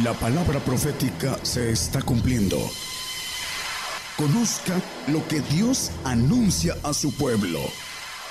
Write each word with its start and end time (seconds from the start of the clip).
La 0.00 0.14
palabra 0.14 0.58
profética 0.58 1.38
se 1.42 1.70
está 1.70 2.00
cumpliendo. 2.00 2.56
Conozca 4.16 4.80
lo 5.08 5.28
que 5.28 5.42
Dios 5.42 5.90
anuncia 6.02 6.74
a 6.82 6.94
su 6.94 7.14
pueblo. 7.14 7.60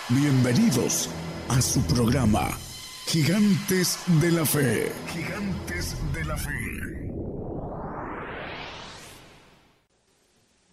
Bienvenidos 0.10 1.08
a 1.50 1.62
su 1.62 1.84
programa, 1.84 2.58
Gigantes 3.06 4.00
de 4.08 4.32
la 4.32 4.44
Fe. 4.44 4.92
Gigantes 5.14 5.96
de 6.12 6.26
la 6.26 6.36
Fe. 6.36 6.50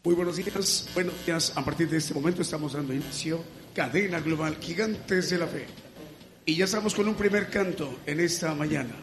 Muy 0.04 0.14
buenos 0.14 0.36
días, 0.36 0.88
buenos 0.94 1.26
días. 1.26 1.52
A 1.54 1.62
partir 1.66 1.90
de 1.90 1.98
este 1.98 2.14
momento 2.14 2.40
estamos 2.40 2.72
dando 2.72 2.94
inicio, 2.94 3.44
cadena 3.74 4.20
global, 4.20 4.56
Gigantes 4.58 5.28
de 5.28 5.36
la 5.36 5.48
Fe. 5.48 5.66
Y 6.46 6.56
ya 6.56 6.64
estamos 6.64 6.94
con 6.94 7.06
un 7.08 7.14
primer 7.14 7.50
canto 7.50 7.98
en 8.06 8.20
esta 8.20 8.54
mañana. 8.54 8.94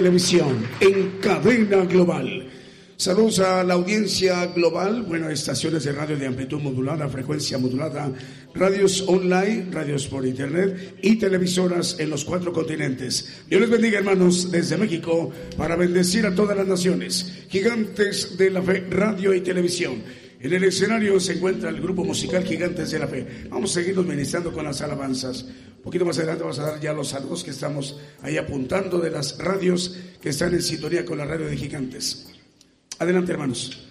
Televisión 0.00 0.66
en 0.80 1.18
cadena 1.20 1.84
global. 1.84 2.48
Saludos 2.96 3.38
a 3.40 3.62
la 3.62 3.74
audiencia 3.74 4.46
global, 4.46 5.02
bueno, 5.02 5.28
estaciones 5.28 5.84
de 5.84 5.92
radio 5.92 6.16
de 6.16 6.26
amplitud 6.26 6.58
modulada, 6.58 7.06
frecuencia 7.10 7.58
modulada, 7.58 8.10
radios 8.54 9.04
online, 9.06 9.66
radios 9.70 10.06
por 10.06 10.24
internet 10.24 10.96
y 11.02 11.16
televisoras 11.16 12.00
en 12.00 12.08
los 12.08 12.24
cuatro 12.24 12.50
continentes. 12.50 13.42
Dios 13.46 13.60
les 13.60 13.68
bendiga, 13.68 13.98
hermanos, 13.98 14.50
desde 14.50 14.78
México, 14.78 15.30
para 15.58 15.76
bendecir 15.76 16.24
a 16.24 16.34
todas 16.34 16.56
las 16.56 16.66
naciones. 16.66 17.44
Gigantes 17.50 18.38
de 18.38 18.50
la 18.52 18.62
Fe, 18.62 18.86
radio 18.88 19.34
y 19.34 19.42
televisión. 19.42 20.02
En 20.42 20.54
el 20.54 20.64
escenario 20.64 21.20
se 21.20 21.34
encuentra 21.34 21.68
el 21.68 21.82
grupo 21.82 22.02
musical 22.02 22.42
Gigantes 22.42 22.90
de 22.90 22.98
la 22.98 23.06
Fe. 23.06 23.44
Vamos 23.50 23.72
a 23.72 23.74
seguirnos 23.74 24.06
ministrando 24.06 24.50
con 24.50 24.64
las 24.64 24.80
alabanzas. 24.80 25.42
Un 25.42 25.82
poquito 25.82 26.06
más 26.06 26.16
adelante 26.16 26.42
vamos 26.42 26.58
a 26.58 26.62
dar 26.62 26.80
ya 26.80 26.94
los 26.94 27.08
saludos 27.08 27.44
que 27.44 27.50
estamos 27.50 28.00
ahí 28.22 28.38
apuntando 28.38 28.98
de 28.98 29.10
las 29.10 29.36
radios 29.36 29.98
que 30.18 30.30
están 30.30 30.54
en 30.54 30.62
sintonía 30.62 31.04
con 31.04 31.18
la 31.18 31.26
radio 31.26 31.44
de 31.44 31.58
Gigantes. 31.58 32.26
Adelante, 32.98 33.32
hermanos. 33.32 33.89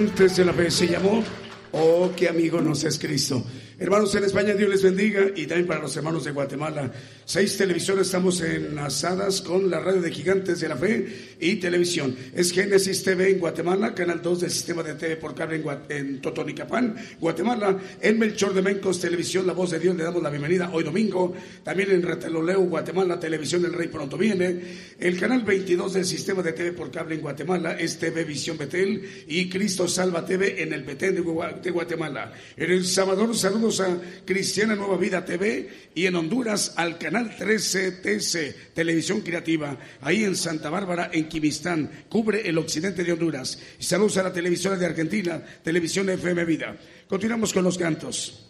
Gigantes 0.00 0.36
de 0.36 0.44
la 0.46 0.54
Fe 0.54 0.70
se 0.70 0.88
llamó 0.88 1.22
Oh, 1.72 2.10
qué 2.16 2.30
amigo 2.30 2.58
nos 2.62 2.84
es 2.84 2.98
Cristo. 2.98 3.44
Hermanos 3.90 4.14
en 4.14 4.22
España, 4.22 4.54
Dios 4.54 4.70
les 4.70 4.84
bendiga 4.84 5.32
y 5.34 5.48
también 5.48 5.66
para 5.66 5.80
los 5.80 5.96
hermanos 5.96 6.24
de 6.24 6.30
Guatemala. 6.30 6.92
Seis 7.24 7.56
televisiones 7.56 8.06
estamos 8.06 8.40
enlazadas 8.40 9.40
con 9.40 9.68
la 9.68 9.80
radio 9.80 10.00
de 10.00 10.12
Gigantes 10.12 10.60
de 10.60 10.68
la 10.68 10.76
Fe 10.76 11.36
y 11.40 11.56
televisión. 11.56 12.14
Es 12.32 12.52
Génesis 12.52 13.02
TV 13.02 13.32
en 13.32 13.40
Guatemala, 13.40 13.92
Canal 13.92 14.22
2 14.22 14.42
del 14.42 14.50
sistema 14.52 14.84
de 14.84 14.94
TV 14.94 15.16
por 15.16 15.34
cable 15.34 15.56
en, 15.56 15.64
en 15.88 16.20
Totonicapán, 16.20 16.94
Guatemala. 17.18 17.80
En 18.00 18.16
Melchor 18.16 18.54
de 18.54 18.62
Mencos 18.62 19.00
Televisión, 19.00 19.44
La 19.44 19.54
Voz 19.54 19.72
de 19.72 19.80
Dios, 19.80 19.96
le 19.96 20.04
damos 20.04 20.22
la 20.22 20.30
bienvenida 20.30 20.70
hoy 20.72 20.84
domingo. 20.84 21.34
También 21.64 21.90
en 21.90 22.02
Reteloleo, 22.02 22.60
Guatemala, 22.60 23.18
Televisión 23.18 23.64
El 23.64 23.72
Rey 23.72 23.88
pronto 23.88 24.16
viene. 24.16 24.60
El 25.00 25.18
canal 25.18 25.42
22 25.42 25.94
del 25.94 26.04
sistema 26.04 26.44
de 26.44 26.52
TV 26.52 26.70
por 26.70 26.92
cable 26.92 27.16
en 27.16 27.22
Guatemala 27.22 27.72
es 27.72 27.98
TV 27.98 28.22
Visión 28.22 28.56
Betel 28.56 29.24
y 29.26 29.48
Cristo 29.48 29.88
Salva 29.88 30.24
TV 30.24 30.62
en 30.62 30.72
el 30.72 30.84
Betel 30.84 31.16
de 31.16 31.70
Guatemala. 31.72 32.32
En 32.56 32.70
El 32.70 32.86
Salvador, 32.86 33.36
saludos 33.36 33.79
Cristiana 34.24 34.74
Nueva 34.74 34.96
Vida 34.96 35.24
TV 35.24 35.90
y 35.94 36.06
en 36.06 36.16
Honduras 36.16 36.74
al 36.76 36.98
canal 36.98 37.36
13 37.36 37.92
TC, 37.92 38.72
Televisión 38.74 39.20
Creativa, 39.20 39.76
ahí 40.00 40.24
en 40.24 40.36
Santa 40.36 40.70
Bárbara, 40.70 41.10
en 41.12 41.28
Quimistán, 41.28 41.90
cubre 42.08 42.48
el 42.48 42.58
occidente 42.58 43.04
de 43.04 43.12
Honduras. 43.12 43.58
Y 43.78 43.84
saludos 43.84 44.16
a 44.18 44.24
la 44.24 44.32
televisora 44.32 44.76
de 44.76 44.86
Argentina, 44.86 45.42
Televisión 45.62 46.08
FM 46.08 46.44
Vida. 46.44 46.76
Continuamos 47.08 47.52
con 47.52 47.64
los 47.64 47.76
cantos. 47.76 48.46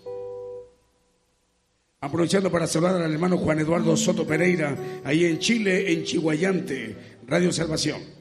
Aprovechando 2.00 2.50
para 2.50 2.66
saludar 2.66 3.02
al 3.02 3.12
hermano 3.12 3.36
Juan 3.36 3.60
Eduardo 3.60 3.96
Soto 3.96 4.26
Pereira, 4.26 4.76
ahí 5.04 5.26
en 5.26 5.38
Chile, 5.38 5.92
en 5.92 6.04
Chihuayante, 6.04 6.96
Radio 7.26 7.52
Salvación. 7.52 8.19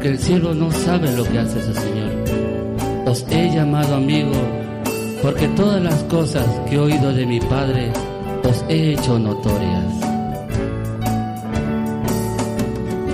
Porque 0.00 0.14
el 0.14 0.18
siervo 0.18 0.54
no 0.54 0.72
sabe 0.72 1.12
lo 1.14 1.24
que 1.24 1.38
hace 1.38 1.62
su 1.62 1.74
Señor. 1.74 2.10
Os 3.04 3.22
he 3.28 3.50
llamado 3.50 3.96
amigo, 3.96 4.32
porque 5.22 5.46
todas 5.48 5.82
las 5.82 6.02
cosas 6.04 6.46
que 6.66 6.76
he 6.76 6.78
oído 6.78 7.12
de 7.12 7.26
mi 7.26 7.38
Padre 7.38 7.92
os 8.42 8.64
he 8.70 8.94
hecho 8.94 9.18
notorias. 9.18 9.84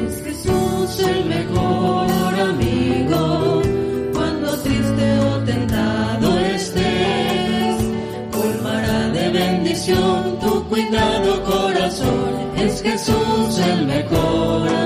Es 0.07 0.22
Jesús 0.22 1.09
el 1.09 1.25
mejor 1.25 2.40
amigo, 2.51 3.62
cuando 4.14 4.57
triste 4.59 5.18
o 5.18 5.38
tentado 5.38 6.38
estés, 6.38 7.77
colmará 8.31 9.09
de 9.09 9.29
bendición 9.31 10.38
tu 10.38 10.64
cuidado 10.68 11.42
corazón. 11.42 12.55
Es 12.57 12.81
Jesús 12.81 13.59
el 13.75 13.87
mejor 13.88 14.68
amigo. 14.68 14.86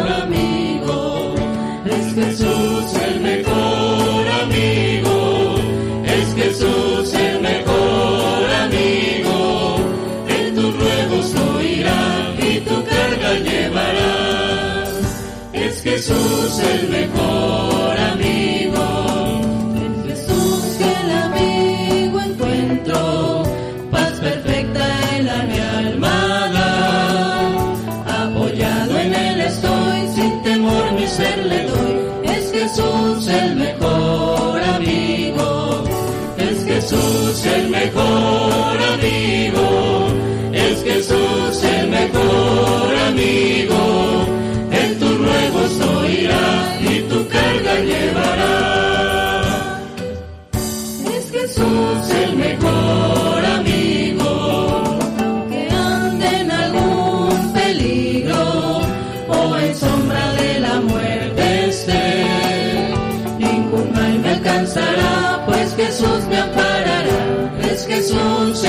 Jesús 16.00 16.58
el 16.60 16.88
mejor 16.88 17.98
amigo. 18.12 18.84
Es 19.84 20.08
Jesús 20.08 20.80
el 20.80 21.10
amigo 21.10 22.20
encuentro. 22.22 23.42
Paz 23.90 24.12
perfecta 24.12 24.86
en 25.16 25.26
la 25.26 25.42
mi 25.42 25.58
alma. 25.58 26.16
Apoyado 28.22 28.98
en 28.98 29.14
él 29.14 29.40
estoy, 29.42 30.08
sin 30.14 30.42
temor 30.42 30.92
mi 30.92 31.06
ser 31.06 31.38
le 31.44 31.64
doy. 31.64 32.34
Es 32.34 32.50
Jesús 32.50 33.28
el 33.28 33.56
mejor 33.56 34.58
amigo. 34.76 35.84
Es 36.38 36.64
Jesús 36.64 37.44
el 37.44 37.68
mejor 37.68 38.78
amigo. 38.94 39.89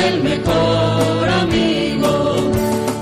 El 0.08 0.24
mejor 0.24 1.30
amigo. 1.30 2.52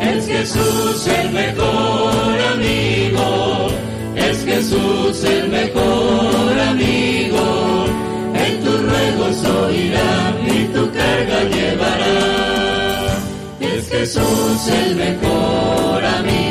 Es 0.02 0.28
Jesús 0.28 1.08
el 1.08 1.32
mejor 1.32 2.40
amigo. 2.54 3.68
Es 4.16 4.46
Jesús 4.46 5.24
el 5.24 5.50
mejor 5.50 6.60
amigo. 6.72 7.86
En 8.36 8.64
tus 8.64 8.82
ruegos 8.82 9.46
oirá 9.46 10.36
y 10.46 10.64
tu 10.74 10.92
carga 10.92 11.44
llevará. 11.44 12.18
Es 13.60 13.90
Jesús 13.90 14.68
el 14.68 14.96
mejor 14.96 16.06
amigo. 16.06 16.49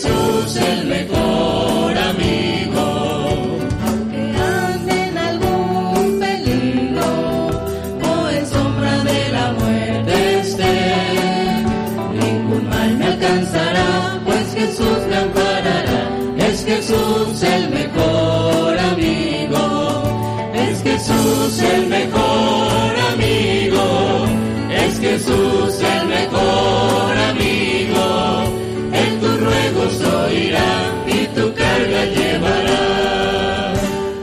Jesús 0.00 0.56
el 0.56 0.86
mejor 0.86 1.96
amigo, 1.96 2.84
que 4.12 4.22
ande 4.38 5.04
en 5.08 5.18
algún 5.18 6.20
peligro 6.20 7.06
o 8.02 8.28
en 8.28 8.46
sombra 8.46 9.02
de 9.04 9.28
la 9.32 9.52
muerte 9.54 10.40
esté. 10.40 11.64
Ningún 12.20 12.68
mal 12.68 12.96
me 12.98 13.06
alcanzará, 13.06 14.20
pues 14.24 14.54
Jesús 14.54 14.98
me 15.08 15.16
amparará. 15.16 16.10
Es 16.36 16.64
Jesús 16.64 17.42
el 17.42 17.70
mejor 17.70 17.87
Jesús 21.48 21.62
el 21.62 21.86
mejor 21.86 22.98
amigo, 23.14 24.26
es 24.70 25.00
Jesús 25.00 25.80
el 25.80 26.08
mejor 26.08 27.16
amigo. 27.16 28.42
En 28.92 29.18
tus 29.18 29.40
ruegos 29.40 30.00
oirá 30.02 31.04
y 31.06 31.26
tu 31.34 31.54
carga 31.54 32.04
llevará. 32.04 33.72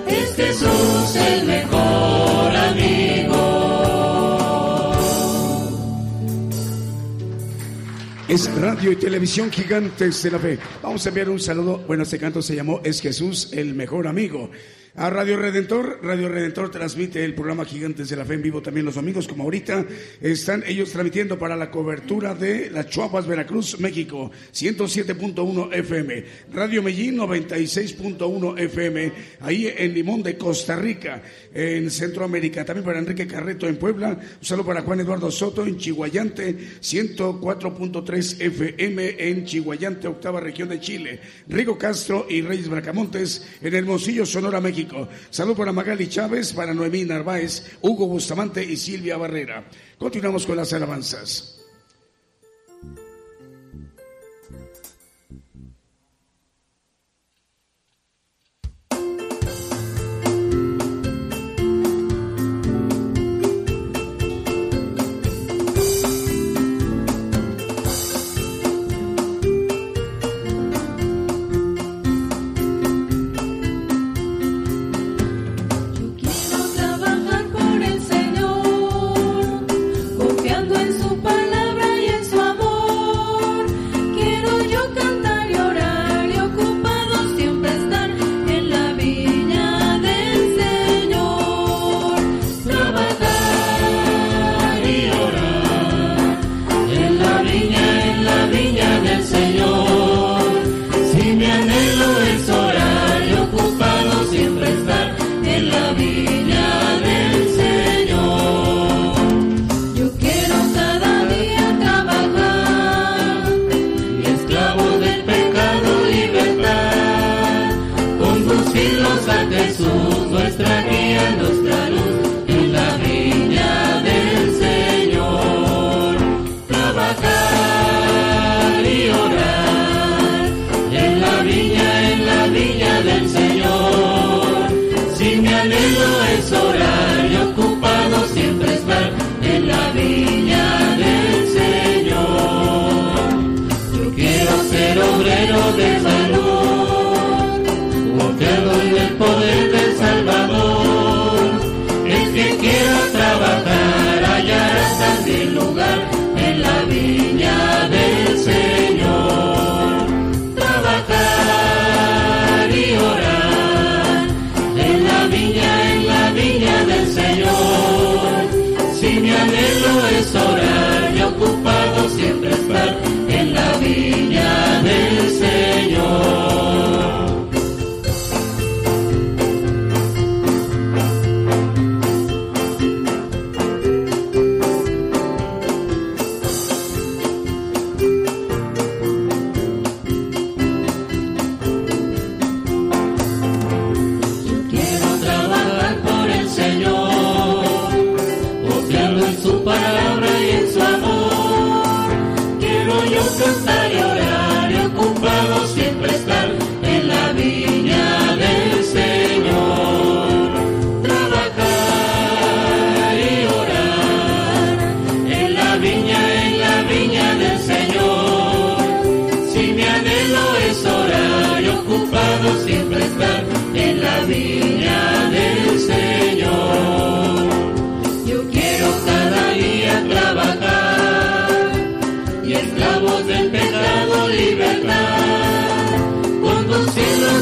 Es 0.07 0.35
Jesús 0.35 1.15
el 1.15 1.47
mejor 1.47 2.55
amigo. 2.55 3.41
Es 8.27 8.53
radio 8.53 8.91
y 8.91 8.97
televisión 8.97 9.51
gigantes 9.51 10.21
de 10.21 10.29
la 10.29 10.37
fe. 10.37 10.59
Vamos 10.83 11.03
a 11.03 11.09
enviar 11.09 11.29
un 11.29 11.39
saludo. 11.39 11.79
Bueno, 11.87 12.03
este 12.03 12.19
canto 12.19 12.43
se 12.43 12.55
llamó 12.55 12.81
Es 12.83 13.01
Jesús 13.01 13.49
el 13.51 13.73
mejor 13.73 14.05
amigo. 14.05 14.51
A 14.97 15.09
Radio 15.09 15.35
Redentor, 15.35 15.99
Radio 16.03 16.29
Redentor 16.29 16.71
transmite 16.71 17.25
el 17.25 17.35
programa 17.35 17.65
Gigantes 17.65 18.07
de 18.07 18.15
la 18.15 18.23
Fe 18.23 18.35
en 18.35 18.41
vivo. 18.41 18.61
También 18.61 18.85
los 18.85 18.95
domingos, 18.95 19.27
como 19.27 19.43
ahorita 19.43 19.85
están 20.21 20.63
ellos 20.65 20.89
transmitiendo 20.91 21.37
para 21.37 21.57
la 21.57 21.69
cobertura 21.69 22.33
de 22.33 22.69
las 22.71 22.87
Chuapas, 22.87 23.27
Veracruz, 23.27 23.77
México, 23.81 24.31
107.1 24.53 25.73
FM, 25.73 26.23
Radio 26.53 26.81
Medellín 26.81 27.17
96.1 27.17 28.57
FM, 28.57 29.11
ahí 29.41 29.67
en 29.77 29.93
Limón 29.93 30.23
de 30.23 30.37
Costa 30.37 30.77
Rica, 30.77 31.21
en 31.53 31.91
Centroamérica, 31.91 32.63
también 32.63 32.85
para 32.85 32.99
Enrique 32.99 33.27
Carreto 33.27 33.67
en 33.67 33.75
Puebla, 33.75 34.11
un 34.11 34.45
saludo 34.45 34.67
para 34.67 34.83
Juan 34.83 35.01
Eduardo 35.01 35.29
Soto 35.29 35.65
en 35.65 35.75
Chihuayante, 35.77 36.55
104.3 36.79 38.39
FM 38.39 39.15
en 39.19 39.43
Chihuayante, 39.43 40.07
octava 40.07 40.39
región 40.39 40.69
de 40.69 40.79
Chile, 40.79 41.19
Rigo 41.49 41.77
Castro 41.77 42.27
y 42.29 42.41
Reyes 42.41 42.69
Bracamontes 42.69 43.45
en 43.61 43.75
Hermosillo, 43.75 44.25
Sonora, 44.25 44.61
México. 44.61 44.84
Salud 45.29 45.55
para 45.55 45.71
Magali 45.71 46.07
Chávez, 46.07 46.53
para 46.53 46.73
Noemí 46.73 47.03
Narváez, 47.03 47.77
Hugo 47.81 48.07
Bustamante 48.07 48.63
y 48.63 48.77
Silvia 48.77 49.17
Barrera. 49.17 49.65
Continuamos 49.97 50.45
con 50.45 50.57
las 50.57 50.73
alabanzas. 50.73 51.64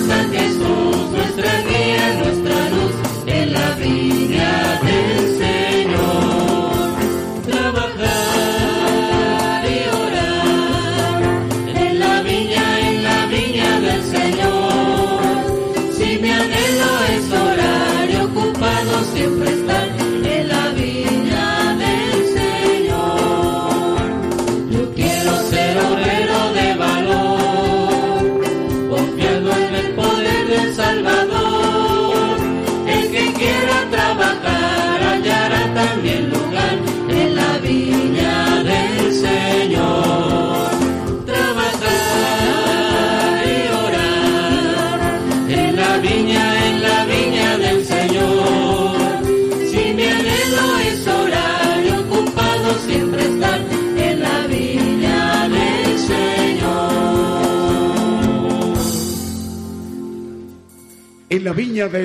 Jesús. 0.10 0.93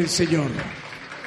Señor. 0.08 0.50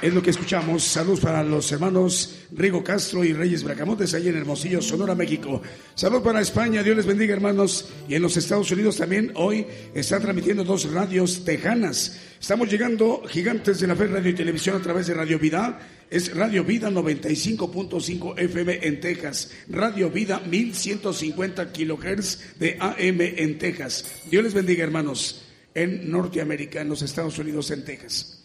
Es 0.01 0.11
lo 0.13 0.23
que 0.23 0.31
escuchamos. 0.31 0.83
Saludos 0.83 1.19
para 1.19 1.43
los 1.43 1.71
hermanos 1.71 2.39
Rigo 2.51 2.83
Castro 2.83 3.23
y 3.23 3.33
Reyes 3.33 3.63
Bracamontes, 3.63 4.15
ahí 4.15 4.27
en 4.27 4.35
Hermosillo, 4.35 4.81
Sonora, 4.81 5.13
México. 5.13 5.61
Saludos 5.93 6.23
para 6.23 6.41
España, 6.41 6.81
Dios 6.81 6.97
les 6.97 7.05
bendiga, 7.05 7.35
hermanos. 7.35 7.87
Y 8.07 8.15
en 8.15 8.23
los 8.23 8.35
Estados 8.35 8.71
Unidos 8.71 8.97
también 8.97 9.31
hoy 9.35 9.67
están 9.93 10.23
transmitiendo 10.23 10.63
dos 10.63 10.91
radios 10.91 11.45
tejanas. 11.45 12.19
Estamos 12.39 12.69
llegando, 12.71 13.21
gigantes 13.27 13.79
de 13.79 13.87
la 13.87 13.95
fe, 13.95 14.07
radio 14.07 14.31
y 14.31 14.35
televisión, 14.35 14.77
a 14.77 14.81
través 14.81 15.05
de 15.05 15.13
Radio 15.13 15.37
Vida. 15.37 15.79
Es 16.09 16.35
Radio 16.35 16.63
Vida 16.63 16.89
95.5 16.89 18.39
FM 18.39 18.79
en 18.81 18.99
Texas. 18.99 19.51
Radio 19.69 20.09
Vida 20.09 20.41
1150 20.49 21.71
kilohertz 21.71 22.57
de 22.57 22.77
AM 22.79 23.21
en 23.21 23.59
Texas. 23.59 24.05
Dios 24.31 24.43
les 24.43 24.55
bendiga, 24.55 24.83
hermanos, 24.83 25.43
en 25.75 26.09
Norteamérica, 26.09 26.81
en 26.81 26.89
los 26.89 27.03
Estados 27.03 27.37
Unidos, 27.37 27.69
en 27.69 27.85
Texas. 27.85 28.40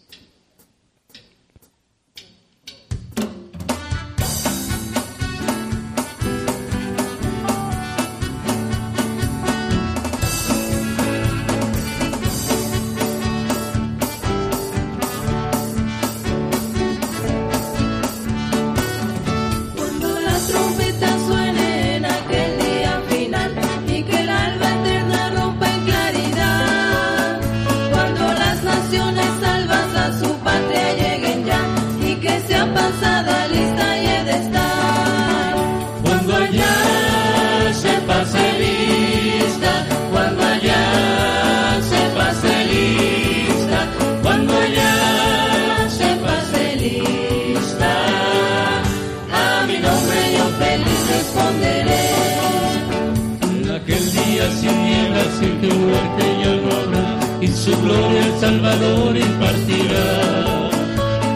Su 57.67 57.81
gloria 57.81 58.25
el 58.25 58.39
Salvador 58.39 59.17
impartirá. 59.17 60.07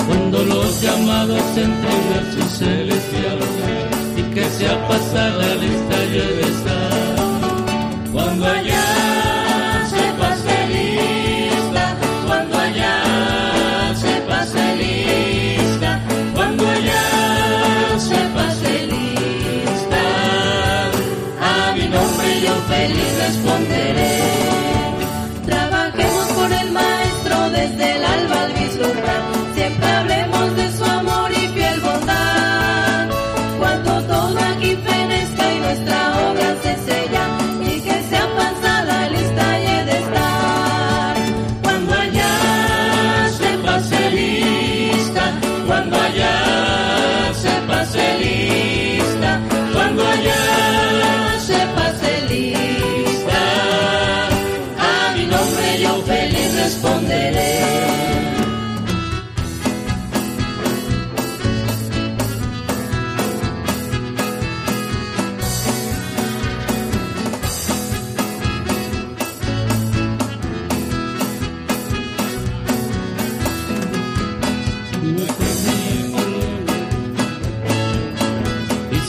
Cuando 0.08 0.38
los 0.46 0.82
llamados 0.82 1.46
entren 1.68 2.04
a 2.18 2.22
su 2.34 2.44
celestial 2.58 3.40
y 4.16 4.24
que 4.34 4.46
sea 4.58 4.88
pasada 4.88 5.46
la 5.60 5.66
he 6.06 6.34
de 6.38 6.42
estar. 6.54 7.18
Cuando 8.14 8.46
allá 8.46 8.88
se 9.94 10.06
pase 10.22 10.56
lista, 10.76 11.84
cuando 12.28 12.58
allá 12.58 12.96
se 14.04 14.14
pase 14.30 14.64
lista, 14.84 15.90
cuando 16.34 16.64
allá 16.76 17.04
se 18.10 18.20
pase 18.36 18.72
lista, 18.94 20.04
a 21.50 21.74
mi 21.76 21.86
nombre 21.96 22.28
yo 22.46 22.54
feliz 22.70 23.12
responderé. 23.26 23.71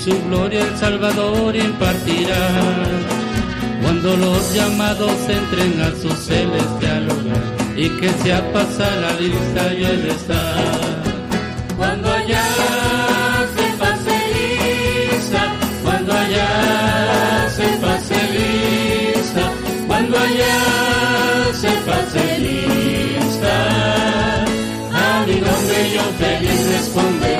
Su 0.04 0.10
gloria 0.24 0.62
el 0.62 0.76
Salvador 0.76 1.54
impartirá. 1.54 2.42
Cuando 3.82 4.16
los 4.16 4.54
llamados 4.54 5.16
entren 5.28 5.80
a 5.80 5.90
su 6.00 6.08
celestial 6.08 7.08
hogar 7.10 7.42
y 7.76 7.88
que 8.00 8.08
sea 8.22 8.40
pasada 8.52 8.96
la 9.00 9.12
lista 9.20 9.74
y 9.74 9.84
el 9.84 10.06
estar. 10.06 11.02
Cuando 11.76 12.12
allá 12.12 12.44
se 13.56 13.66
pase 13.80 14.14
lista, 14.34 15.42
cuando 15.84 16.12
allá 16.12 16.50
se 17.56 17.68
pase 17.84 18.18
lista, 18.38 19.42
cuando 19.86 20.18
allá 20.18 20.58
se 21.62 21.70
pase 21.88 22.38
lista, 22.46 23.54
a 25.04 25.26
mi 25.26 25.34
nombre 25.34 25.78
yo 25.94 26.02
feliz 26.18 26.60
responderé. 26.76 27.31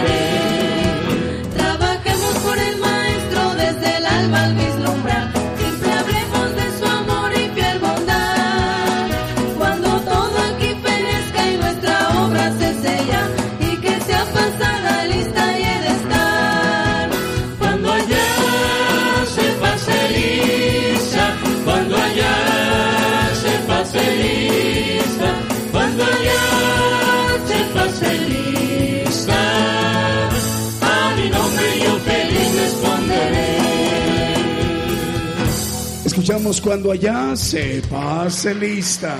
Escuchamos 36.32 36.62
cuando 36.62 36.90
allá 36.90 37.36
se 37.36 37.82
pase 37.90 38.54
lista. 38.54 39.18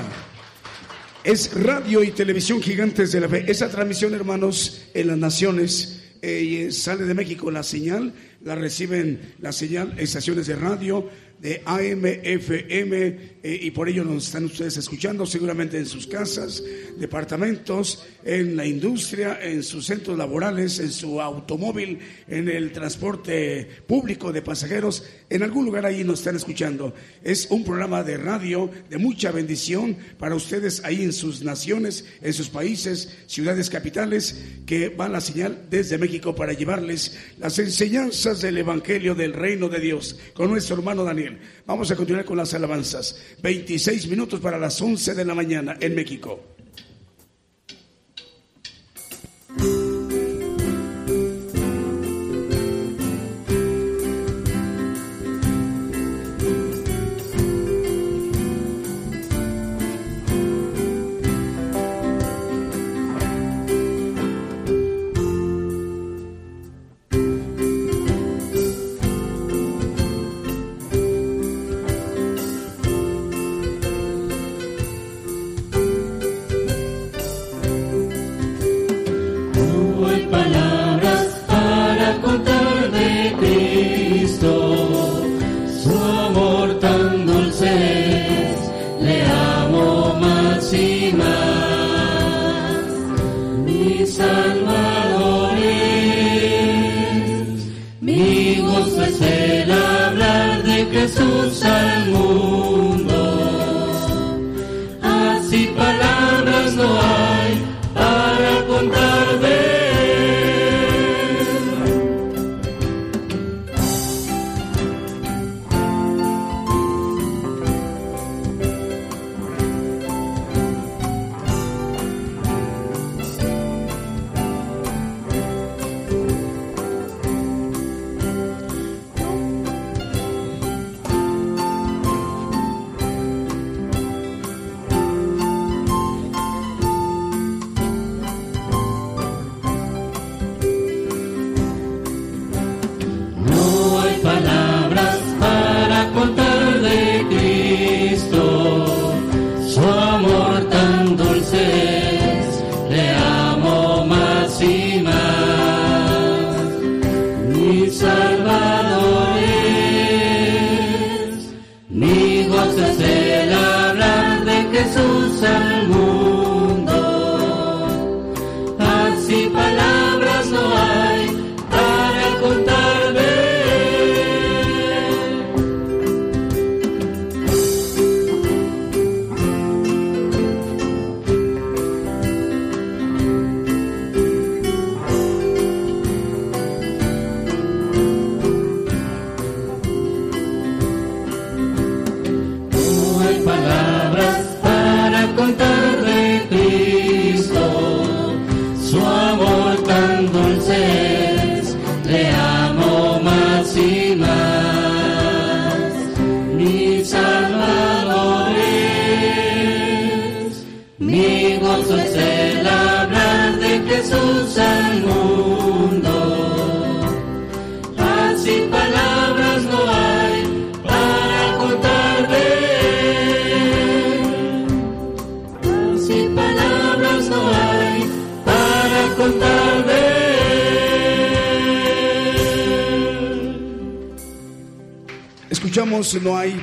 Es 1.22 1.53
radio 1.62 2.03
y 2.03 2.11
televisión 2.11 2.62
gigantes 2.62 3.12
de 3.12 3.20
la 3.20 3.29
fe. 3.29 3.44
Esa 3.46 3.68
transmisión, 3.68 4.14
hermanos, 4.14 4.85
en 4.94 5.09
las 5.09 5.18
naciones 5.18 6.05
eh, 6.22 6.68
sale 6.72 7.05
de 7.05 7.12
México 7.12 7.51
la 7.51 7.64
señal, 7.64 8.14
la 8.42 8.55
reciben 8.55 9.35
la 9.40 9.53
señal, 9.53 9.92
estaciones 9.98 10.46
de 10.46 10.57
radio 10.57 11.07
de 11.43 11.61
AMFM 11.65 13.33
eh, 13.43 13.59
y 13.63 13.73
por 13.73 13.89
ello 13.89 14.05
nos 14.05 14.27
están 14.27 14.45
ustedes 14.45 14.77
escuchando 14.77 15.27
seguramente 15.27 15.77
en 15.77 15.87
sus 15.87 16.07
casas, 16.07 16.63
departamentos, 16.97 18.07
en 18.25 18.57
la 18.57 18.65
industria, 18.65 19.41
en 19.43 19.65
sus 19.65 19.87
centros 19.87 20.17
laborales, 20.17 20.79
en 20.79 20.93
su 20.93 21.21
automóvil, 21.21 21.99
en 22.29 22.49
el 22.49 22.71
transporte 22.71 23.69
público 23.89 24.31
de 24.33 24.43
pasajeros, 24.43 25.05
en 25.29 25.43
algún 25.43 25.65
lugar 25.65 25.85
ahí 25.85 26.05
nos 26.05 26.21
están 26.21 26.37
escuchando. 26.37 26.95
Es 27.25 27.49
un 27.51 27.65
programa 27.65 28.05
de 28.05 28.19
radio 28.19 28.71
de 28.89 28.99
mucha 28.99 29.33
bendición 29.33 29.97
para 30.19 30.37
ustedes 30.37 30.85
ahí 30.85 31.03
en 31.03 31.13
sus 31.13 31.43
naciones, 31.43 32.05
en 32.21 32.33
sus 32.33 32.51
países, 32.51 33.19
ciudades 33.27 33.69
capitales, 33.69 34.41
que 34.65 34.91
va 34.91 35.09
la 35.09 35.21
señal 35.21 35.67
desde 35.69 35.99
México 35.99 36.37
para 36.37 36.53
llevarles 36.53 37.19
las 37.41 37.59
enseñanzas 37.59 38.41
del 38.43 38.59
Evangelio 38.59 39.17
del 39.17 39.33
Reino 39.33 39.69
de 39.69 39.81
Dios 39.81 40.21
con 40.35 40.49
nuestro 40.49 40.77
hermano 40.77 41.03
Daniel. 41.03 41.32
Vamos 41.66 41.90
a 41.90 41.97
continuar 41.97 42.25
con 42.25 42.37
las 42.37 42.55
alabanzas. 42.55 43.21
26 43.42 44.09
minutos 44.09 44.40
para 44.40 44.59
las 44.59 44.81
11 44.81 45.14
de 45.14 45.25
la 45.25 45.35
mañana 45.35 45.77
en 45.81 45.95
México. 45.95 46.40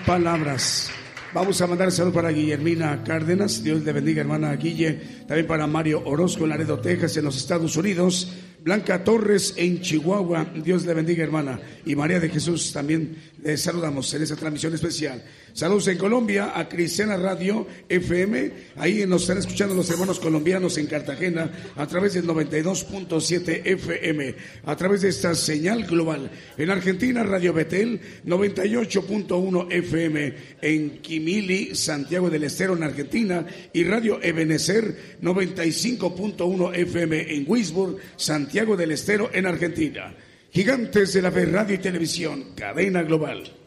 Palabras. 0.06 0.91
Vamos 1.34 1.62
a 1.62 1.68
mandar 1.68 1.91
saludos 1.91 2.16
para 2.16 2.30
Guillermina 2.30 3.04
Cárdenas, 3.04 3.64
Dios 3.64 3.84
le 3.84 3.91
bendiga 3.91 4.22
hermana 4.22 4.56
Guille, 4.56 5.00
también 5.28 5.45
para 5.45 5.68
Mario 5.68 6.02
Orozco 6.06 6.43
en 6.43 6.50
Laredo, 6.50 6.80
Texas, 6.80 7.18
en 7.18 7.26
los 7.26 7.38
Estados 7.38 7.78
Unidos, 7.78 8.34
Blanca 8.64 9.04
Torres 9.04 9.54
en 9.56 9.80
Chihuahua, 9.80 10.45
Dios 10.64 10.86
le 10.86 10.93
bendiga 10.95 11.24
hermana, 11.24 11.60
y 11.86 11.95
María 11.95 12.20
de 12.20 12.30
Jesús 12.30 12.74
también 12.74 13.16
le 13.43 13.58
saludamos 13.58 14.12
en 14.14 14.24
esta 14.24 14.36
transmisión 14.36 14.74
especial. 14.74 15.24
Saludos 15.60 15.89
en 15.89 15.97
Colombia 15.97 16.53
a 16.55 16.70
Cristiana 16.70 17.18
Radio 17.18 17.68
FM. 17.89 18.51
Ahí 18.78 19.05
nos 19.05 19.24
están 19.24 19.39
escuchando 19.39 19.76
los 19.76 19.89
hermanos 19.89 20.18
colombianos 20.18 20.78
en 20.78 20.88
Cartagena 20.88 21.51
a 21.76 21.86
través 21.86 22.14
del 22.14 22.26
92.7 22.26 23.64
FM, 23.66 24.36
a 24.64 24.76
través 24.78 25.01
de 25.01 25.10
esta 25.10 25.36
señal 25.36 25.84
global. 25.84 26.32
En 26.57 26.70
Argentina, 26.70 27.24
Radio 27.24 27.51
Betel 27.51 27.99
98.1 28.26 29.68
FM. 29.70 30.34
En 30.62 31.01
Quimili, 31.01 31.76
Santiago 31.76 32.30
del 32.30 32.45
Estero, 32.45 32.78
en 32.78 32.84
Argentina. 32.84 33.45
Y 33.74 33.84
Radio 33.84 34.24
Ebenecer 34.24 35.18
95.1 35.22 36.74
FM 36.74 37.36
en 37.36 37.43
Wisburg, 37.45 37.97
Santiago 38.16 38.78
del 38.78 38.91
Estero, 38.91 39.30
en 39.34 39.45
Argentina. 39.45 40.16
Gigantes 40.53 41.12
de 41.12 41.22
la 41.22 41.34
Fe 41.34 41.47
Radio 41.47 41.76
y 41.76 41.80
Televisión, 41.80 42.53
cadena 42.55 43.03
global. 43.03 43.60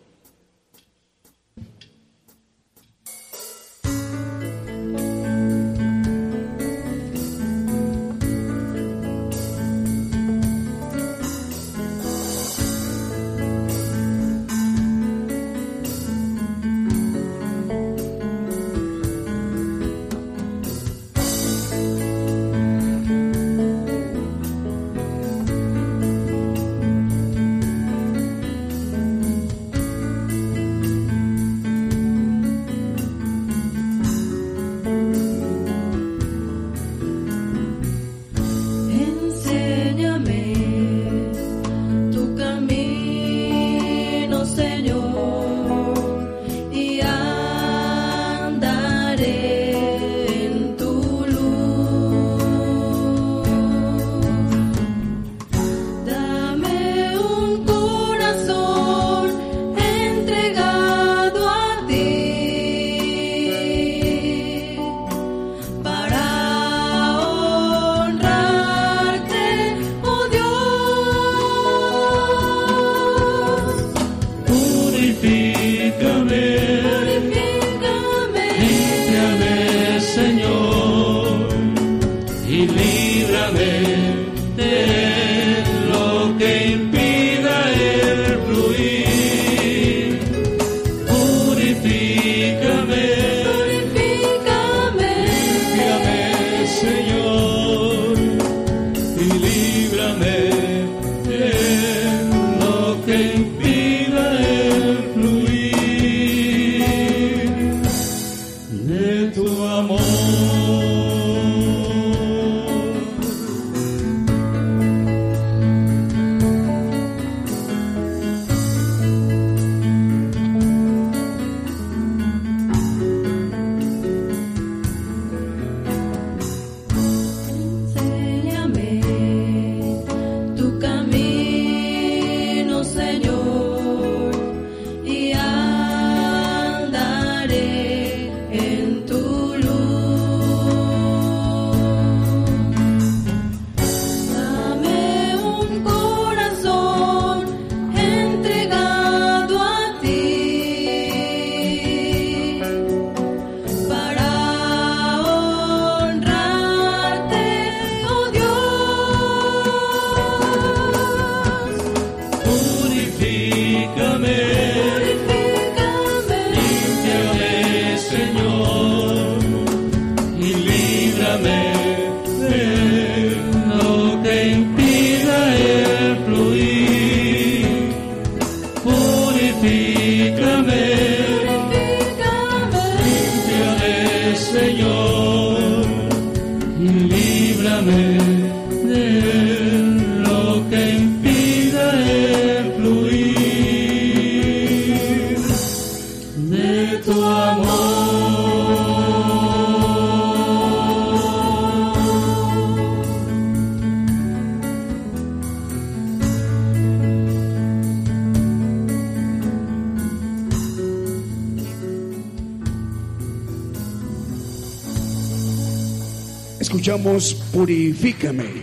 Purifícame. 217.52 218.61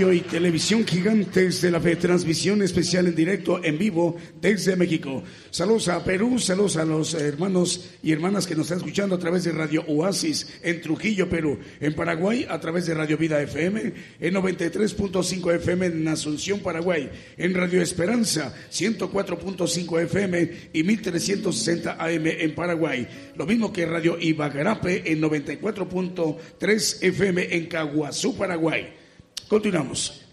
Radio 0.00 0.14
y 0.14 0.20
televisión 0.22 0.86
gigantes 0.86 1.60
de 1.60 1.70
la 1.70 1.78
fe, 1.78 1.94
transmisión 1.94 2.62
especial 2.62 3.06
en 3.06 3.14
directo, 3.14 3.62
en 3.62 3.76
vivo, 3.76 4.16
desde 4.40 4.74
México. 4.74 5.22
Saludos 5.50 5.88
a 5.88 6.02
Perú, 6.02 6.38
saludos 6.38 6.78
a 6.78 6.86
los 6.86 7.12
hermanos 7.12 7.90
y 8.02 8.10
hermanas 8.10 8.46
que 8.46 8.54
nos 8.54 8.64
están 8.64 8.78
escuchando 8.78 9.16
a 9.16 9.18
través 9.18 9.44
de 9.44 9.52
Radio 9.52 9.84
Oasis 9.88 10.58
en 10.62 10.80
Trujillo, 10.80 11.28
Perú. 11.28 11.58
En 11.80 11.94
Paraguay, 11.94 12.46
a 12.48 12.58
través 12.58 12.86
de 12.86 12.94
Radio 12.94 13.18
Vida 13.18 13.42
FM, 13.42 13.92
en 14.20 14.34
93.5 14.34 15.54
FM 15.56 15.84
en 15.84 16.08
Asunción, 16.08 16.60
Paraguay. 16.60 17.10
En 17.36 17.52
Radio 17.52 17.82
Esperanza, 17.82 18.54
104.5 18.72 20.00
FM 20.04 20.50
y 20.72 20.82
1360 20.82 22.02
AM 22.02 22.26
en 22.26 22.54
Paraguay. 22.54 23.06
Lo 23.36 23.44
mismo 23.44 23.70
que 23.70 23.84
Radio 23.84 24.16
Ibagarape 24.18 25.12
en 25.12 25.20
94.3 25.20 27.02
FM 27.02 27.54
en 27.54 27.66
Caguazú, 27.66 28.34
Paraguay. 28.34 28.99
Continuamos. 29.50 30.29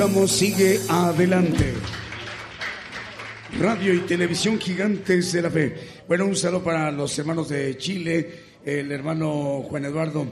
Sigue 0.00 0.80
Adelante. 0.88 1.74
Radio 3.58 3.92
y 3.92 3.98
Televisión 4.00 4.58
Gigantes 4.58 5.30
de 5.30 5.42
la 5.42 5.50
Fe. 5.50 5.76
Bueno, 6.08 6.24
un 6.24 6.34
saludo 6.34 6.64
para 6.64 6.90
los 6.90 7.18
hermanos 7.18 7.50
de 7.50 7.76
Chile, 7.76 8.30
el 8.64 8.90
hermano 8.92 9.62
Juan 9.68 9.84
Eduardo. 9.84 10.26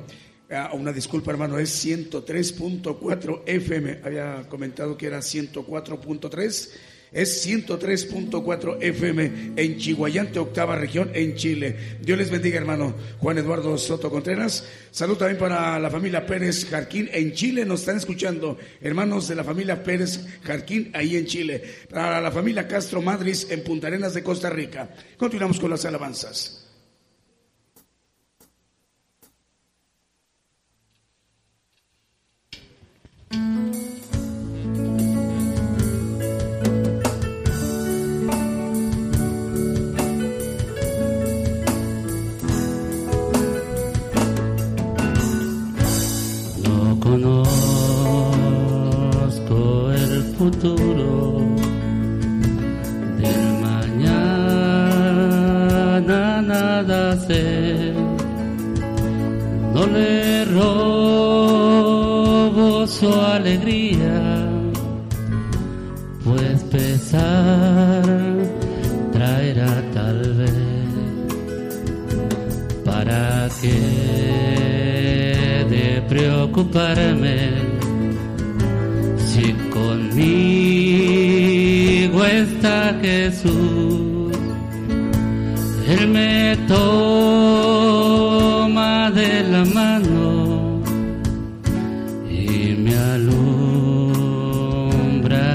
Ah, 0.51 0.71
una 0.73 0.91
disculpa, 0.91 1.33
hermano, 1.33 1.59
es 1.59 1.85
103.4 1.85 3.43
FM. 3.45 4.01
Había 4.05 4.49
comentado 4.49 4.97
que 4.97 5.07
era 5.07 5.19
104.3. 5.19 6.71
Es 7.13 7.47
103.4 7.47 8.79
FM 8.81 9.53
en 9.57 9.79
Chihuayante, 9.79 10.39
octava 10.39 10.77
región 10.77 11.11
en 11.15 11.35
Chile. 11.37 11.77
Dios 12.01 12.19
les 12.19 12.31
bendiga, 12.31 12.59
hermano 12.59 12.95
Juan 13.19 13.39
Eduardo 13.39 13.77
Soto 13.79 14.11
Contreras. 14.11 14.67
Salud 14.91 15.17
también 15.17 15.39
para 15.39 15.79
la 15.79 15.91
familia 15.91 16.27
Pérez 16.27 16.67
Jarquín 16.69 17.09
en 17.13 17.33
Chile. 17.33 17.65
Nos 17.65 17.81
están 17.81 17.97
escuchando 17.97 18.59
hermanos 18.81 19.29
de 19.29 19.37
la 19.37 19.45
familia 19.45 19.83
Pérez 19.83 20.21
Jarquín 20.43 20.91
ahí 20.95 21.17
en 21.17 21.27
Chile. 21.27 21.63
Para 21.91 22.21
la 22.21 22.31
familia 22.31 22.69
Castro 22.69 23.01
Madrid 23.01 23.37
en 23.49 23.65
Punta 23.65 23.87
Arenas 23.87 24.15
de 24.15 24.23
Costa 24.23 24.51
Rica. 24.51 24.91
Continuamos 25.17 25.59
con 25.59 25.71
las 25.71 25.85
alabanzas. 25.85 26.68
Futuro 50.51 51.45
del 53.21 53.43
mañana, 53.69 54.81
nada 56.41 57.17
sé. 57.27 57.93
No 59.75 59.83
le 59.87 60.45
robo 60.47 60.67
su 62.87 63.13
alegría, 63.13 64.49
pues 66.25 66.63
pesar 66.65 68.03
traerá 69.13 69.83
tal 69.93 70.19
vez 70.41 70.53
para 72.87 73.49
que 73.61 73.77
de 75.69 76.03
preocuparme 76.09 77.68
conmigo 80.19 82.19
está 82.25 82.97
Jesús. 83.01 84.37
Él 85.87 86.09
me 86.09 86.57
toma 86.67 87.53
de 89.13 89.45
la 89.45 89.65
mano 89.65 90.83
y 92.31 92.75
me 92.77 92.95
alumbra 93.15 93.63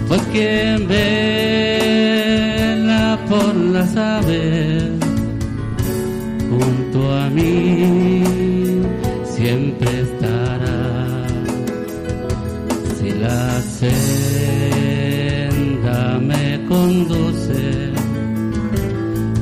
pues 0.06 0.22
quien 0.32 0.86
vela 0.86 1.18
por 3.28 3.52
las 3.56 3.96
aves 3.96 4.92
junto 6.48 7.12
a 7.12 7.28
mí 7.30 8.22
siempre 9.24 10.02
estará. 10.02 11.26
Si 12.96 13.10
la 13.10 13.60
senda 13.80 15.00
me 16.20 16.64
conduce 16.68 17.90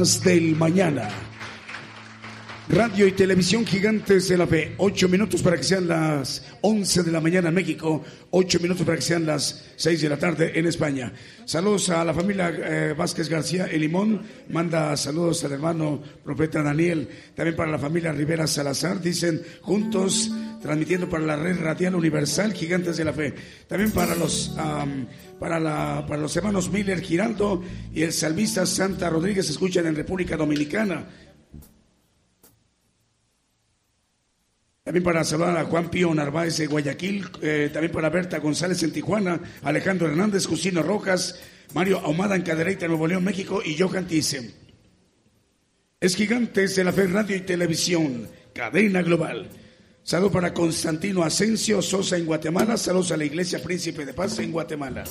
del 0.05 0.55
mañana. 0.55 1.09
Radio 2.69 3.07
y 3.07 3.11
televisión 3.11 3.65
gigantes 3.65 4.27
de 4.27 4.37
la 4.37 4.45
fe. 4.45 4.75
Ocho 4.77 5.09
minutos 5.09 5.41
para 5.41 5.57
que 5.57 5.63
sean 5.63 5.87
las 5.87 6.45
once 6.61 7.01
de 7.01 7.11
la 7.11 7.19
mañana 7.19 7.49
en 7.49 7.55
México. 7.55 8.03
Ocho 8.29 8.59
minutos 8.59 8.85
para 8.85 8.97
que 8.97 9.01
sean 9.01 9.25
las 9.25 9.65
seis 9.75 10.01
de 10.01 10.09
la 10.09 10.17
tarde 10.17 10.51
en 10.53 10.67
España. 10.67 11.11
Saludos 11.45 11.89
a 11.89 12.03
la 12.05 12.13
familia 12.13 12.53
eh, 12.55 12.93
Vázquez 12.95 13.29
García 13.29 13.65
Elimón. 13.65 14.21
Manda 14.49 14.95
saludos 14.95 15.43
al 15.43 15.53
hermano 15.53 16.01
profeta 16.23 16.61
Daniel. 16.61 17.09
También 17.35 17.55
para 17.55 17.71
la 17.71 17.79
familia 17.79 18.11
Rivera 18.11 18.45
Salazar. 18.45 19.01
Dicen 19.01 19.41
juntos 19.61 20.31
transmitiendo 20.65 21.07
para 21.07 21.23
la 21.23 21.35
red 21.35 21.59
radial 21.59 21.93
universal 21.93 22.51
Gigantes 22.51 22.97
de 22.97 23.05
la 23.05 23.13
Fe. 23.13 23.33
También 23.67 23.91
para 23.91 24.15
los 24.15 24.51
para 25.39 25.59
la 25.59 26.03
para 26.07 26.21
los 26.21 26.35
hermanos 26.35 26.71
Miller 26.71 27.01
Giraldo 27.01 27.63
y 27.93 28.01
el 28.01 28.11
salmista 28.11 28.65
Santa 28.65 29.09
Rodríguez 29.09 29.47
escuchan 29.47 29.85
en 29.85 29.95
República 29.95 30.35
Dominicana. 30.35 31.05
También 34.83 35.03
para 35.03 35.23
saludar 35.23 35.57
a 35.57 35.65
Juan 35.65 35.89
Pío 35.89 36.13
Narváez 36.13 36.57
de 36.57 36.67
Guayaquil, 36.67 37.25
eh, 37.41 37.69
también 37.71 37.91
para 37.91 38.09
Berta 38.09 38.39
González 38.39 38.81
en 38.83 38.91
Tijuana, 38.91 39.39
Alejandro 39.63 40.07
Hernández, 40.07 40.45
Jusino 40.45 40.83
Rojas, 40.83 41.39
Mario 41.73 41.99
Ahumada 41.99 42.35
en 42.35 42.43
Cadereyta, 42.43 42.87
Nuevo 42.87 43.07
León, 43.07 43.23
México 43.23 43.61
y 43.63 43.77
Johan 43.77 44.07
Thyssen. 44.07 44.51
Es 45.99 46.15
Gigantes 46.15 46.75
de 46.75 46.83
la 46.83 46.91
Fe 46.91 47.07
Radio 47.07 47.35
y 47.35 47.41
Televisión, 47.41 48.27
cadena 48.53 49.01
global. 49.01 49.49
Saludos 50.05 50.33
para 50.33 50.53
Constantino 50.53 51.23
Asensio 51.23 51.81
Sosa 51.81 52.15
en 52.15 52.27
Guatemala, 52.27 52.77
saludos 52.77 53.11
a 53.11 53.17
la 53.17 53.25
Iglesia 53.25 53.57
Príncipe 53.63 54.05
de 54.05 54.13
Paz 54.13 54.37
en 54.37 54.51
Guatemala. 54.51 55.03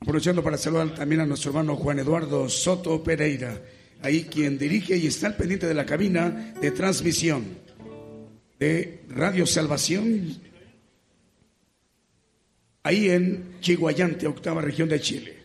Aprovechando 0.00 0.42
para 0.42 0.56
saludar 0.56 0.94
también 0.94 1.20
a 1.20 1.26
nuestro 1.26 1.50
hermano 1.50 1.76
Juan 1.76 1.98
Eduardo 1.98 2.48
Soto 2.48 3.04
Pereira, 3.04 3.60
ahí 4.00 4.24
quien 4.24 4.56
dirige 4.56 4.96
y 4.96 5.08
está 5.08 5.26
al 5.26 5.36
pendiente 5.36 5.66
de 5.66 5.74
la 5.74 5.84
cabina 5.84 6.54
de 6.58 6.70
transmisión 6.70 7.44
de 8.58 9.04
Radio 9.10 9.46
Salvación, 9.46 10.51
ahí 12.84 13.10
en 13.10 13.60
Chiguayante, 13.60 14.26
octava 14.26 14.60
región 14.60 14.88
de 14.88 15.00
Chile. 15.00 15.38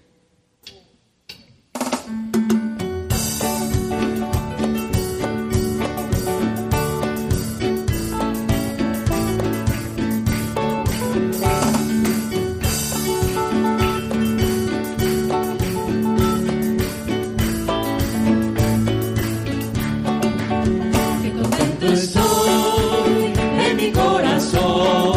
Estoy 21.80 23.34
en 23.70 23.78
mi 23.78 23.92
corazón, 23.92 25.17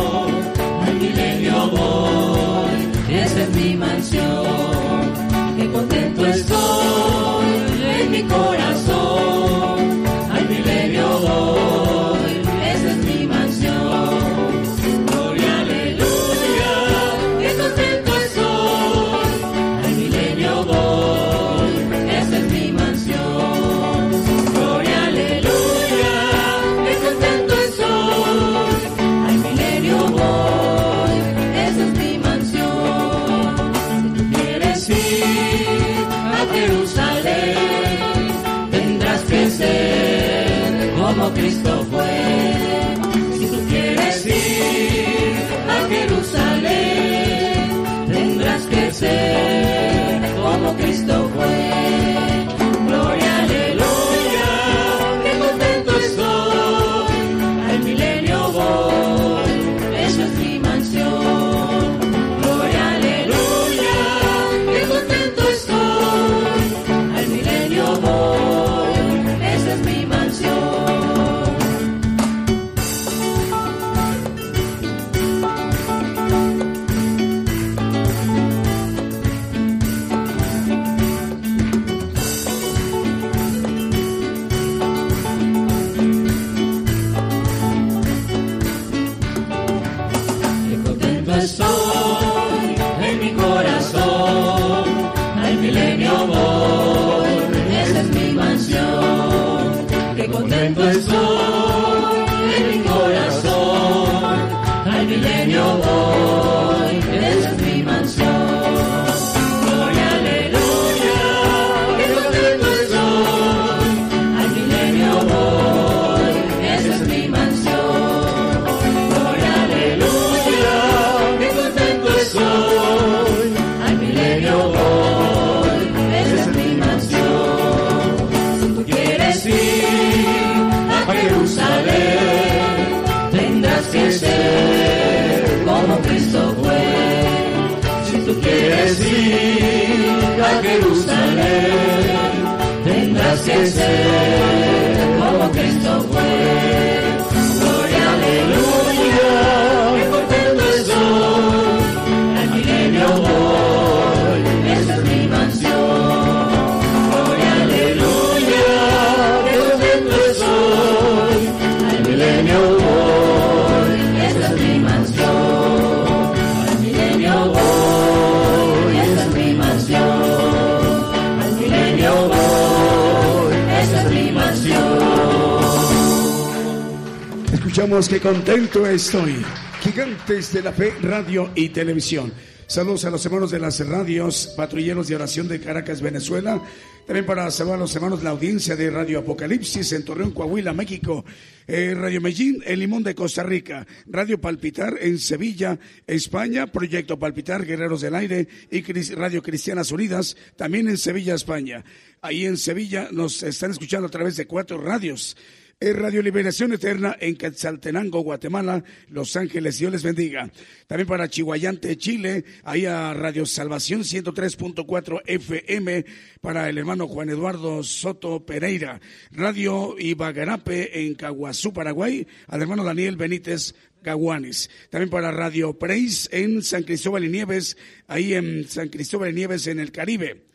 que 177.90 178.20
contento 178.20 178.86
estoy. 178.86 179.44
Gigantes 179.80 180.52
de 180.52 180.62
la 180.62 180.72
Fe, 180.72 180.94
Radio 181.02 181.50
y 181.56 181.70
Televisión. 181.70 182.32
Saludos 182.68 183.04
a 183.04 183.10
los 183.10 183.26
hermanos 183.26 183.50
de 183.50 183.58
las 183.58 183.84
radios, 183.84 184.54
patrulleros 184.56 185.08
de 185.08 185.16
oración 185.16 185.48
de 185.48 185.60
Caracas, 185.60 186.00
Venezuela. 186.00 186.62
También 187.04 187.26
para 187.26 187.50
saludar 187.50 187.78
a 187.78 187.80
los 187.80 187.94
hermanos 187.96 188.20
de 188.20 188.26
la 188.26 188.30
audiencia 188.30 188.76
de 188.76 188.90
Radio 188.90 189.18
Apocalipsis 189.18 189.90
en 189.92 190.04
Torreón, 190.04 190.30
Coahuila, 190.30 190.72
México. 190.72 191.24
Eh, 191.66 191.94
Radio 191.96 192.20
Medellín, 192.20 192.62
El 192.64 192.78
Limón 192.78 193.02
de 193.02 193.16
Costa 193.16 193.42
Rica. 193.42 193.84
Radio 194.06 194.40
Palpitar 194.40 194.94
en 195.00 195.18
Sevilla, 195.18 195.76
España. 196.06 196.68
Proyecto 196.68 197.18
Palpitar, 197.18 197.66
Guerreros 197.66 198.02
del 198.02 198.14
Aire 198.14 198.46
y 198.70 198.82
Radio 199.14 199.42
Cristianas 199.42 199.90
Unidas, 199.90 200.36
también 200.54 200.88
en 200.88 200.96
Sevilla, 200.96 201.34
España. 201.34 201.84
Ahí 202.22 202.46
en 202.46 202.56
Sevilla 202.56 203.08
nos 203.10 203.42
están 203.42 203.72
escuchando 203.72 204.06
a 204.06 204.10
través 204.10 204.36
de 204.36 204.46
cuatro 204.46 204.80
radios. 204.80 205.36
Es 205.82 205.96
Radio 205.96 206.20
Liberación 206.20 206.74
Eterna 206.74 207.16
en 207.18 207.36
Quetzaltenango, 207.36 208.20
Guatemala, 208.20 208.84
Los 209.08 209.34
Ángeles, 209.34 209.78
Dios 209.78 209.90
les 209.90 210.02
bendiga. 210.02 210.50
También 210.86 211.08
para 211.08 211.30
Chihuayante, 211.30 211.96
Chile, 211.96 212.44
ahí 212.64 212.84
a 212.84 213.14
Radio 213.14 213.46
Salvación 213.46 214.02
103.4 214.02 215.22
FM, 215.24 216.04
para 216.42 216.68
el 216.68 216.76
hermano 216.76 217.08
Juan 217.08 217.30
Eduardo 217.30 217.82
Soto 217.82 218.44
Pereira. 218.44 219.00
Radio 219.30 219.96
Ibagarape 219.98 221.06
en 221.06 221.14
Caguazú, 221.14 221.72
Paraguay, 221.72 222.26
al 222.48 222.60
hermano 222.60 222.84
Daniel 222.84 223.16
Benítez 223.16 223.74
Gaguanes. 224.02 224.68
También 224.90 225.08
para 225.08 225.32
Radio 225.32 225.78
Praise 225.78 226.28
en 226.30 226.62
San 226.62 226.82
Cristóbal 226.82 227.24
y 227.24 227.30
Nieves, 227.30 227.78
ahí 228.06 228.34
en 228.34 228.68
San 228.68 228.90
Cristóbal 228.90 229.30
y 229.30 229.32
Nieves 229.32 229.66
en 229.66 229.80
el 229.80 229.92
Caribe. 229.92 230.50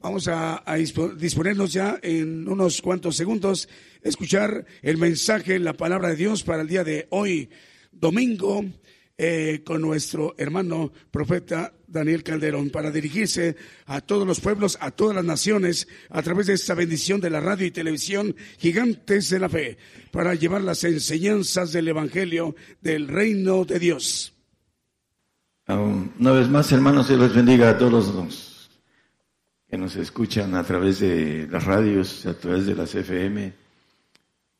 Vamos 0.00 0.28
a, 0.28 0.62
a 0.64 0.78
dispo- 0.78 1.12
disponernos 1.14 1.72
ya 1.72 1.98
en 2.02 2.48
unos 2.48 2.80
cuantos 2.80 3.16
segundos, 3.16 3.68
escuchar 4.02 4.64
el 4.82 4.96
mensaje, 4.96 5.58
la 5.58 5.72
palabra 5.72 6.10
de 6.10 6.16
Dios 6.16 6.44
para 6.44 6.62
el 6.62 6.68
día 6.68 6.84
de 6.84 7.08
hoy, 7.10 7.50
domingo, 7.90 8.64
eh, 9.20 9.62
con 9.64 9.80
nuestro 9.82 10.36
hermano 10.38 10.92
profeta 11.10 11.72
Daniel 11.88 12.22
Calderón, 12.22 12.70
para 12.70 12.92
dirigirse 12.92 13.56
a 13.86 14.00
todos 14.00 14.24
los 14.24 14.38
pueblos, 14.38 14.78
a 14.80 14.92
todas 14.92 15.16
las 15.16 15.24
naciones, 15.24 15.88
a 16.10 16.22
través 16.22 16.46
de 16.46 16.52
esta 16.52 16.74
bendición 16.74 17.20
de 17.20 17.30
la 17.30 17.40
radio 17.40 17.66
y 17.66 17.72
televisión, 17.72 18.36
gigantes 18.58 19.30
de 19.30 19.40
la 19.40 19.48
fe, 19.48 19.78
para 20.12 20.36
llevar 20.36 20.62
las 20.62 20.84
enseñanzas 20.84 21.72
del 21.72 21.88
Evangelio 21.88 22.54
del 22.80 23.08
reino 23.08 23.64
de 23.64 23.80
Dios. 23.80 24.32
Una 25.66 26.30
vez 26.30 26.48
más, 26.48 26.70
hermanos, 26.70 27.08
Dios 27.08 27.18
les 27.18 27.34
bendiga 27.34 27.70
a 27.70 27.78
todos 27.78 27.92
los 28.14 28.14
que 29.68 29.76
nos 29.76 29.96
escuchan 29.96 30.54
a 30.54 30.64
través 30.64 31.00
de 31.00 31.46
las 31.50 31.64
radios, 31.64 32.24
a 32.26 32.34
través 32.34 32.66
de 32.66 32.74
las 32.74 32.94
FM, 32.94 33.52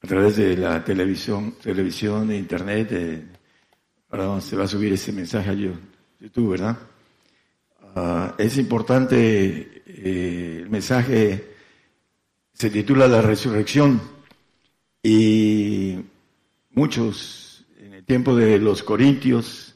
a 0.03 0.07
través 0.07 0.37
de 0.37 0.57
la 0.57 0.85
televisión, 0.85 1.55
televisión 1.63 2.31
e 2.31 2.37
internet. 2.37 2.89
eh, 2.93 3.25
ahora 4.11 4.41
se 4.41 4.57
va 4.57 4.65
a 4.65 4.69
subir 4.69 4.93
ese 4.93 5.13
mensaje 5.13 5.51
a 5.51 5.55
Yo- 5.55 5.73
YouTube, 6.21 6.51
¿verdad? 6.53 6.77
Ah, 7.95 8.35
es 8.39 8.59
importante, 8.59 9.83
eh, 9.87 10.59
el 10.63 10.71
mensaje 10.71 11.55
se 12.53 12.71
titula 12.71 13.09
La 13.09 13.23
Resurrección 13.23 14.01
y 15.03 15.99
muchos 16.73 17.65
en 17.81 17.95
el 17.95 18.05
tiempo 18.05 18.35
de 18.37 18.59
los 18.59 18.83
Corintios, 18.83 19.75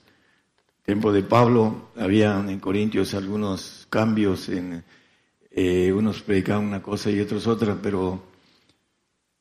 tiempo 0.85 1.13
de 1.13 1.23
Pablo, 1.23 1.91
habían 1.97 2.49
en 2.51 2.59
Corintios 2.61 3.15
algunos 3.15 3.87
cambios, 3.89 4.49
en, 4.49 4.85
eh, 5.55 5.93
unos 5.93 6.23
predicaban 6.23 6.65
una 6.65 6.83
cosa 6.83 7.11
y 7.11 7.21
otros 7.21 7.47
otra, 7.47 7.79
pero 7.81 8.23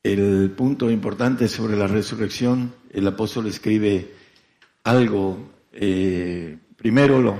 el 0.02 0.50
punto 0.50 0.90
importante 0.90 1.48
sobre 1.48 1.76
la 1.76 1.86
resurrección, 1.86 2.74
el 2.90 3.06
apóstol 3.06 3.46
escribe 3.46 4.12
algo, 4.84 5.38
eh, 5.72 6.58
primero 6.76 7.22
lo, 7.22 7.38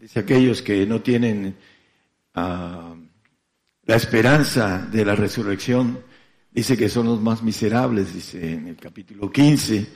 dice 0.00 0.20
aquellos 0.20 0.60
que 0.60 0.84
no 0.86 1.00
tienen 1.00 1.56
ah, 2.34 2.94
la 3.84 3.96
esperanza 3.96 4.86
de 4.92 5.04
la 5.04 5.14
resurrección, 5.14 6.00
dice 6.50 6.76
que 6.76 6.90
son 6.90 7.06
los 7.06 7.20
más 7.20 7.42
miserables, 7.42 8.12
dice 8.12 8.52
en 8.52 8.68
el 8.68 8.76
capítulo 8.76 9.30
15 9.30 9.86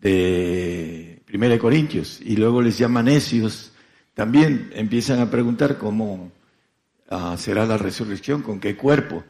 de 0.00 1.22
Primera 1.26 1.52
de 1.52 1.58
Corintios, 1.58 2.18
y 2.22 2.36
luego 2.36 2.62
les 2.62 2.78
llama 2.78 3.02
necios, 3.02 3.72
también 4.14 4.70
empiezan 4.74 5.20
a 5.20 5.30
preguntar 5.30 5.76
cómo 5.76 6.32
será 7.36 7.66
la 7.66 7.78
resurrección, 7.78 8.42
con 8.42 8.60
qué 8.60 8.76
cuerpo. 8.76 9.24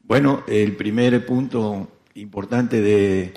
Bueno, 0.00 0.44
el 0.46 0.76
primer 0.76 1.26
punto 1.26 1.88
importante 2.14 2.80
de 2.80 3.34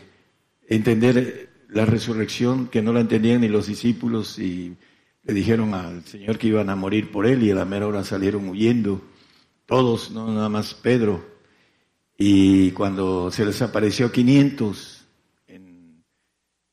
entender 0.67 1.49
la 1.69 1.85
resurrección, 1.85 2.67
que 2.67 2.81
no 2.81 2.93
la 2.93 3.01
entendían 3.01 3.41
ni 3.41 3.47
los 3.47 3.67
discípulos 3.67 4.39
y 4.39 4.75
le 5.23 5.33
dijeron 5.33 5.73
al 5.73 6.03
Señor 6.05 6.37
que 6.37 6.47
iban 6.47 6.69
a 6.69 6.75
morir 6.75 7.11
por 7.11 7.25
él 7.25 7.43
y 7.43 7.51
a 7.51 7.55
la 7.55 7.65
mera 7.65 7.87
hora 7.87 8.03
salieron 8.03 8.47
huyendo, 8.47 9.01
todos, 9.65 10.11
no 10.11 10.31
nada 10.33 10.49
más 10.49 10.73
Pedro. 10.73 11.25
Y 12.17 12.71
cuando 12.71 13.31
se 13.31 13.45
les 13.45 13.61
apareció 13.61 14.11
500, 14.11 15.05
en- 15.47 16.03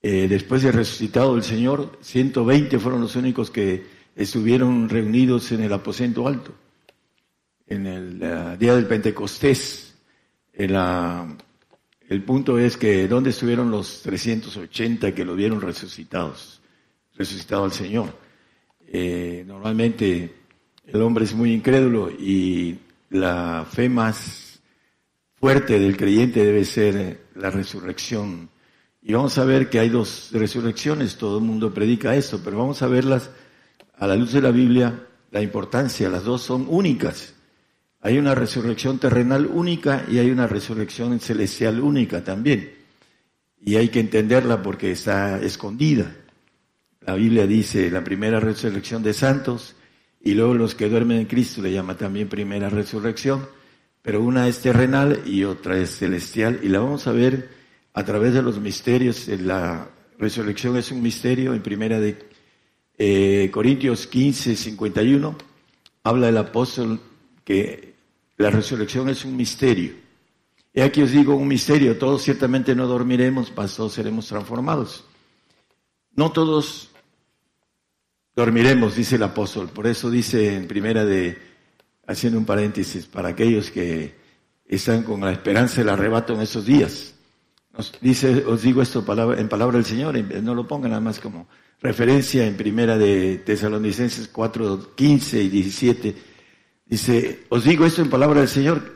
eh, 0.03 0.27
después 0.29 0.63
de 0.63 0.73
resucitado 0.73 1.37
el 1.37 1.43
Señor, 1.43 1.99
120 2.03 2.79
fueron 2.79 3.01
los 3.01 3.17
únicos 3.17 3.51
que 3.51 3.85
estuvieron 4.15 4.89
reunidos 4.89 5.53
en 5.53 5.63
el 5.63 5.73
aposento 5.73 6.27
alto 6.29 6.55
en 7.67 7.87
el 7.87 8.21
eh, 8.23 8.57
día 8.59 8.75
del 8.75 8.87
Pentecostés. 8.87 9.95
En 10.53 10.73
la- 10.73 11.37
el 12.09 12.23
punto 12.23 12.59
es 12.59 12.77
que 12.77 13.09
¿dónde 13.09 13.31
estuvieron 13.31 13.71
los 13.71 14.03
380 14.03 15.15
que 15.15 15.25
lo 15.25 15.35
vieron 15.35 15.61
resucitados? 15.61 16.61
Resucitado 17.17 17.65
al 17.65 17.73
Señor. 17.73 18.17
Eh, 18.87 19.45
normalmente 19.47 20.35
el 20.87 21.03
hombre 21.03 21.25
es 21.25 21.35
muy 21.35 21.53
incrédulo 21.53 22.11
y 22.11 22.79
la 23.11 23.67
fe 23.71 23.89
más 23.89 24.61
fuerte 25.35 25.79
del 25.79 25.97
creyente 25.97 26.45
debe 26.45 26.65
ser 26.65 26.97
eh, 26.97 27.19
la 27.35 27.51
resurrección. 27.51 28.49
Y 29.03 29.13
vamos 29.13 29.37
a 29.39 29.45
ver 29.45 29.69
que 29.71 29.79
hay 29.79 29.89
dos 29.89 30.31
resurrecciones, 30.33 31.17
todo 31.17 31.39
el 31.39 31.45
mundo 31.45 31.73
predica 31.75 32.15
esto, 32.17 32.41
pero 32.45 32.59
vamos 32.59 32.83
a 32.83 32.89
verlas 32.89 33.31
a 33.99 34.07
la 34.07 34.17
luz 34.17 34.33
de 34.33 34.43
la 34.43 34.51
Biblia, 34.51 35.07
la 35.31 35.43
importancia, 35.43 36.09
las 36.09 36.25
dos 36.25 36.43
son 36.43 36.67
únicas. 36.69 37.35
Hay 38.07 38.19
una 38.19 38.37
resurrección 38.37 39.01
terrenal 39.01 39.47
única 39.47 40.05
y 40.09 40.21
hay 40.21 40.31
una 40.31 40.47
resurrección 40.47 41.19
celestial 41.19 41.81
única 41.81 42.23
también. 42.23 42.71
Y 43.61 43.75
hay 43.75 43.89
que 43.89 43.99
entenderla 43.99 44.63
porque 44.63 44.93
está 44.93 45.43
escondida. 45.43 46.15
La 47.01 47.17
Biblia 47.17 47.49
dice 47.49 47.91
la 47.91 48.05
primera 48.05 48.39
resurrección 48.39 49.03
de 49.03 49.13
santos 49.13 49.75
y 50.21 50.35
luego 50.35 50.55
los 50.55 50.77
que 50.77 50.89
duermen 50.89 51.19
en 51.19 51.27
Cristo 51.27 51.61
le 51.61 51.73
llama 51.73 51.97
también 51.97 52.29
primera 52.29 52.71
resurrección, 52.71 53.49
pero 54.03 54.23
una 54.23 54.47
es 54.47 54.61
terrenal 54.61 55.23
y 55.27 55.43
otra 55.43 55.77
es 55.77 55.99
celestial 55.99 56.61
y 56.63 56.69
la 56.69 56.79
vamos 56.79 57.09
a 57.09 57.13
ver 57.13 57.49
a 57.93 58.05
través 58.05 58.35
de 58.35 58.43
los 58.43 58.61
misterios. 58.61 59.27
La 59.27 59.89
resurrección 60.17 60.77
es 60.77 60.93
un 60.93 61.03
misterio 61.03 61.55
en 61.55 61.61
primera 61.61 61.99
de 61.99 62.17
eh, 62.99 63.51
Corintios 63.53 64.07
15, 64.07 64.55
51, 64.55 65.37
habla 66.05 66.29
el 66.29 66.37
apóstol 66.37 67.01
que 67.45 67.96
la 68.37 68.51
resurrección 68.51 69.09
es 69.09 69.25
un 69.25 69.37
misterio. 69.37 69.95
Y 70.73 70.81
aquí 70.81 71.03
os 71.03 71.11
digo 71.11 71.35
un 71.35 71.49
misterio, 71.49 71.97
todos 71.97 72.23
ciertamente 72.23 72.75
no 72.75 72.87
dormiremos, 72.87 73.53
mas 73.57 73.75
todos 73.75 73.95
seremos 73.95 74.27
transformados. 74.27 75.05
No 76.15 76.33
todos 76.33 76.91
dormiremos, 78.35 78.95
dice 78.95 79.17
el 79.17 79.23
apóstol. 79.23 79.71
Por 79.71 79.87
eso 79.87 80.11
dice 80.11 80.55
en 80.55 80.69
primera 80.69 81.05
de, 81.05 81.39
haciendo 82.07 82.39
un 82.39 82.45
paréntesis, 82.45 83.07
para 83.07 83.31
aquellos 83.31 83.71
que 83.71 84.15
están 84.67 85.03
con 85.03 85.21
la 85.21 85.33
esperanza 85.33 85.81
del 85.81 85.89
arrebato 85.89 86.35
en 86.35 86.43
esos 86.43 86.67
días. 86.67 87.15
dice, 88.03 88.45
os 88.47 88.61
digo 88.61 88.83
esto 88.83 89.05
en 89.35 89.49
palabra 89.49 89.79
del 89.79 89.87
Señor, 89.87 90.19
no 90.43 90.55
lo 90.55 90.67
pongan 90.67 90.91
nada 90.91 91.01
más 91.01 91.21
como 91.21 91.49
referencia 91.81 92.47
en 92.47 92.57
primera 92.57 92.99
de 92.99 93.39
Tesalonicenses 93.39 94.29
4, 94.29 94.95
15 94.95 95.43
y 95.43 95.49
17. 95.49 96.36
Dice, 96.87 97.45
os 97.49 97.65
digo 97.65 97.85
esto 97.85 98.01
en 98.01 98.11
palabra 98.11 98.41
del 98.41 98.49
Señor, 98.49 98.95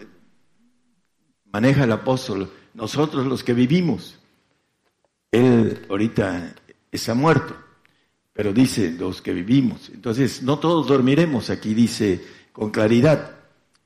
maneja 1.52 1.84
el 1.84 1.92
apóstol, 1.92 2.50
nosotros 2.72 3.26
los 3.26 3.44
que 3.44 3.52
vivimos, 3.52 4.18
él 5.32 5.84
ahorita 5.88 6.54
está 6.90 7.14
muerto 7.14 7.56
pero 8.40 8.54
dice 8.54 8.94
los 8.98 9.20
que 9.20 9.34
vivimos. 9.34 9.90
Entonces, 9.90 10.42
no 10.42 10.58
todos 10.58 10.86
dormiremos, 10.86 11.50
aquí 11.50 11.74
dice 11.74 12.24
con 12.52 12.70
claridad, 12.70 13.36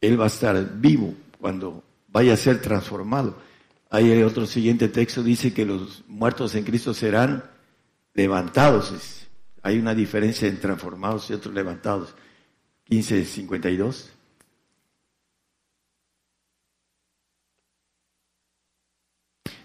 Él 0.00 0.20
va 0.20 0.24
a 0.24 0.28
estar 0.28 0.78
vivo 0.78 1.12
cuando 1.40 1.82
vaya 2.06 2.34
a 2.34 2.36
ser 2.36 2.60
transformado. 2.60 3.36
El 3.90 4.22
otro 4.22 4.46
siguiente 4.46 4.86
texto 4.86 5.24
dice 5.24 5.52
que 5.52 5.64
los 5.64 6.04
muertos 6.06 6.54
en 6.54 6.62
Cristo 6.62 6.94
serán 6.94 7.42
levantados. 8.12 9.26
Hay 9.62 9.78
una 9.78 9.92
diferencia 9.92 10.46
entre 10.46 10.62
transformados 10.62 11.30
y 11.30 11.32
otros 11.32 11.52
levantados. 11.52 12.14
15.52. 12.88 14.10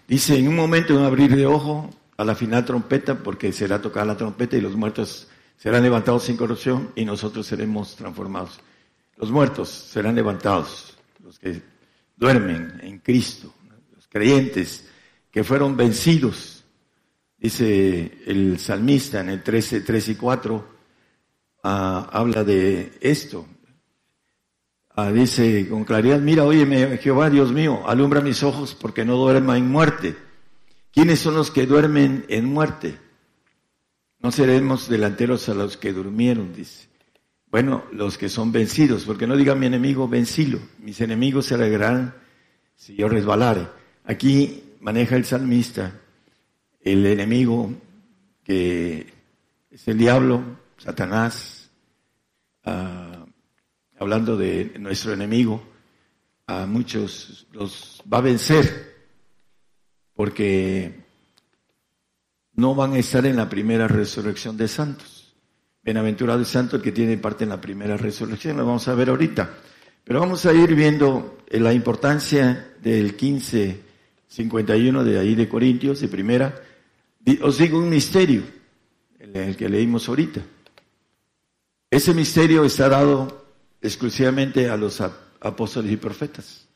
Dice, 0.08 0.36
en 0.36 0.48
un 0.48 0.56
momento, 0.56 0.92
en 0.92 1.00
un 1.00 1.04
abrir 1.04 1.36
de 1.36 1.46
ojo, 1.46 1.88
a 2.16 2.24
la 2.24 2.34
final 2.34 2.64
trompeta, 2.64 3.16
porque 3.16 3.52
será 3.52 3.80
tocada 3.80 4.06
la 4.06 4.16
trompeta 4.16 4.56
y 4.56 4.60
los 4.60 4.76
muertos 4.76 5.28
serán 5.56 5.82
levantados 5.82 6.24
sin 6.24 6.36
corrupción 6.36 6.90
y 6.96 7.04
nosotros 7.04 7.46
seremos 7.46 7.94
transformados. 7.94 8.60
Los 9.16 9.30
muertos 9.30 9.68
serán 9.68 10.14
levantados, 10.14 10.98
los 11.22 11.38
que 11.38 11.62
duermen 12.16 12.80
en 12.82 12.98
Cristo, 12.98 13.54
los 13.94 14.08
creyentes 14.08 14.88
que 15.30 15.44
fueron 15.44 15.76
vencidos. 15.76 16.64
Dice 17.38 18.18
el 18.26 18.58
salmista 18.58 19.20
en 19.20 19.30
el 19.30 19.42
13, 19.42 19.82
3 19.82 20.08
y 20.08 20.14
4, 20.16 20.79
habla 21.62 22.44
de 22.44 22.92
esto. 23.00 23.46
Ah, 24.90 25.12
dice 25.12 25.68
con 25.68 25.84
claridad, 25.84 26.20
mira, 26.20 26.44
óyeme, 26.44 26.98
Jehová, 26.98 27.30
Dios 27.30 27.52
mío, 27.52 27.82
alumbra 27.86 28.20
mis 28.20 28.42
ojos 28.42 28.76
porque 28.78 29.04
no 29.04 29.16
duerma 29.16 29.56
en 29.56 29.68
muerte 29.68 30.16
¿Quiénes 30.92 31.20
son 31.20 31.34
los 31.34 31.52
que 31.52 31.66
duermen 31.66 32.24
en 32.28 32.46
muerte? 32.46 32.98
No 34.18 34.32
seremos 34.32 34.88
delanteros 34.88 35.48
a 35.48 35.54
los 35.54 35.76
que 35.76 35.92
durmieron, 35.92 36.52
dice. 36.52 36.88
Bueno, 37.46 37.84
los 37.92 38.18
que 38.18 38.28
son 38.28 38.50
vencidos, 38.50 39.04
porque 39.04 39.26
no 39.26 39.36
diga 39.36 39.54
mi 39.54 39.66
enemigo, 39.66 40.08
vencilo. 40.08 40.58
Mis 40.78 41.00
enemigos 41.00 41.46
se 41.46 41.54
alegrarán 41.54 42.14
si 42.74 42.96
yo 42.96 43.08
resbalare. 43.08 43.68
Aquí 44.04 44.64
maneja 44.80 45.16
el 45.16 45.24
salmista 45.24 46.00
el 46.80 47.04
enemigo 47.06 47.72
que 48.42 49.12
es 49.70 49.86
el 49.86 49.98
diablo, 49.98 50.42
Satanás, 50.82 51.70
ah, 52.64 53.26
hablando 53.98 54.36
de 54.38 54.72
nuestro 54.78 55.12
enemigo, 55.12 55.62
a 56.46 56.64
muchos 56.64 57.46
los 57.52 58.02
va 58.10 58.16
a 58.18 58.22
vencer 58.22 58.96
porque 60.14 61.04
no 62.54 62.74
van 62.74 62.94
a 62.94 62.98
estar 62.98 63.26
en 63.26 63.36
la 63.36 63.46
primera 63.50 63.88
resurrección 63.88 64.56
de 64.56 64.68
santos. 64.68 65.34
Bienaventurado 65.82 66.40
el 66.40 66.46
santo 66.46 66.80
que 66.80 66.92
tiene 66.92 67.18
parte 67.18 67.44
en 67.44 67.50
la 67.50 67.60
primera 67.60 67.98
resurrección, 67.98 68.56
lo 68.56 68.64
vamos 68.64 68.88
a 68.88 68.94
ver 68.94 69.10
ahorita. 69.10 69.50
Pero 70.02 70.20
vamos 70.20 70.46
a 70.46 70.54
ir 70.54 70.74
viendo 70.74 71.40
la 71.50 71.74
importancia 71.74 72.72
del 72.82 73.14
1551 73.20 75.04
de 75.04 75.18
ahí 75.18 75.34
de 75.34 75.46
Corintios, 75.46 76.00
de 76.00 76.08
primera. 76.08 76.58
Os 77.42 77.58
digo 77.58 77.78
un 77.78 77.90
misterio, 77.90 78.44
el 79.18 79.54
que 79.56 79.68
leímos 79.68 80.08
ahorita. 80.08 80.40
Ese 81.90 82.14
misterio 82.14 82.64
está 82.64 82.88
dado 82.88 83.46
exclusivamente 83.82 84.70
a 84.70 84.76
los 84.76 85.00
apóstoles 85.00 85.90
y 85.90 85.96
profetas. 85.96 86.68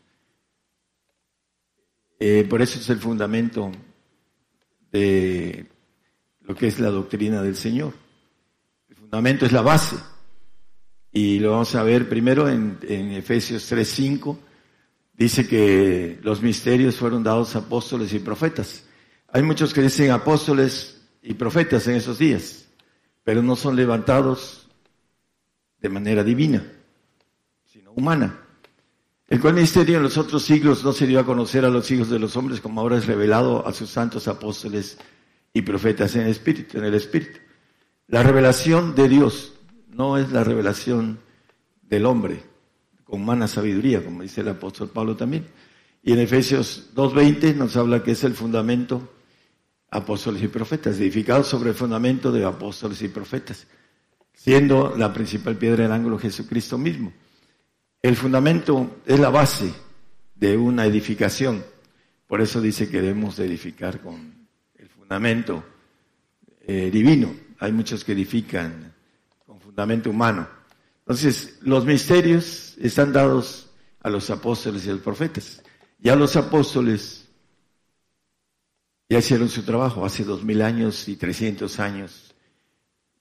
Eh, 2.18 2.44
por 2.50 2.60
eso 2.60 2.80
es 2.80 2.90
el 2.90 2.98
fundamento 2.98 3.70
de 4.90 5.66
lo 6.40 6.56
que 6.56 6.66
es 6.66 6.80
la 6.80 6.90
doctrina 6.90 7.42
del 7.42 7.54
Señor. 7.54 7.92
El 8.88 8.96
fundamento 8.96 9.46
es 9.46 9.52
la 9.52 9.62
base. 9.62 9.96
Y 11.12 11.38
lo 11.38 11.52
vamos 11.52 11.72
a 11.76 11.84
ver 11.84 12.08
primero 12.08 12.48
en, 12.48 12.78
en 12.82 13.12
Efesios 13.12 13.70
3.5. 13.70 14.36
Dice 15.12 15.46
que 15.46 16.18
los 16.24 16.42
misterios 16.42 16.96
fueron 16.96 17.22
dados 17.22 17.54
a 17.54 17.60
apóstoles 17.60 18.12
y 18.14 18.18
profetas. 18.18 18.84
Hay 19.28 19.44
muchos 19.44 19.72
que 19.72 19.82
dicen 19.82 20.10
apóstoles 20.10 21.02
y 21.22 21.34
profetas 21.34 21.86
en 21.86 21.94
esos 21.94 22.18
días, 22.18 22.66
pero 23.22 23.42
no 23.42 23.54
son 23.54 23.76
levantados 23.76 24.63
de 25.84 25.90
manera 25.90 26.24
divina, 26.24 26.64
sino 27.66 27.92
humana. 27.92 28.40
El 29.28 29.38
cual 29.38 29.52
misterio 29.52 29.98
en 29.98 30.04
los 30.04 30.16
otros 30.16 30.42
siglos 30.42 30.82
no 30.82 30.94
se 30.94 31.06
dio 31.06 31.20
a 31.20 31.26
conocer 31.26 31.62
a 31.66 31.68
los 31.68 31.90
hijos 31.90 32.08
de 32.08 32.18
los 32.18 32.38
hombres 32.38 32.62
como 32.62 32.80
ahora 32.80 32.96
es 32.96 33.04
revelado 33.04 33.66
a 33.66 33.72
sus 33.74 33.90
santos 33.90 34.26
apóstoles 34.26 34.96
y 35.52 35.60
profetas 35.60 36.16
en 36.16 36.22
el 36.22 36.28
Espíritu, 36.28 36.78
en 36.78 36.84
el 36.84 36.94
Espíritu. 36.94 37.38
La 38.06 38.22
revelación 38.22 38.94
de 38.94 39.10
Dios 39.10 39.52
no 39.88 40.16
es 40.16 40.32
la 40.32 40.42
revelación 40.42 41.18
del 41.82 42.06
hombre 42.06 42.42
con 43.04 43.20
humana 43.20 43.46
sabiduría, 43.46 44.02
como 44.02 44.22
dice 44.22 44.40
el 44.40 44.48
apóstol 44.48 44.88
Pablo 44.88 45.16
también. 45.16 45.46
Y 46.02 46.14
en 46.14 46.18
Efesios 46.18 46.92
2.20 46.94 47.56
nos 47.56 47.76
habla 47.76 48.02
que 48.02 48.12
es 48.12 48.24
el 48.24 48.32
fundamento 48.32 49.12
apóstoles 49.90 50.42
y 50.42 50.48
profetas, 50.48 50.98
edificado 50.98 51.44
sobre 51.44 51.70
el 51.70 51.76
fundamento 51.76 52.32
de 52.32 52.42
apóstoles 52.42 53.02
y 53.02 53.08
profetas, 53.08 53.66
siendo 54.34 54.94
la 54.96 55.12
principal 55.12 55.56
piedra 55.56 55.84
del 55.84 55.92
ángulo 55.92 56.18
Jesucristo 56.18 56.76
mismo. 56.76 57.12
El 58.02 58.16
fundamento 58.16 58.98
es 59.06 59.18
la 59.18 59.30
base 59.30 59.72
de 60.34 60.56
una 60.56 60.84
edificación. 60.84 61.64
Por 62.26 62.42
eso 62.42 62.60
dice 62.60 62.90
que 62.90 63.00
debemos 63.00 63.38
edificar 63.38 64.00
con 64.00 64.48
el 64.74 64.88
fundamento 64.88 65.64
eh, 66.60 66.90
divino. 66.90 67.34
Hay 67.60 67.72
muchos 67.72 68.04
que 68.04 68.12
edifican 68.12 68.92
con 69.46 69.60
fundamento 69.60 70.10
humano. 70.10 70.46
Entonces, 71.00 71.58
los 71.62 71.84
misterios 71.84 72.76
están 72.78 73.12
dados 73.12 73.70
a 74.00 74.10
los 74.10 74.28
apóstoles 74.30 74.84
y 74.84 74.90
a 74.90 74.92
los 74.92 75.02
profetas. 75.02 75.62
Ya 75.98 76.16
los 76.16 76.36
apóstoles 76.36 77.28
ya 79.08 79.18
hicieron 79.18 79.48
su 79.48 79.62
trabajo 79.62 80.04
hace 80.04 80.24
dos 80.24 80.42
mil 80.44 80.60
años 80.62 81.08
y 81.08 81.16
trescientos 81.16 81.78
años. 81.78 82.33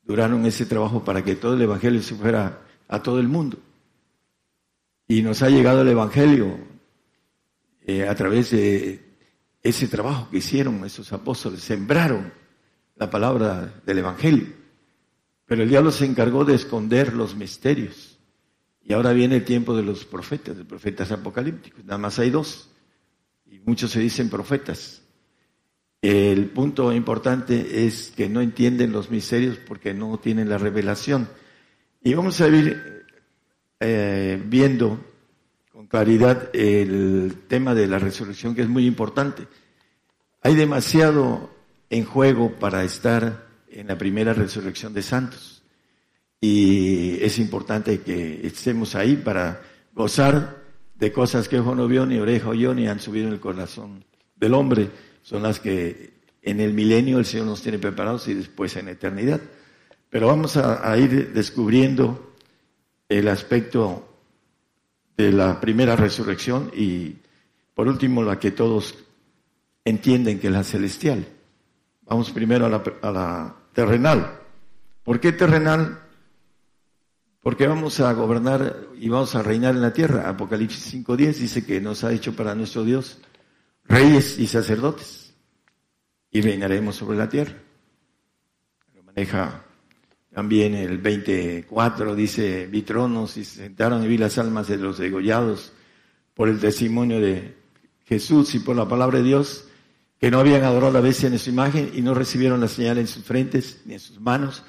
Duraron 0.04 0.46
ese 0.46 0.66
trabajo 0.66 1.04
para 1.04 1.24
que 1.24 1.36
todo 1.36 1.54
el 1.54 1.62
Evangelio 1.62 2.02
se 2.02 2.16
fuera 2.16 2.62
a 2.88 3.02
todo 3.02 3.20
el 3.20 3.28
mundo. 3.28 3.58
Y 5.08 5.22
nos 5.22 5.42
ha 5.42 5.50
llegado 5.50 5.82
el 5.82 5.90
Evangelio 5.90 6.58
eh, 7.82 8.08
a 8.08 8.16
través 8.16 8.52
de 8.52 9.04
ese 9.62 9.88
trabajo 9.88 10.30
que 10.30 10.38
hicieron 10.38 10.84
esos 10.86 11.14
apóstoles, 11.14 11.62
sembraron 11.62 12.34
la 12.96 13.10
palabra 13.10 13.82
del 13.86 14.00
Evangelio. 14.00 14.48
Pero 15.46 15.64
el 15.64 15.70
diablo 15.70 15.92
se 15.92 16.06
encargó 16.06 16.46
de 16.46 16.56
esconder 16.56 17.14
los 17.14 17.36
misterios. 17.36 18.18
Y 18.82 18.94
ahora 18.94 19.14
viene 19.14 19.38
el 19.38 19.46
tiempo 19.46 19.76
de 19.76 19.84
los 19.84 20.04
profetas, 20.04 20.58
de 20.58 20.66
profetas 20.66 21.12
apocalípticos. 21.12 21.86
Nada 21.86 21.98
más 21.98 22.20
hay 22.20 22.30
dos. 22.30 22.70
Y 23.46 23.60
muchos 23.60 23.92
se 23.92 24.00
dicen 24.00 24.30
profetas. 24.30 25.03
El 26.04 26.48
punto 26.48 26.92
importante 26.92 27.86
es 27.86 28.12
que 28.14 28.28
no 28.28 28.42
entienden 28.42 28.92
los 28.92 29.10
misterios 29.10 29.58
porque 29.58 29.94
no 29.94 30.18
tienen 30.18 30.50
la 30.50 30.58
revelación. 30.58 31.30
Y 32.04 32.14
vamos 32.14 32.42
a 32.42 32.48
ver 32.48 33.06
eh, 33.80 34.44
viendo 34.46 35.00
con 35.72 35.88
claridad 35.88 36.50
el 36.54 37.44
tema 37.48 37.74
de 37.74 37.88
la 37.88 38.00
resurrección, 38.00 38.54
que 38.54 38.64
es 38.64 38.68
muy 38.68 38.86
importante. 38.86 39.48
Hay 40.42 40.56
demasiado 40.56 41.50
en 41.90 42.04
juego 42.04 42.52
para 42.52 42.84
estar 42.84 43.48
en 43.70 43.88
la 43.88 43.98
primera 43.98 44.34
resurrección 44.34 44.94
de 44.94 45.04
santos. 45.04 45.64
y 46.42 47.24
es 47.24 47.40
importante 47.40 48.02
que 48.02 48.46
estemos 48.46 48.96
ahí 48.96 49.16
para 49.16 49.62
gozar 49.94 50.58
de 50.96 51.14
cosas 51.14 51.48
que 51.48 51.60
ojo 51.60 51.74
no 51.74 51.88
vio, 51.88 52.06
ni 52.06 52.20
oreja 52.20 52.50
oyó, 52.50 52.74
ni 52.74 52.90
han 52.90 53.00
subido 53.00 53.28
en 53.28 53.34
el 53.36 53.40
corazón 53.40 54.04
del 54.36 54.54
hombre. 54.54 54.90
Son 55.24 55.42
las 55.42 55.60
que 55.60 56.14
en 56.42 56.60
el 56.60 56.74
milenio 56.74 57.18
el 57.18 57.26
Señor 57.26 57.48
nos 57.48 57.62
tiene 57.62 57.80
preparados 57.80 58.28
y 58.28 58.34
después 58.34 58.76
en 58.76 58.90
eternidad. 58.90 59.42
Pero 60.10 60.28
vamos 60.28 60.58
a, 60.58 60.96
ir 60.98 61.34
descubriendo 61.34 62.36
el 63.10 63.28
aspecto 63.30 64.08
de 65.18 65.32
la 65.32 65.60
primera 65.60 65.96
resurrección 65.96 66.72
y 66.76 67.16
por 67.74 67.88
último 67.88 68.22
la 68.22 68.38
que 68.38 68.52
todos 68.52 68.96
entienden 69.86 70.40
que 70.40 70.48
es 70.48 70.54
la 70.54 70.64
celestial. 70.64 71.26
Vamos 72.04 72.30
primero 72.32 72.66
a 72.66 72.70
la, 72.70 72.84
a 73.02 73.12
la 73.12 73.56
terrenal. 73.74 74.40
¿Por 75.04 75.20
qué 75.20 75.32
terrenal? 75.32 76.00
Porque 77.42 77.66
vamos 77.66 78.00
a 78.02 78.12
gobernar 78.14 78.88
y 79.00 79.10
vamos 79.10 79.36
a 79.36 79.42
reinar 79.42 79.74
en 79.76 79.82
la 79.82 79.94
tierra. 79.94 80.30
Apocalipsis 80.30 80.94
5.10 80.94 81.36
dice 81.36 81.66
que 81.66 81.80
nos 81.80 82.04
ha 82.04 82.12
hecho 82.12 82.36
para 82.36 82.54
nuestro 82.56 82.84
Dios 82.84 83.20
reyes 83.86 84.40
y 84.40 84.48
sacerdotes 84.48 85.34
y 86.32 86.42
reinaremos 86.42 86.96
sobre 86.96 87.18
la 87.18 87.30
tierra. 87.30 87.56
Lo 88.96 89.04
maneja 89.04 89.64
también 90.34 90.74
el 90.74 90.98
24 90.98 92.16
dice, 92.16 92.66
vi 92.66 92.82
tronos 92.82 93.38
y 93.38 93.46
se 93.46 93.62
sentaron 93.64 94.04
y 94.04 94.08
vi 94.08 94.18
las 94.18 94.40
almas 94.40 94.68
de 94.68 94.78
los 94.78 94.98
degollados 94.98 95.74
por 96.34 96.50
el 96.50 96.60
testimonio 96.60 97.20
de 97.20 97.56
Jesús 98.06 98.56
y 98.56 98.60
por 98.60 98.76
la 98.76 98.88
palabra 98.88 99.20
de 99.20 99.26
Dios, 99.26 99.68
que 100.20 100.32
no 100.32 100.40
habían 100.40 100.64
adorado 100.64 100.92
la 100.92 101.02
bestia 101.02 101.30
en 101.30 101.38
su 101.38 101.52
imagen 101.52 101.92
y 101.94 102.02
no 102.02 102.16
recibieron 102.16 102.60
la 102.60 102.68
señal 102.68 102.98
en 102.98 103.08
sus 103.08 103.24
frentes 103.24 103.82
ni 103.86 103.94
en 103.94 104.00
sus 104.00 104.20
manos, 104.20 104.64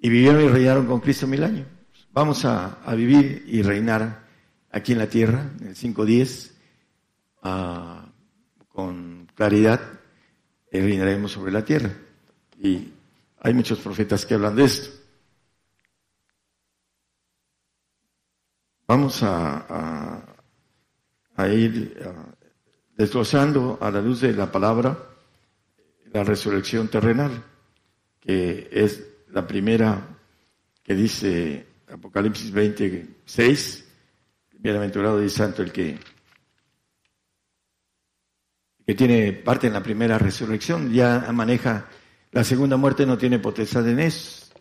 y 0.00 0.08
vivieron 0.08 0.44
y 0.44 0.48
reinaron 0.48 0.86
con 0.86 1.00
Cristo 1.00 1.28
mil 1.28 1.44
años. 1.44 1.68
Vamos 2.12 2.44
a, 2.44 2.78
vivir 2.96 3.44
y 3.46 3.62
reinar 3.62 4.26
aquí 4.72 4.92
en 4.92 4.98
la 4.98 5.08
tierra, 5.08 5.52
en 5.60 5.68
el 5.68 5.76
5.10, 5.76 6.50
ah, 7.42 8.05
con 8.76 9.26
claridad, 9.34 9.80
y 10.70 10.80
reinaremos 10.80 11.32
sobre 11.32 11.50
la 11.50 11.64
tierra. 11.64 11.90
Y 12.60 12.92
hay 13.40 13.54
muchos 13.54 13.78
profetas 13.78 14.26
que 14.26 14.34
hablan 14.34 14.54
de 14.54 14.64
esto. 14.64 14.90
Vamos 18.86 19.22
a, 19.22 20.22
ir 21.38 21.98
desglosando 22.94 23.78
a 23.80 23.90
la 23.90 24.02
luz 24.02 24.20
de 24.20 24.34
la 24.34 24.52
palabra 24.52 24.98
la 26.12 26.22
resurrección 26.22 26.88
terrenal, 26.88 27.42
que 28.20 28.68
es 28.70 29.02
la 29.30 29.46
primera 29.46 30.06
que 30.82 30.94
dice 30.94 31.66
Apocalipsis 31.88 32.52
26, 32.52 33.88
bienaventurado 34.58 35.24
y 35.24 35.30
santo 35.30 35.62
el 35.62 35.72
que, 35.72 35.98
que 38.86 38.94
tiene 38.94 39.32
parte 39.32 39.66
en 39.66 39.72
la 39.72 39.82
primera 39.82 40.18
resurrección, 40.18 40.92
ya 40.92 41.28
maneja 41.32 41.88
la 42.36 42.44
segunda 42.44 42.76
muerte 42.76 43.06
no 43.06 43.16
tiene 43.16 43.38
potestad 43.38 43.88
en 43.88 43.98
eso. 43.98 44.52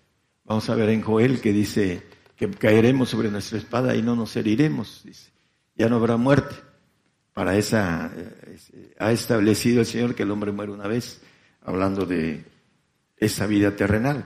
Vamos 0.45 0.69
a 0.69 0.75
ver 0.75 0.87
en 0.91 1.01
Joel 1.01 1.41
que 1.41 1.51
dice 1.51 2.03
que 2.37 2.49
caeremos 2.49 3.09
sobre 3.09 3.29
nuestra 3.29 3.57
espada 3.57 3.93
y 3.97 4.01
no 4.01 4.15
nos 4.15 4.33
heriremos. 4.37 5.03
Ya 5.75 5.89
no 5.89 5.97
habrá 5.97 6.15
muerte. 6.15 6.55
Para 7.33 7.57
esa 7.57 8.13
eh, 8.15 8.93
ha 8.97 9.11
establecido 9.11 9.81
el 9.81 9.85
Señor 9.85 10.15
que 10.15 10.23
el 10.23 10.31
hombre 10.31 10.53
muere 10.53 10.71
una 10.71 10.87
vez, 10.87 11.21
hablando 11.63 12.05
de 12.05 12.45
esa 13.17 13.45
vida 13.45 13.75
terrenal. 13.75 14.25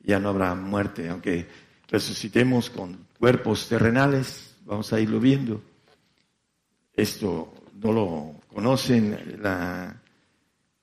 Ya 0.00 0.18
no 0.18 0.28
habrá 0.28 0.54
muerte, 0.54 1.08
aunque 1.08 1.48
resucitemos 1.88 2.68
con 2.68 3.06
cuerpos 3.18 3.70
terrenales, 3.70 4.54
vamos 4.66 4.92
a 4.92 5.00
irlo 5.00 5.18
viendo. 5.18 5.62
Esto 6.92 7.54
no 7.80 7.90
lo 7.90 8.34
conocen 8.52 9.38
la 9.40 9.96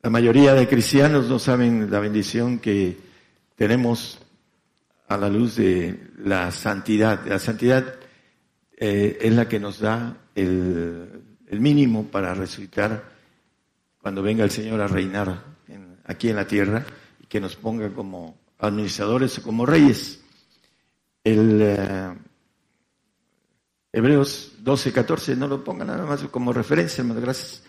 mayoría 0.09 0.53
de 0.53 0.67
cristianos 0.67 1.27
no 1.27 1.39
saben 1.39 1.91
la 1.91 1.99
bendición 1.99 2.59
que 2.59 2.97
tenemos 3.55 4.19
a 5.09 5.17
la 5.17 5.27
luz 5.27 5.55
de 5.55 5.99
la 6.19 6.51
santidad. 6.51 7.25
La 7.25 7.39
santidad 7.39 7.95
eh, 8.77 9.17
es 9.19 9.33
la 9.33 9.49
que 9.49 9.59
nos 9.59 9.79
da 9.79 10.17
el, 10.35 11.23
mínimo 11.51 12.05
para 12.05 12.33
resucitar 12.35 13.03
cuando 13.99 14.21
venga 14.21 14.43
el 14.43 14.51
Señor 14.51 14.79
a 14.81 14.87
reinar 14.87 15.43
aquí 16.05 16.29
en 16.29 16.35
la 16.35 16.47
tierra 16.47 16.85
y 17.21 17.25
que 17.25 17.41
nos 17.41 17.55
ponga 17.55 17.89
como 17.89 18.37
administradores 18.59 19.39
o 19.39 19.43
como 19.43 19.65
reyes. 19.65 20.21
El 21.23 21.59
eh, 21.61 22.13
Hebreos 23.91 24.53
12, 24.59 24.91
14, 24.91 25.35
no 25.35 25.47
lo 25.47 25.63
ponga 25.63 25.83
nada 25.83 26.05
más 26.05 26.21
como 26.25 26.53
referencia, 26.53 27.01
hermano, 27.01 27.21
gracias. 27.21 27.63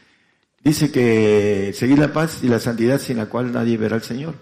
Dice 0.62 0.92
que 0.92 1.72
seguir 1.74 1.98
la 1.98 2.12
paz 2.12 2.40
y 2.42 2.48
la 2.48 2.60
santidad 2.60 3.00
sin 3.00 3.16
la 3.16 3.26
cual 3.26 3.52
nadie 3.52 3.78
verá 3.78 3.96
al 3.96 4.02
Señor. 4.02 4.34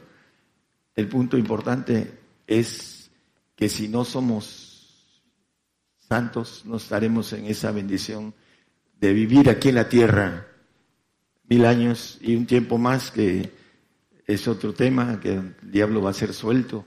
El 0.97 1.07
punto 1.07 1.39
importante 1.39 2.18
es 2.47 3.11
que 3.55 3.68
si 3.68 3.87
no 3.87 4.05
somos 4.05 5.22
santos, 6.09 6.62
no 6.64 6.76
estaremos 6.79 7.33
en 7.33 7.47
esa 7.47 7.70
bendición 7.70 8.34
de 9.00 9.13
vivir 9.13 9.49
aquí 9.49 9.68
en 9.68 9.76
la 9.76 9.88
tierra 9.88 10.49
mil 11.49 11.64
años 11.64 12.18
y 12.21 12.34
un 12.34 12.46
tiempo 12.46 12.79
más, 12.79 13.13
que 13.13 13.53
es 14.26 14.49
otro 14.49 14.75
tema, 14.75 15.21
que 15.21 15.34
el 15.34 15.57
diablo 15.63 16.03
va 16.03 16.11
a 16.11 16.14
ser 16.14 16.34
suelto 16.34 16.84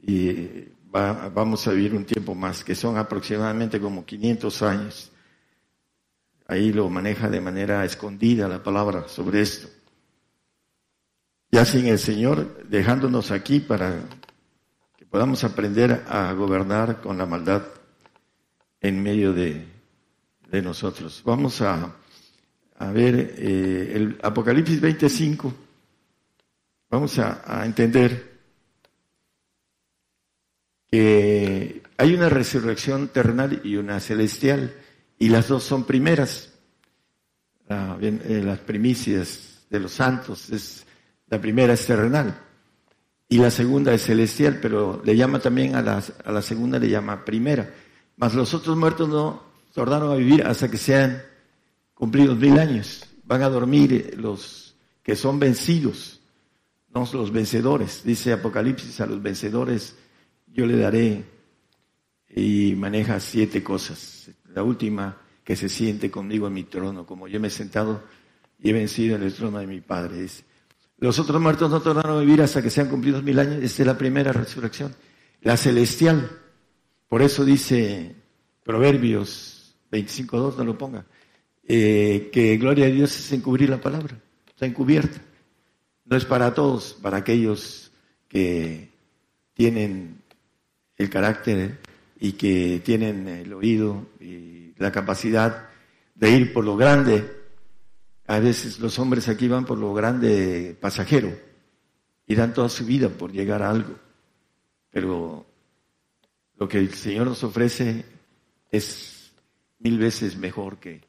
y 0.00 0.68
vamos 0.92 1.66
a 1.66 1.72
vivir 1.72 1.94
un 1.94 2.04
tiempo 2.04 2.34
más, 2.34 2.62
que 2.62 2.74
son 2.74 2.98
aproximadamente 2.98 3.80
como 3.80 4.04
500 4.04 4.62
años. 4.62 5.12
Ahí 6.46 6.72
lo 6.72 6.88
maneja 6.90 7.30
de 7.30 7.40
manera 7.40 7.84
escondida 7.84 8.46
la 8.46 8.62
palabra 8.62 9.08
sobre 9.08 9.40
esto. 9.40 9.68
Ya 11.50 11.64
sin 11.64 11.86
el 11.86 11.98
Señor 11.98 12.68
dejándonos 12.68 13.30
aquí 13.30 13.60
para 13.60 14.00
que 14.96 15.06
podamos 15.06 15.44
aprender 15.44 16.04
a 16.08 16.32
gobernar 16.32 17.00
con 17.00 17.16
la 17.16 17.26
maldad 17.26 17.62
en 18.80 19.02
medio 19.02 19.32
de, 19.32 19.70
nosotros. 20.62 21.22
Vamos 21.24 21.62
a, 21.62 21.94
ver 22.92 23.34
eh, 23.38 23.92
el 23.94 24.18
Apocalipsis 24.22 24.80
25. 24.82 25.54
Vamos 26.90 27.18
a 27.18 27.64
entender 27.64 28.31
que 30.92 31.82
hay 31.96 32.14
una 32.14 32.28
resurrección 32.28 33.08
terrenal 33.08 33.62
y 33.64 33.76
una 33.76 33.98
celestial 33.98 34.74
y 35.18 35.30
las 35.30 35.48
dos 35.48 35.64
son 35.64 35.84
primeras. 35.84 36.50
Eh, 37.70 38.42
las 38.44 38.58
primicias 38.58 39.64
de 39.70 39.80
los 39.80 39.92
santos, 39.92 40.50
es, 40.50 40.84
la 41.28 41.40
primera 41.40 41.72
es 41.72 41.86
terrenal 41.86 42.38
y 43.26 43.38
la 43.38 43.50
segunda 43.50 43.94
es 43.94 44.02
celestial, 44.02 44.58
pero 44.60 45.00
le 45.02 45.16
llama 45.16 45.38
también 45.38 45.74
a 45.76 45.80
la, 45.80 46.42
segunda, 46.42 46.78
le 46.78 46.90
llama 46.90 47.24
primera. 47.24 47.72
Mas 48.18 48.34
los 48.34 48.52
otros 48.52 48.76
muertos 48.76 49.08
no 49.08 49.42
tornaron 49.72 50.12
a 50.12 50.16
vivir 50.16 50.46
hasta 50.46 50.70
que 50.70 50.76
sean 50.76 51.22
cumplidos 51.94 52.36
mil 52.36 52.58
años. 52.58 53.06
Van 53.24 53.42
a 53.42 53.48
dormir 53.48 54.14
los 54.18 54.74
que 55.02 55.16
son 55.16 55.38
vencidos, 55.38 56.20
no 56.94 57.08
los 57.14 57.32
vencedores. 57.32 58.02
Dice 58.04 58.34
Apocalipsis, 58.34 59.00
a 59.00 59.06
los 59.06 59.22
vencedores 59.22 59.96
yo 60.52 60.66
le 60.66 60.76
daré 60.76 61.24
y 62.34 62.74
maneja 62.76 63.20
siete 63.20 63.62
cosas. 63.62 64.30
La 64.54 64.62
última, 64.62 65.18
que 65.44 65.56
se 65.56 65.68
siente 65.68 66.10
conmigo 66.10 66.46
en 66.46 66.54
mi 66.54 66.64
trono, 66.64 67.06
como 67.06 67.28
yo 67.28 67.40
me 67.40 67.48
he 67.48 67.50
sentado 67.50 68.02
y 68.58 68.70
he 68.70 68.72
vencido 68.72 69.16
en 69.16 69.22
el 69.22 69.34
trono 69.34 69.58
de 69.58 69.66
mi 69.66 69.80
Padre. 69.80 70.26
los 70.98 71.18
otros 71.18 71.40
muertos 71.40 71.70
no 71.70 71.80
tornaron 71.80 72.16
a 72.16 72.20
vivir 72.20 72.42
hasta 72.42 72.62
que 72.62 72.70
sean 72.70 72.88
cumplidos 72.88 73.22
mil 73.22 73.38
años. 73.38 73.62
Esta 73.62 73.82
es 73.82 73.86
la 73.86 73.98
primera 73.98 74.32
resurrección. 74.32 74.94
La 75.40 75.56
celestial. 75.56 76.30
Por 77.08 77.22
eso 77.22 77.44
dice 77.44 78.14
Proverbios 78.64 79.76
25.2, 79.90 80.56
no 80.56 80.64
lo 80.64 80.78
ponga, 80.78 81.04
eh, 81.64 82.30
que 82.32 82.56
gloria 82.56 82.86
a 82.86 82.90
Dios 82.90 83.16
es 83.18 83.32
encubrir 83.32 83.68
la 83.68 83.80
palabra. 83.80 84.18
Está 84.48 84.66
encubierta. 84.66 85.20
No 86.04 86.16
es 86.16 86.24
para 86.24 86.54
todos, 86.54 86.94
para 87.02 87.18
aquellos 87.18 87.92
que 88.28 88.90
tienen 89.54 90.21
el 90.96 91.10
carácter 91.10 91.78
y 92.18 92.32
que 92.32 92.80
tienen 92.84 93.28
el 93.28 93.52
oído 93.52 94.06
y 94.20 94.74
la 94.78 94.92
capacidad 94.92 95.68
de 96.14 96.30
ir 96.30 96.52
por 96.52 96.64
lo 96.64 96.76
grande. 96.76 97.28
A 98.26 98.38
veces 98.38 98.78
los 98.78 98.98
hombres 98.98 99.28
aquí 99.28 99.48
van 99.48 99.64
por 99.64 99.78
lo 99.78 99.92
grande 99.92 100.76
pasajero 100.80 101.32
y 102.26 102.34
dan 102.34 102.54
toda 102.54 102.68
su 102.68 102.86
vida 102.86 103.08
por 103.08 103.32
llegar 103.32 103.62
a 103.62 103.70
algo. 103.70 103.98
Pero 104.90 105.46
lo 106.56 106.68
que 106.68 106.78
el 106.78 106.94
Señor 106.94 107.26
nos 107.26 107.42
ofrece 107.42 108.04
es 108.70 109.32
mil 109.80 109.98
veces 109.98 110.36
mejor 110.36 110.78
que 110.78 111.00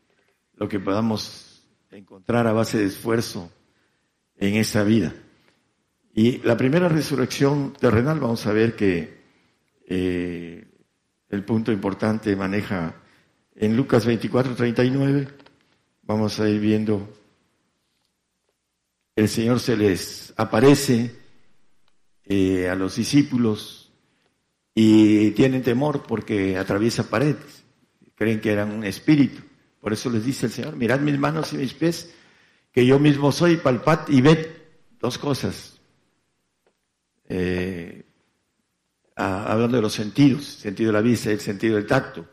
lo 0.56 0.68
que 0.68 0.80
podamos 0.80 1.64
encontrar 1.92 2.48
a 2.48 2.54
base 2.54 2.78
de 2.80 2.86
esfuerzo 2.86 3.52
en 4.38 4.56
esta 4.56 4.84
vida. 4.84 5.14
Y 6.14 6.40
la 6.40 6.58
primera 6.58 6.90
resurrección 6.90 7.74
terrenal, 7.74 8.20
vamos 8.20 8.46
a 8.46 8.54
ver 8.54 8.76
que 8.76 9.23
eh, 9.88 10.66
el 11.30 11.44
punto 11.44 11.72
importante 11.72 12.36
maneja 12.36 12.96
en 13.56 13.76
Lucas 13.76 14.06
24, 14.06 14.56
39. 14.56 15.28
Vamos 16.04 16.40
a 16.40 16.50
ir 16.50 16.60
viendo. 16.60 17.12
El 19.16 19.30
Señor 19.30 19.60
se 19.60 19.78
les 19.78 20.34
aparece 20.38 21.16
eh, 22.26 22.70
a 22.70 22.76
los 22.76 22.96
discípulos 22.96 23.92
y 24.76 25.32
tienen 25.32 25.62
temor 25.62 26.04
porque 26.04 26.58
atraviesa 26.58 27.10
paredes. 27.10 27.64
Creen 28.16 28.42
que 28.42 28.52
eran 28.52 28.72
un 28.72 28.84
espíritu. 28.84 29.42
Por 29.80 29.94
eso 29.94 30.10
les 30.10 30.26
dice 30.26 30.46
el 30.46 30.52
Señor, 30.52 30.76
mirad 30.76 31.00
mis 31.00 31.20
manos 31.20 31.52
y 31.54 31.58
mis 31.58 31.74
pies, 31.74 32.14
que 32.72 32.86
yo 32.86 33.00
mismo 33.00 33.32
soy, 33.32 33.58
palpad 33.58 34.08
y 34.08 34.22
ved 34.22 34.48
dos 35.00 35.18
cosas. 35.18 35.82
Eh, 37.28 38.03
hablando 39.16 39.78
de 39.78 39.82
los 39.82 39.94
sentidos, 39.94 40.46
sentido 40.46 40.90
de 40.90 40.94
la 40.94 41.02
vista, 41.02 41.32
el 41.32 41.40
sentido 41.40 41.76
del 41.76 41.86
tacto. 41.86 42.26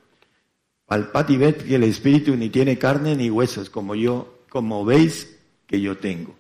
Palpad 0.86 1.28
y 1.28 1.36
ved 1.36 1.57
que 1.57 1.77
el 1.77 1.85
espíritu 1.85 2.35
ni 2.36 2.51
tiene 2.51 2.78
carne 2.78 3.15
ni 3.15 3.31
huesos, 3.31 3.70
como 3.70 3.94
yo, 3.94 4.44
como 4.48 4.85
veis 4.85 5.39
que 5.66 5.81
yo 5.81 5.97
tengo. 5.98 6.35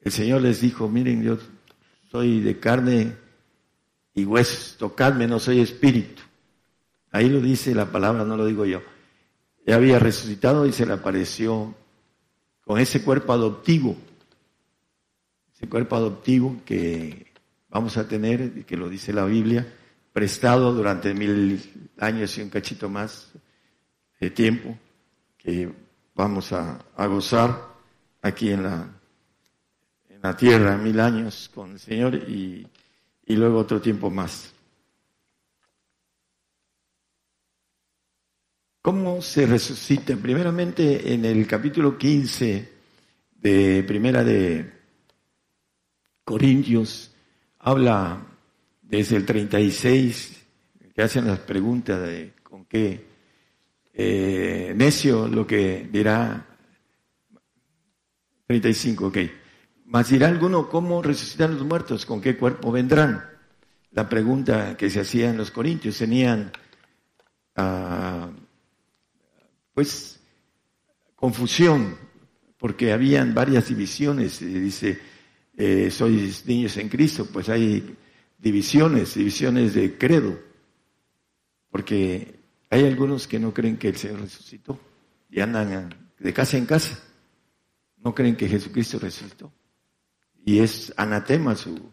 El 0.00 0.12
Señor 0.12 0.42
les 0.42 0.60
dijo, 0.60 0.88
miren, 0.88 1.22
yo 1.22 1.38
soy 2.10 2.40
de 2.40 2.58
carne 2.58 3.14
y 4.14 4.24
huesos, 4.24 4.76
tocadme, 4.78 5.26
no 5.26 5.38
soy 5.38 5.60
espíritu. 5.60 6.22
Ahí 7.12 7.28
lo 7.28 7.40
dice 7.40 7.74
la 7.74 7.90
palabra, 7.90 8.24
no 8.24 8.36
lo 8.36 8.46
digo 8.46 8.64
yo. 8.66 8.82
Ya 9.66 9.76
había 9.76 9.98
resucitado 9.98 10.66
y 10.66 10.72
se 10.72 10.86
le 10.86 10.92
apareció 10.92 11.74
con 12.64 12.80
ese 12.80 13.02
cuerpo 13.02 13.32
adoptivo, 13.32 13.96
ese 15.54 15.68
cuerpo 15.68 15.96
adoptivo 15.96 16.56
que 16.64 17.25
vamos 17.76 17.98
a 17.98 18.08
tener, 18.08 18.64
que 18.64 18.74
lo 18.74 18.88
dice 18.88 19.12
la 19.12 19.26
Biblia, 19.26 19.66
prestado 20.10 20.72
durante 20.72 21.12
mil 21.12 21.60
años 21.98 22.38
y 22.38 22.40
un 22.40 22.48
cachito 22.48 22.88
más 22.88 23.30
de 24.18 24.30
tiempo, 24.30 24.78
que 25.36 25.70
vamos 26.14 26.54
a, 26.54 26.82
gozar 27.06 27.74
aquí 28.22 28.50
en 28.50 28.62
la, 28.62 28.88
tierra, 30.38 30.78
mil 30.78 30.98
años 30.98 31.50
con 31.54 31.72
el 31.72 31.78
Señor 31.78 32.14
y, 32.14 32.66
y 33.26 33.36
luego 33.36 33.58
otro 33.58 33.78
tiempo 33.78 34.08
más. 34.08 34.54
¿Cómo 38.80 39.20
se 39.20 39.44
resucita? 39.44 40.16
Primeramente 40.16 41.12
en 41.12 41.26
el 41.26 41.46
capítulo 41.46 41.98
15 41.98 42.72
de 43.34 43.84
Primera 43.86 44.24
de 44.24 44.72
Corintios 46.24 47.12
habla 47.66 48.24
desde 48.80 49.16
el 49.16 49.26
36 49.26 50.46
que 50.94 51.02
hacen 51.02 51.26
las 51.26 51.40
preguntas 51.40 52.00
de 52.00 52.32
con 52.44 52.64
qué 52.66 53.04
eh, 53.92 54.72
necio 54.76 55.26
lo 55.26 55.44
que 55.44 55.88
dirá 55.90 56.46
35, 58.46 59.06
ok. 59.08 59.18
Mas 59.86 60.10
dirá 60.10 60.28
alguno 60.28 60.68
cómo 60.68 61.02
resucitan 61.02 61.54
los 61.54 61.64
muertos, 61.64 62.06
con 62.06 62.20
qué 62.20 62.36
cuerpo 62.36 62.70
vendrán. 62.70 63.24
La 63.90 64.08
pregunta 64.08 64.76
que 64.76 64.88
se 64.88 65.00
hacía 65.00 65.30
en 65.30 65.36
los 65.36 65.50
Corintios 65.50 65.98
tenían 65.98 66.52
uh, 67.56 68.30
pues 69.74 70.20
confusión, 71.16 71.96
porque 72.58 72.92
habían 72.92 73.34
varias 73.34 73.68
divisiones. 73.68 74.38
Dice, 74.38 75.00
eh, 75.56 75.90
sois 75.90 76.46
niños 76.46 76.76
en 76.76 76.88
Cristo, 76.88 77.26
pues 77.32 77.48
hay 77.48 77.96
divisiones, 78.38 79.14
divisiones 79.14 79.74
de 79.74 79.96
credo, 79.96 80.38
porque 81.70 82.38
hay 82.70 82.84
algunos 82.84 83.26
que 83.26 83.38
no 83.38 83.54
creen 83.54 83.76
que 83.76 83.88
el 83.88 83.96
Señor 83.96 84.20
resucitó 84.20 84.78
y 85.30 85.40
andan 85.40 85.94
de 86.18 86.32
casa 86.32 86.56
en 86.56 86.66
casa, 86.66 87.02
no 88.02 88.14
creen 88.14 88.36
que 88.36 88.48
Jesucristo 88.48 88.98
resucitó. 88.98 89.52
Y 90.44 90.60
es 90.60 90.92
anatema 90.96 91.56
su, 91.56 91.90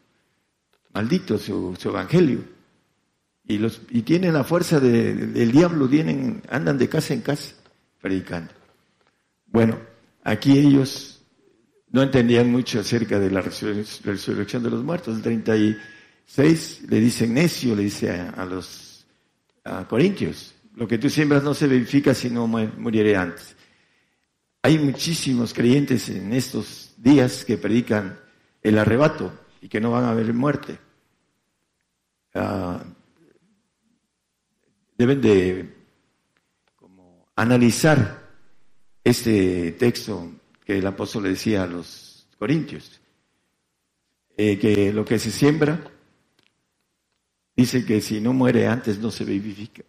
maldito 0.93 1.37
su, 1.37 1.75
evangelio. 1.85 2.43
Y, 3.45 3.57
los, 3.57 3.81
y 3.89 4.03
tienen 4.03 4.33
la 4.33 4.43
fuerza 4.43 4.79
del 4.79 5.51
diablo, 5.51 5.89
tienen, 5.89 6.41
andan 6.49 6.77
de 6.77 6.87
casa 6.87 7.13
en 7.13 7.21
casa 7.21 7.55
predicando. 7.99 8.53
Bueno, 9.47 9.79
aquí 10.23 10.57
ellos 10.57 11.12
no 11.93 12.01
entendían 12.01 12.51
mucho 12.51 12.79
acerca 12.79 13.19
de 13.19 13.29
la 13.29 13.41
resurrección 13.41 14.63
de 14.63 14.69
los 14.71 14.83
muertos. 14.83 15.15
El 15.15 15.21
36 15.21 16.81
le 16.89 16.99
dicen 16.99 17.35
necio, 17.35 17.75
le 17.75 17.83
dice 17.83 18.09
a, 18.09 18.43
los 18.45 19.05
corintios, 19.87 20.55
lo 20.75 20.87
que 20.87 20.97
tú 20.97 21.07
siembras 21.07 21.43
no 21.43 21.53
se 21.53 21.67
verifica 21.67 22.15
si 22.15 22.31
no 22.31 22.47
muriere 22.47 23.15
antes. 23.15 23.55
Hay 24.63 24.79
muchísimos 24.79 25.53
creyentes 25.53 26.09
en 26.09 26.33
estos 26.33 26.95
días 26.97 27.45
que 27.45 27.57
predican 27.57 28.19
el 28.63 28.79
arrebato 28.79 29.31
y 29.61 29.69
que 29.69 29.79
no 29.79 29.91
van 29.91 30.05
a 30.05 30.15
ver 30.15 30.33
muerte. 30.33 30.79
Ah, 32.33 32.83
deben 34.97 35.21
de 35.21 35.75
analizar 37.35 38.19
este 39.03 39.73
texto 39.73 40.31
que 40.65 40.77
el 40.77 40.87
apóstol 40.87 41.23
le 41.23 41.29
decía 41.29 41.63
a 41.63 41.67
los 41.67 42.27
corintios, 42.37 43.01
eh, 44.35 44.57
que 44.57 44.91
lo 44.91 45.05
que 45.05 45.19
se 45.19 45.31
siembra, 45.31 45.91
dice 47.55 47.85
que 47.85 48.01
si 48.01 48.19
no 48.19 48.33
muere 48.33 48.67
antes 48.67 48.99
no 48.99 49.11
se 49.11 49.25
vivifica. 49.25 49.83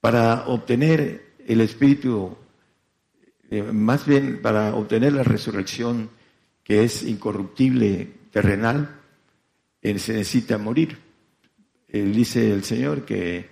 Para 0.00 0.46
obtener 0.46 1.34
el 1.46 1.60
espíritu, 1.60 2.36
eh, 3.50 3.62
más 3.62 4.06
bien 4.06 4.40
para 4.40 4.74
obtener 4.74 5.12
la 5.12 5.24
resurrección 5.24 6.10
que 6.64 6.84
es 6.84 7.02
incorruptible, 7.02 8.12
terrenal, 8.30 9.00
eh, 9.82 9.98
se 9.98 10.14
necesita 10.14 10.56
morir. 10.58 10.98
dice 11.88 12.52
el 12.52 12.62
Señor 12.62 13.04
que 13.04 13.50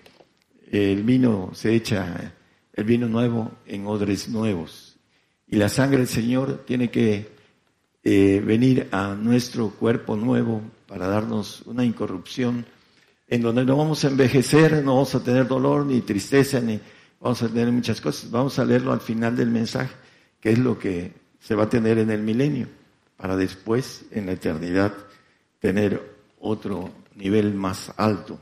el 0.71 1.03
vino 1.03 1.51
se 1.55 1.75
echa 1.75 2.33
el 2.73 2.85
vino 2.85 3.09
nuevo 3.09 3.51
en 3.67 3.87
odres 3.87 4.29
nuevos. 4.29 4.88
Y 5.51 5.57
la 5.57 5.69
sangre 5.69 5.99
del 5.99 6.09
Señor 6.09 6.65
tiene 6.67 6.91
que 6.91 7.31
eh, 8.05 8.43
venir 8.45 8.89
a 8.93 9.15
nuestro 9.15 9.71
cuerpo 9.71 10.17
nuevo 10.17 10.63
para 10.87 11.09
darnos 11.09 11.63
una 11.67 11.85
incorrupción 11.85 12.67
en 13.27 13.43
donde 13.43 13.65
no 13.65 13.77
vamos 13.77 14.05
a 14.05 14.09
envejecer, 14.09 14.83
no 14.83 14.95
vamos 14.95 15.15
a 15.15 15.23
tener 15.23 15.47
dolor 15.47 15.85
ni 15.85 16.01
tristeza, 16.01 16.61
ni 16.61 16.81
vamos 17.21 17.43
a 17.43 17.49
tener 17.49 17.71
muchas 17.73 18.01
cosas. 18.01 18.31
Vamos 18.31 18.59
a 18.59 18.65
leerlo 18.65 18.93
al 18.93 19.01
final 19.01 19.37
del 19.37 19.51
mensaje, 19.51 19.95
que 20.41 20.53
es 20.53 20.59
lo 20.59 20.79
que 20.79 21.13
se 21.41 21.55
va 21.55 21.65
a 21.65 21.69
tener 21.69 21.99
en 21.99 22.11
el 22.11 22.23
milenio, 22.23 22.69
para 23.17 23.37
después, 23.37 24.05
en 24.11 24.27
la 24.27 24.33
eternidad, 24.33 24.95
tener 25.59 26.19
otro 26.41 26.91
nivel 27.17 27.55
más 27.55 27.93
alto 27.97 28.41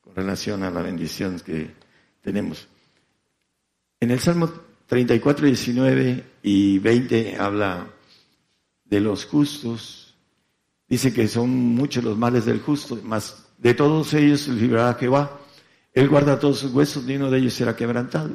con 0.00 0.14
relación 0.14 0.62
a 0.62 0.70
la 0.70 0.82
bendición 0.82 1.40
que 1.40 1.70
tenemos. 2.20 2.68
En 4.00 4.10
el 4.10 4.20
Salmo 4.20 4.50
34, 4.86 5.46
19 5.46 6.24
y 6.48 6.78
20 6.78 7.36
habla 7.36 7.88
de 8.86 9.00
los 9.00 9.26
justos. 9.26 10.14
Dice 10.88 11.12
que 11.12 11.28
son 11.28 11.50
muchos 11.50 12.02
los 12.02 12.16
males 12.16 12.46
del 12.46 12.60
justo, 12.60 12.98
mas 13.04 13.44
de 13.58 13.74
todos 13.74 14.14
ellos 14.14 14.48
librará 14.48 14.94
Jehová. 14.94 15.38
Él 15.92 16.08
guarda 16.08 16.38
todos 16.38 16.60
sus 16.60 16.72
huesos, 16.72 17.04
ni 17.04 17.16
uno 17.16 17.30
de 17.30 17.38
ellos 17.38 17.52
será 17.52 17.76
quebrantado. 17.76 18.30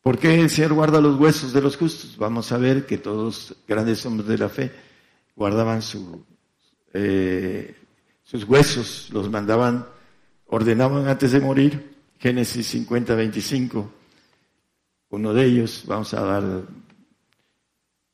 ¿Por 0.00 0.18
qué 0.18 0.40
el 0.40 0.48
Señor 0.48 0.72
guarda 0.72 0.98
los 1.02 1.20
huesos 1.20 1.52
de 1.52 1.60
los 1.60 1.76
justos? 1.76 2.16
Vamos 2.16 2.50
a 2.50 2.56
ver 2.56 2.86
que 2.86 2.96
todos 2.96 3.54
grandes 3.68 4.06
hombres 4.06 4.28
de 4.28 4.38
la 4.38 4.48
fe 4.48 4.72
guardaban 5.34 5.80
eh, 6.94 7.76
sus 8.22 8.44
huesos, 8.44 9.10
los 9.12 9.28
mandaban, 9.28 9.86
ordenaban 10.46 11.08
antes 11.08 11.32
de 11.32 11.40
morir. 11.40 11.94
Génesis 12.18 12.66
50, 12.68 13.14
25 13.14 13.92
uno 15.10 15.32
de 15.32 15.44
ellos, 15.44 15.84
vamos 15.86 16.12
a 16.14 16.20
dar. 16.20 16.62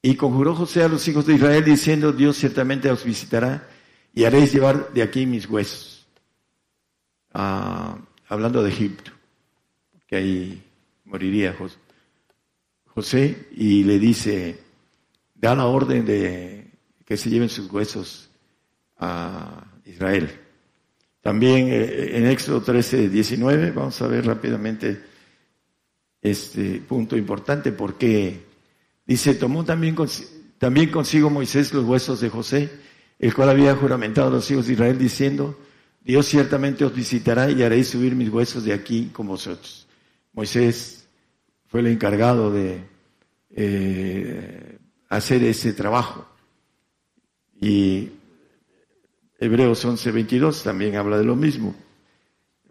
Y 0.02 0.16
conjuró 0.16 0.56
José 0.56 0.82
a 0.82 0.88
los 0.88 1.06
hijos 1.06 1.26
de 1.26 1.34
Israel 1.34 1.64
diciendo, 1.64 2.12
Dios 2.12 2.36
ciertamente 2.36 2.90
os 2.90 3.04
visitará 3.04 3.68
y 4.12 4.24
haréis 4.24 4.52
llevar 4.52 4.92
de 4.92 5.00
aquí 5.00 5.26
mis 5.26 5.48
huesos. 5.48 6.04
Ah, 7.32 7.96
hablando 8.26 8.64
de 8.64 8.70
Egipto, 8.70 9.12
que 10.08 10.16
ahí 10.16 10.62
moriría 11.04 11.56
José, 12.86 13.48
y 13.52 13.84
le 13.84 14.00
dice, 14.00 14.58
da 15.34 15.54
la 15.54 15.66
orden 15.66 16.04
de 16.04 16.66
que 17.04 17.16
se 17.16 17.30
lleven 17.30 17.48
sus 17.48 17.70
huesos 17.70 18.28
a 18.98 19.64
Israel. 19.86 20.30
También 21.20 21.68
eh, 21.68 22.16
en 22.16 22.26
Éxodo 22.26 22.60
13, 22.60 23.08
19, 23.08 23.70
vamos 23.70 24.02
a 24.02 24.08
ver 24.08 24.26
rápidamente 24.26 25.00
este 26.20 26.80
punto 26.80 27.16
importante 27.16 27.72
porque 27.72 28.51
dice, 29.06 29.34
tomó 29.34 29.64
también, 29.64 29.96
también 30.58 30.90
consigo 30.90 31.30
Moisés 31.30 31.72
los 31.72 31.84
huesos 31.84 32.20
de 32.20 32.28
José, 32.28 32.70
el 33.18 33.34
cual 33.34 33.50
había 33.50 33.74
juramentado 33.76 34.28
a 34.28 34.30
los 34.30 34.50
hijos 34.50 34.66
de 34.66 34.72
Israel 34.74 34.98
diciendo, 34.98 35.58
Dios 36.04 36.26
ciertamente 36.26 36.84
os 36.84 36.94
visitará 36.94 37.50
y 37.50 37.62
haréis 37.62 37.88
subir 37.88 38.14
mis 38.14 38.28
huesos 38.28 38.64
de 38.64 38.72
aquí 38.72 39.10
con 39.12 39.28
vosotros. 39.28 39.86
Moisés 40.32 41.06
fue 41.66 41.80
el 41.80 41.86
encargado 41.86 42.52
de 42.52 42.84
eh, 43.50 44.78
hacer 45.08 45.44
ese 45.44 45.72
trabajo. 45.72 46.26
Y 47.60 48.10
Hebreos 49.38 49.84
11:22 49.84 50.62
también 50.62 50.96
habla 50.96 51.18
de 51.18 51.24
lo 51.24 51.36
mismo. 51.36 51.74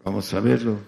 Vamos 0.04 0.32
a 0.34 0.40
verlo. 0.40 0.78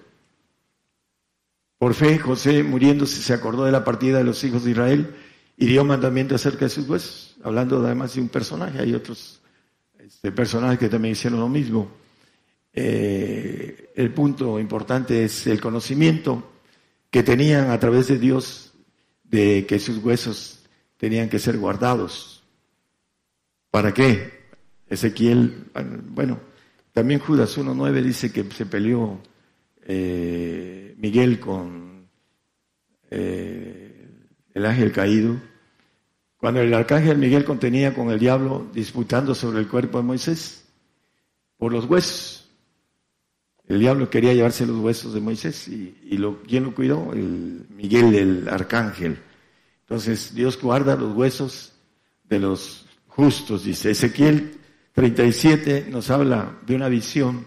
Por 1.79 1.95
fe, 1.95 2.19
José, 2.19 2.63
muriéndose, 2.63 3.23
se 3.23 3.33
acordó 3.33 3.65
de 3.65 3.73
la 3.73 3.85
partida 3.85 4.19
de 4.19 4.25
los 4.25 4.43
hijos 4.45 4.65
de 4.65 4.73
Israel 4.73 5.15
y 5.57 5.67
dio 5.67 5.85
mandamiento 5.85 6.35
acerca 6.35 6.65
de 6.65 6.71
sus 6.71 6.89
huesos, 6.89 7.37
hablando 7.43 7.85
además 7.85 8.15
de 8.15 8.21
un 8.21 8.29
personaje. 8.29 8.81
Hay 8.81 8.95
otros 8.95 9.41
este, 9.99 10.33
personajes 10.33 10.79
que 10.79 10.89
también 10.89 11.13
hicieron 11.13 11.41
lo 11.41 11.49
mismo. 11.49 11.91
Eh, 12.73 13.93
el 13.95 14.13
punto 14.13 14.59
importante 14.59 15.25
es 15.25 15.47
el 15.47 15.61
conocimiento 15.61 16.53
que 17.11 17.23
tenían 17.23 17.71
a 17.71 17.79
través 17.79 18.09
de 18.09 18.19
Dios 18.19 18.73
de 19.23 19.65
que 19.67 19.79
sus 19.79 19.99
huesos 19.99 20.65
tenían 20.97 21.29
que 21.29 21.39
ser 21.39 21.59
guardados. 21.59 22.43
¿Para 23.71 23.95
qué? 23.95 24.45
Ezequiel, 24.89 25.67
bueno, 26.09 26.41
también 26.93 27.21
Judas 27.21 27.57
1.9 27.59 28.03
dice 28.03 28.33
que 28.33 28.45
se 28.45 28.67
peleó 28.67 29.21
eh, 29.87 30.95
Miguel 30.99 31.41
con 31.41 32.09
eh, 33.11 33.84
el 34.55 34.65
ángel 34.67 34.93
caído, 34.93 35.37
cuando 36.39 36.61
el 36.61 36.73
arcángel 36.73 37.19
Miguel 37.19 37.45
contenía 37.45 37.95
con 37.95 38.11
el 38.11 38.19
diablo 38.19 38.69
disputando 38.73 39.35
sobre 39.35 39.61
el 39.61 39.69
cuerpo 39.69 39.99
de 39.99 40.05
Moisés 40.05 40.65
por 41.59 41.73
los 41.73 41.87
huesos. 41.87 42.49
El 43.67 43.81
diablo 43.81 44.11
quería 44.11 44.35
llevarse 44.35 44.67
los 44.67 44.79
huesos 44.79 45.15
de 45.15 45.21
Moisés 45.21 45.69
y, 45.69 46.17
lo, 46.19 46.43
¿quién 46.43 46.65
lo 46.65 46.75
cuidó? 46.75 47.13
El 47.13 47.67
Miguel, 47.71 48.15
el 48.15 48.49
arcángel. 48.49 49.19
Entonces 49.81 50.35
Dios 50.35 50.61
guarda 50.61 50.97
los 50.97 51.17
huesos 51.17 51.73
de 52.25 52.39
los 52.39 52.87
justos, 53.09 53.65
dice. 53.65 53.91
Ezequiel 53.91 54.59
37 54.93 55.87
nos 55.91 56.11
habla 56.11 56.59
de 56.67 56.77
una 56.77 56.89
visión 56.89 57.47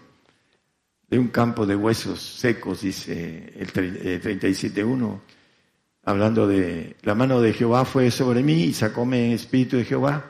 de 1.10 1.20
un 1.20 1.28
campo 1.28 1.66
de 1.66 1.76
huesos 1.76 2.20
secos, 2.20 2.82
dice 2.82 3.54
el 3.56 3.72
37.1, 3.72 5.16
eh, 5.16 5.20
hablando 6.08 6.48
de 6.48 6.96
la 7.02 7.16
mano 7.16 7.42
de 7.42 7.52
Jehová 7.52 7.84
fue 7.84 8.12
sobre 8.12 8.42
mí 8.42 8.64
y 8.64 8.74
sacóme 8.74 9.34
espíritu 9.34 9.76
de 9.76 9.84
Jehová 9.84 10.26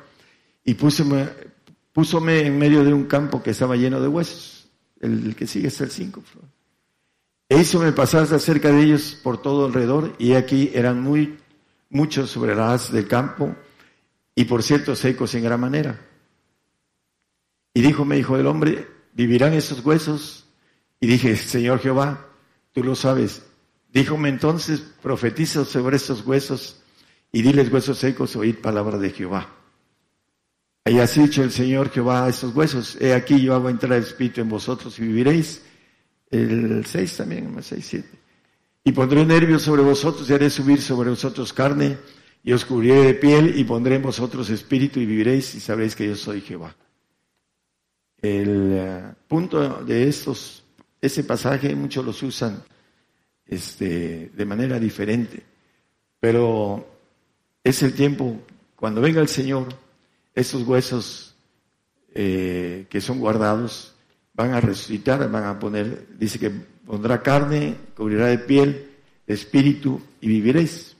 y 0.65 0.73
púsome, 0.73 1.29
púsome 1.93 2.47
en 2.47 2.57
medio 2.57 2.83
de 2.83 2.91
un 2.91 3.05
campo 3.05 3.43
que 3.43 3.51
estaba 3.51 3.75
lleno 3.75 4.01
de 4.01 4.07
huesos. 4.07 4.67
El, 4.99 5.35
que 5.35 5.45
sigue 5.45 5.67
es 5.67 5.79
el 5.79 5.91
5. 5.91 6.23
E 7.47 7.63
me 7.77 7.91
pasar 7.91 8.25
cerca 8.39 8.71
de 8.71 8.81
ellos 8.81 9.19
por 9.21 9.39
todo 9.39 9.67
alrededor 9.67 10.15
y 10.17 10.33
aquí 10.33 10.71
eran 10.73 10.99
muy 10.99 11.37
muchos 11.91 12.31
sobre 12.31 12.55
las 12.55 12.91
del 12.91 13.07
campo 13.07 13.55
y 14.33 14.45
por 14.45 14.63
cierto 14.63 14.95
secos 14.95 15.35
en 15.35 15.43
gran 15.43 15.59
manera. 15.59 16.01
Y 17.75 17.81
dijo, 17.81 18.03
me 18.03 18.17
hijo 18.17 18.35
del 18.35 18.47
hombre, 18.47 18.87
¿vivirán 19.13 19.53
esos 19.53 19.85
huesos? 19.85 20.45
Y 20.99 21.05
dije, 21.05 21.35
Señor 21.35 21.77
Jehová, 21.81 22.25
tú 22.73 22.83
lo 22.83 22.95
sabes. 22.95 23.46
Díjome 23.97 24.29
entonces, 24.29 24.79
profetiza 25.01 25.65
sobre 25.65 25.97
estos 25.97 26.23
huesos 26.23 26.83
y 27.31 27.41
diles 27.41 27.73
huesos 27.73 27.97
secos, 27.97 28.35
oíd 28.35 28.57
palabra 28.57 28.99
de 28.99 29.09
Jehová. 29.09 29.49
Ahí 30.85 30.99
has 30.99 31.15
dicho 31.15 31.41
el 31.41 31.49
Señor 31.49 31.89
Jehová 31.89 32.25
a 32.25 32.29
estos 32.29 32.55
huesos, 32.55 32.95
he 33.01 33.15
aquí 33.15 33.41
yo 33.41 33.55
hago 33.55 33.69
entrar 33.69 33.93
Espíritu 33.93 34.41
en 34.41 34.49
vosotros 34.49 34.99
y 34.99 35.01
viviréis. 35.01 35.63
El 36.29 36.85
6 36.85 37.17
también, 37.17 37.55
el 37.57 37.63
6, 37.63 37.85
7. 37.87 38.09
Y 38.83 38.91
pondré 38.91 39.25
nervios 39.25 39.63
sobre 39.63 39.81
vosotros 39.81 40.29
y 40.29 40.33
haré 40.35 40.51
subir 40.51 40.79
sobre 40.79 41.09
vosotros 41.09 41.51
carne 41.51 41.97
y 42.43 42.53
os 42.53 42.65
cubriré 42.65 43.01
de 43.01 43.13
piel 43.15 43.57
y 43.57 43.63
pondré 43.63 43.95
en 43.95 44.03
vosotros 44.03 44.51
espíritu 44.51 44.99
y 44.99 45.07
viviréis 45.07 45.55
y 45.55 45.59
sabréis 45.59 45.95
que 45.95 46.05
yo 46.05 46.15
soy 46.15 46.41
Jehová. 46.41 46.75
El 48.21 48.73
eh, 48.73 49.13
punto 49.27 49.83
de 49.83 50.07
estos 50.07 50.63
ese 51.01 51.23
pasaje 51.23 51.75
muchos 51.75 52.05
los 52.05 52.21
usan 52.21 52.61
este, 53.47 54.31
de 54.33 54.45
manera 54.45 54.79
diferente, 54.79 55.43
pero 56.19 56.87
es 57.63 57.83
el 57.83 57.93
tiempo, 57.93 58.39
cuando 58.75 59.01
venga 59.01 59.21
el 59.21 59.27
Señor, 59.27 59.67
esos 60.33 60.63
huesos 60.63 61.35
eh, 62.13 62.87
que 62.89 63.01
son 63.01 63.19
guardados 63.19 63.95
van 64.33 64.53
a 64.53 64.61
resucitar, 64.61 65.29
van 65.31 65.45
a 65.45 65.59
poner, 65.59 66.07
dice 66.17 66.39
que 66.39 66.49
pondrá 66.49 67.21
carne, 67.23 67.75
cubrirá 67.95 68.27
de 68.27 68.37
piel, 68.37 68.91
de 69.25 69.33
espíritu 69.33 70.01
y 70.21 70.27
viviréis. 70.27 70.95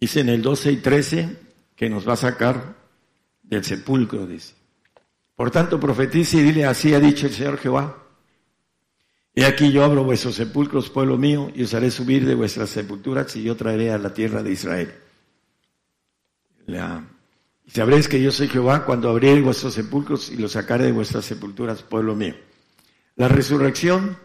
Dice 0.00 0.20
en 0.20 0.28
el 0.28 0.42
12 0.42 0.72
y 0.72 0.76
13 0.78 1.36
que 1.74 1.88
nos 1.88 2.08
va 2.08 2.14
a 2.14 2.16
sacar 2.16 2.76
del 3.42 3.64
sepulcro, 3.64 4.26
dice. 4.26 4.54
Por 5.36 5.50
tanto, 5.50 5.78
profetice 5.78 6.38
y 6.38 6.42
dile, 6.42 6.64
así 6.64 6.94
ha 6.94 6.98
dicho 6.98 7.26
el 7.26 7.34
Señor 7.34 7.58
Jehová. 7.58 8.02
He 9.34 9.44
aquí 9.44 9.70
yo 9.70 9.84
abro 9.84 10.02
vuestros 10.02 10.34
sepulcros, 10.34 10.88
pueblo 10.88 11.18
mío, 11.18 11.52
y 11.54 11.62
os 11.62 11.74
haré 11.74 11.90
subir 11.90 12.26
de 12.26 12.34
vuestras 12.34 12.70
sepulturas 12.70 13.36
y 13.36 13.42
yo 13.42 13.54
traeré 13.54 13.92
a 13.92 13.98
la 13.98 14.14
tierra 14.14 14.42
de 14.42 14.50
Israel. 14.50 14.94
y 16.66 17.70
sabréis 17.70 18.08
que 18.08 18.22
yo 18.22 18.32
soy 18.32 18.48
Jehová 18.48 18.86
cuando 18.86 19.10
abriré 19.10 19.42
vuestros 19.42 19.74
sepulcros 19.74 20.30
y 20.30 20.38
los 20.38 20.52
sacaré 20.52 20.86
de 20.86 20.92
vuestras 20.92 21.26
sepulturas, 21.26 21.82
pueblo 21.82 22.14
mío. 22.14 22.34
La 23.14 23.28
resurrección 23.28 24.16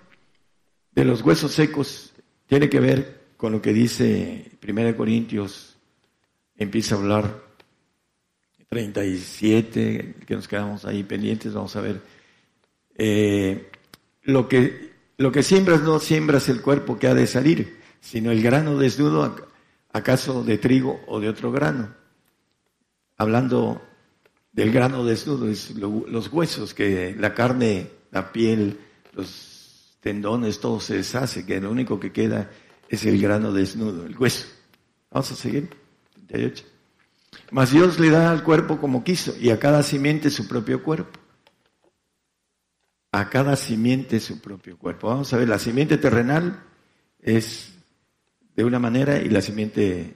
de 0.94 1.04
los 1.04 1.22
huesos 1.24 1.52
secos 1.52 2.14
tiene 2.48 2.70
que 2.70 2.80
ver 2.80 3.22
con 3.36 3.52
lo 3.52 3.62
que 3.62 3.74
dice 3.74 4.52
1 4.66 4.96
Corintios, 4.96 5.78
empieza 6.56 6.96
a 6.96 7.00
hablar 7.00 7.44
37, 8.72 10.16
que 10.26 10.34
nos 10.34 10.48
quedamos 10.48 10.86
ahí 10.86 11.04
pendientes, 11.04 11.54
vamos 11.54 11.76
a 11.76 11.82
ver. 11.82 12.02
Eh, 12.96 13.70
lo, 14.24 14.48
que, 14.48 14.94
lo 15.18 15.30
que 15.30 15.44
siembras 15.44 15.82
no 15.82 16.00
siembras 16.00 16.48
el 16.48 16.62
cuerpo 16.62 16.98
que 16.98 17.08
ha 17.08 17.14
de 17.14 17.28
salir, 17.28 17.82
sino 18.00 18.32
el 18.32 18.42
grano 18.42 18.78
desnudo, 18.78 19.36
acaso 19.92 20.46
de 20.46 20.58
trigo 20.58 21.02
o 21.08 21.20
de 21.20 21.28
otro 21.28 21.52
grano. 21.52 21.94
Hablando 23.18 23.82
del 24.54 24.72
grano 24.72 25.04
desnudo, 25.04 25.50
es 25.50 25.76
los 25.76 26.32
huesos, 26.32 26.74
que 26.74 27.14
la 27.20 27.34
carne, 27.34 27.90
la 28.12 28.32
piel, 28.32 28.80
los 29.12 29.98
tendones, 30.00 30.62
todo 30.62 30.80
se 30.80 30.96
deshace, 30.96 31.46
que 31.46 31.60
lo 31.60 31.72
único 31.72 32.00
que 32.00 32.14
queda 32.14 32.50
es 32.88 33.06
el 33.06 33.22
grano 33.22 33.52
desnudo, 33.52 34.06
el 34.06 34.18
hueso. 34.18 34.48
Vamos 35.10 35.30
a 35.30 35.36
seguir. 35.36 35.70
38. 36.28 36.71
Mas 37.52 37.72
Dios 37.72 38.00
le 38.00 38.10
da 38.10 38.32
al 38.32 38.44
cuerpo 38.44 38.80
como 38.80 39.04
quiso 39.04 39.36
y 39.40 39.50
a 39.50 39.60
cada 39.60 39.84
simiente 39.84 40.30
su 40.30 40.48
propio 40.48 40.84
cuerpo. 40.84 41.20
A 43.12 43.30
cada 43.30 43.56
simiente 43.56 44.20
su 44.20 44.40
propio 44.40 44.78
cuerpo. 44.78 45.10
Vamos 45.10 45.34
a 45.34 45.38
ver, 45.38 45.50
la 45.50 45.60
simiente 45.60 45.98
terrenal 45.98 46.64
es 47.20 47.74
de 48.56 48.64
una 48.64 48.80
manera 48.80 49.20
y 49.20 49.30
la 49.30 49.42
simiente 49.42 50.16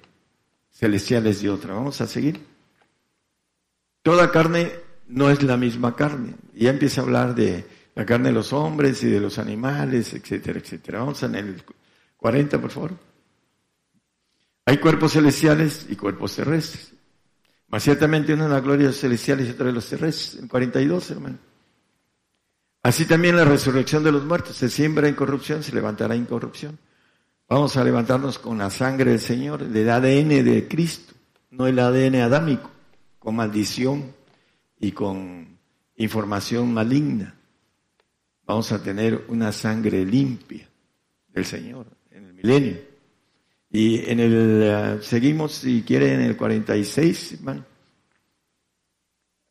celestial 0.72 1.28
es 1.28 1.42
de 1.42 1.50
otra. 1.50 1.74
Vamos 1.74 2.00
a 2.02 2.08
seguir. 2.08 2.46
Toda 4.02 4.32
carne 4.32 4.72
no 5.08 5.30
es 5.30 5.44
la 5.44 5.58
misma 5.58 5.96
carne. 5.96 6.36
Ya 6.54 6.70
empieza 6.70 7.02
a 7.02 7.04
hablar 7.04 7.36
de 7.36 7.66
la 7.96 8.06
carne 8.06 8.30
de 8.30 8.36
los 8.36 8.54
hombres 8.54 9.04
y 9.04 9.08
de 9.08 9.20
los 9.20 9.40
animales, 9.40 10.14
etcétera, 10.14 10.60
etcétera. 10.60 11.00
Vamos 11.00 11.24
en 11.24 11.36
el 11.36 11.64
40, 12.18 12.62
por 12.62 12.72
favor. 12.72 12.98
Hay 14.66 14.78
cuerpos 14.78 15.14
celestiales 15.14 15.86
y 15.90 15.96
cuerpos 15.96 16.36
terrestres. 16.36 16.95
Ciertamente 17.80 18.34
uno 18.34 18.46
en 18.46 18.52
la 18.52 18.62
gloria 18.62 18.92
celestial 18.92 19.42
y 19.42 19.50
otro 19.50 19.66
de 19.66 19.74
los 19.74 19.88
terrestres. 19.90 20.42
En 20.42 20.48
42, 20.48 21.12
hermano. 21.12 21.38
Así 22.84 23.06
también 23.06 23.36
la 23.36 23.46
resurrección 23.46 24.04
de 24.04 24.12
los 24.12 24.24
muertos. 24.24 24.56
Se 24.56 24.70
siembra 24.70 25.08
en 25.08 25.16
corrupción, 25.16 25.64
se 25.64 25.74
levantará 25.74 26.16
en 26.16 26.26
corrupción. 26.26 26.78
Vamos 27.50 27.78
a 27.78 27.84
levantarnos 27.84 28.40
con 28.40 28.58
la 28.58 28.70
sangre 28.70 29.12
del 29.12 29.20
Señor, 29.20 29.64
el 29.64 29.90
ADN 29.90 30.44
de 30.44 30.68
Cristo, 30.68 31.14
no 31.52 31.68
el 31.68 31.78
ADN 31.80 32.16
adámico, 32.16 32.72
con 33.20 33.36
maldición 33.36 34.14
y 34.80 34.92
con 34.92 35.58
información 35.96 36.74
maligna. 36.74 37.36
Vamos 38.46 38.72
a 38.72 38.82
tener 38.82 39.26
una 39.28 39.52
sangre 39.52 40.06
limpia 40.06 40.70
del 41.30 41.46
Señor 41.46 41.88
en 42.12 42.26
el 42.26 42.34
milenio. 42.34 42.78
Y 43.76 44.10
en 44.10 44.22
el, 44.22 44.62
eh, 44.64 45.00
seguimos, 45.02 45.52
si 45.52 45.82
quiere, 45.82 46.14
en 46.14 46.22
el 46.22 46.38
46, 46.38 47.34
hermano. 47.34 47.66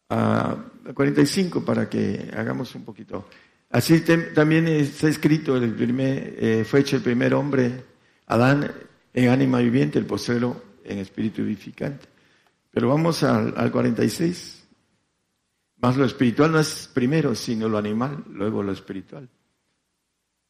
a 0.08 0.56
45 0.94 1.62
para 1.62 1.90
que 1.90 2.30
hagamos 2.34 2.74
un 2.74 2.86
poquito. 2.86 3.28
Así 3.68 4.00
también 4.34 4.66
está 4.66 5.08
escrito, 5.08 5.58
el 5.58 5.74
primer, 5.74 6.36
eh, 6.38 6.64
fue 6.64 6.80
hecho 6.80 6.96
el 6.96 7.02
primer 7.02 7.34
hombre, 7.34 7.84
Adán, 8.28 8.72
en 9.12 9.28
ánima 9.28 9.58
viviente, 9.58 9.98
el 9.98 10.06
postrero 10.06 10.78
en 10.84 11.00
espíritu 11.00 11.42
vivificante. 11.42 12.06
Pero 12.70 12.88
vamos 12.88 13.22
al, 13.24 13.52
al 13.58 13.70
46. 13.70 14.66
Más 15.82 15.98
lo 15.98 16.06
espiritual 16.06 16.50
no 16.50 16.60
es 16.60 16.90
primero, 16.94 17.34
sino 17.34 17.68
lo 17.68 17.76
animal, 17.76 18.24
luego 18.30 18.62
lo 18.62 18.72
espiritual. 18.72 19.28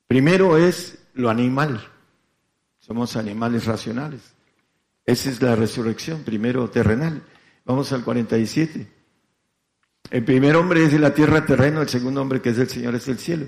Primero 0.07 0.57
es 0.57 1.09
lo 1.15 1.29
animal. 1.29 1.91
Somos 2.87 3.17
animales 3.17 3.65
racionales. 3.65 4.35
Esa 5.07 5.31
es 5.31 5.41
la 5.41 5.57
resurrección, 5.57 6.23
primero 6.23 6.69
terrenal. 6.69 7.23
Vamos 7.65 7.91
al 7.95 8.05
47. 8.05 8.87
El 10.11 10.23
primer 10.23 10.55
hombre 10.57 10.85
es 10.85 10.93
de 10.93 10.99
la 10.99 11.15
tierra 11.15 11.47
terreno, 11.47 11.81
el 11.81 11.89
segundo 11.89 12.21
hombre 12.21 12.43
que 12.43 12.51
es 12.51 12.59
del 12.59 12.69
Señor 12.69 12.95
es 12.95 13.07
del 13.07 13.19
cielo. 13.19 13.47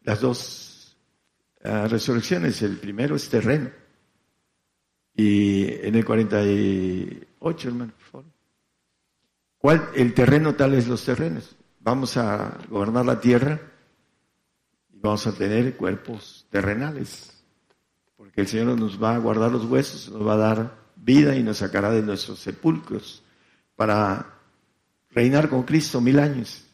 Las 0.00 0.22
dos 0.22 0.96
ah, 1.62 1.88
resurrecciones, 1.88 2.62
el 2.62 2.78
primero 2.78 3.16
es 3.16 3.28
terreno. 3.28 3.68
Y 5.14 5.66
en 5.86 5.94
el 5.94 6.04
48, 6.06 7.68
hermano, 7.68 7.92
por 7.92 8.06
favor. 8.06 8.32
¿Cuál? 9.58 9.90
El 9.94 10.14
terreno 10.14 10.54
tal 10.54 10.72
es 10.72 10.88
los 10.88 11.04
terrenos. 11.04 11.54
Vamos 11.80 12.16
a 12.16 12.56
gobernar 12.70 13.04
la 13.04 13.20
tierra 13.20 13.60
y 14.90 15.00
vamos 15.00 15.26
a 15.26 15.32
tener 15.32 15.76
cuerpos 15.76 16.46
terrenales. 16.48 17.33
Porque 18.16 18.40
el 18.40 18.46
Señor 18.46 18.78
nos 18.78 19.02
va 19.02 19.14
a 19.14 19.18
guardar 19.18 19.50
los 19.50 19.64
huesos, 19.64 20.10
nos 20.10 20.26
va 20.26 20.34
a 20.34 20.38
dar 20.38 20.84
vida 20.96 21.36
y 21.36 21.42
nos 21.42 21.58
sacará 21.58 21.90
de 21.90 22.02
nuestros 22.02 22.38
sepulcros 22.38 23.22
para 23.76 24.38
reinar 25.10 25.48
con 25.48 25.62
Cristo 25.64 26.00
mil 26.00 26.18
años. 26.18 26.64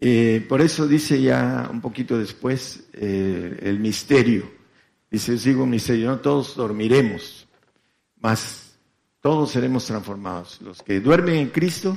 Eh, 0.00 0.44
por 0.48 0.60
eso 0.60 0.86
dice 0.86 1.20
ya 1.20 1.68
un 1.70 1.80
poquito 1.80 2.18
después 2.18 2.88
eh, 2.92 3.58
el 3.62 3.80
misterio. 3.80 4.50
Dice, 5.10 5.34
os 5.34 5.44
digo 5.44 5.62
un 5.62 5.70
misterio, 5.70 6.08
no 6.08 6.18
todos 6.20 6.54
dormiremos, 6.56 7.46
mas 8.16 8.76
todos 9.20 9.50
seremos 9.50 9.86
transformados. 9.86 10.60
Los 10.60 10.82
que 10.82 11.00
duermen 11.00 11.36
en 11.36 11.48
Cristo 11.48 11.96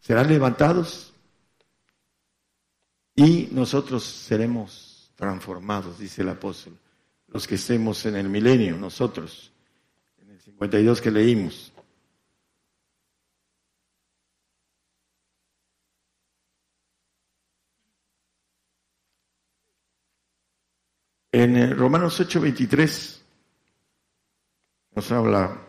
serán 0.00 0.28
levantados 0.28 1.12
y 3.14 3.48
nosotros 3.50 4.04
seremos 4.04 5.10
transformados, 5.16 5.98
dice 5.98 6.22
el 6.22 6.28
apóstol. 6.28 6.78
Los 7.36 7.46
que 7.46 7.56
estemos 7.56 8.06
en 8.06 8.16
el 8.16 8.30
milenio, 8.30 8.78
nosotros, 8.78 9.52
en 10.22 10.30
el 10.30 10.40
52 10.40 11.02
que 11.02 11.10
leímos. 11.10 11.70
En 21.30 21.56
eh, 21.58 21.74
Romanos 21.74 22.18
8:23 22.18 23.20
nos 24.94 25.12
habla 25.12 25.60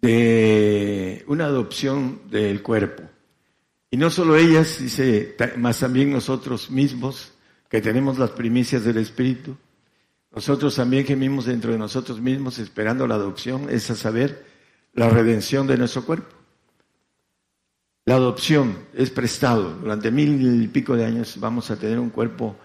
de 0.00 1.22
una 1.26 1.44
adopción 1.44 2.30
del 2.30 2.62
cuerpo. 2.62 3.02
Y 3.90 3.98
no 3.98 4.08
solo 4.08 4.36
ellas, 4.36 4.78
dice, 4.80 5.36
más 5.58 5.80
también 5.80 6.10
nosotros 6.10 6.70
mismos, 6.70 7.34
que 7.68 7.80
tenemos 7.80 8.18
las 8.18 8.30
primicias 8.30 8.84
del 8.84 8.98
Espíritu, 8.98 9.56
nosotros 10.34 10.76
también 10.76 11.04
gemimos 11.04 11.46
dentro 11.46 11.72
de 11.72 11.78
nosotros 11.78 12.20
mismos 12.20 12.58
esperando 12.58 13.06
la 13.06 13.14
adopción, 13.14 13.68
es 13.70 13.90
a 13.90 13.96
saber, 13.96 14.46
la 14.94 15.08
redención 15.08 15.66
de 15.66 15.78
nuestro 15.78 16.04
cuerpo. 16.04 16.34
La 18.04 18.14
adopción 18.14 18.78
es 18.94 19.10
prestado. 19.10 19.74
Durante 19.74 20.10
mil 20.10 20.62
y 20.62 20.68
pico 20.68 20.96
de 20.96 21.04
años 21.04 21.38
vamos 21.38 21.70
a 21.70 21.76
tener 21.76 21.98
un 21.98 22.10
cuerpo 22.10 22.56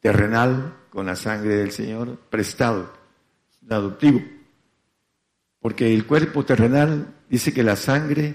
terrenal 0.00 0.74
con 0.90 1.06
la 1.06 1.16
sangre 1.16 1.56
del 1.56 1.72
Señor 1.72 2.18
prestado, 2.30 2.92
adoptivo. 3.68 4.20
Porque 5.58 5.94
el 5.94 6.06
cuerpo 6.06 6.44
terrenal 6.44 7.14
dice 7.30 7.54
que 7.54 7.62
la 7.62 7.76
sangre 7.76 8.34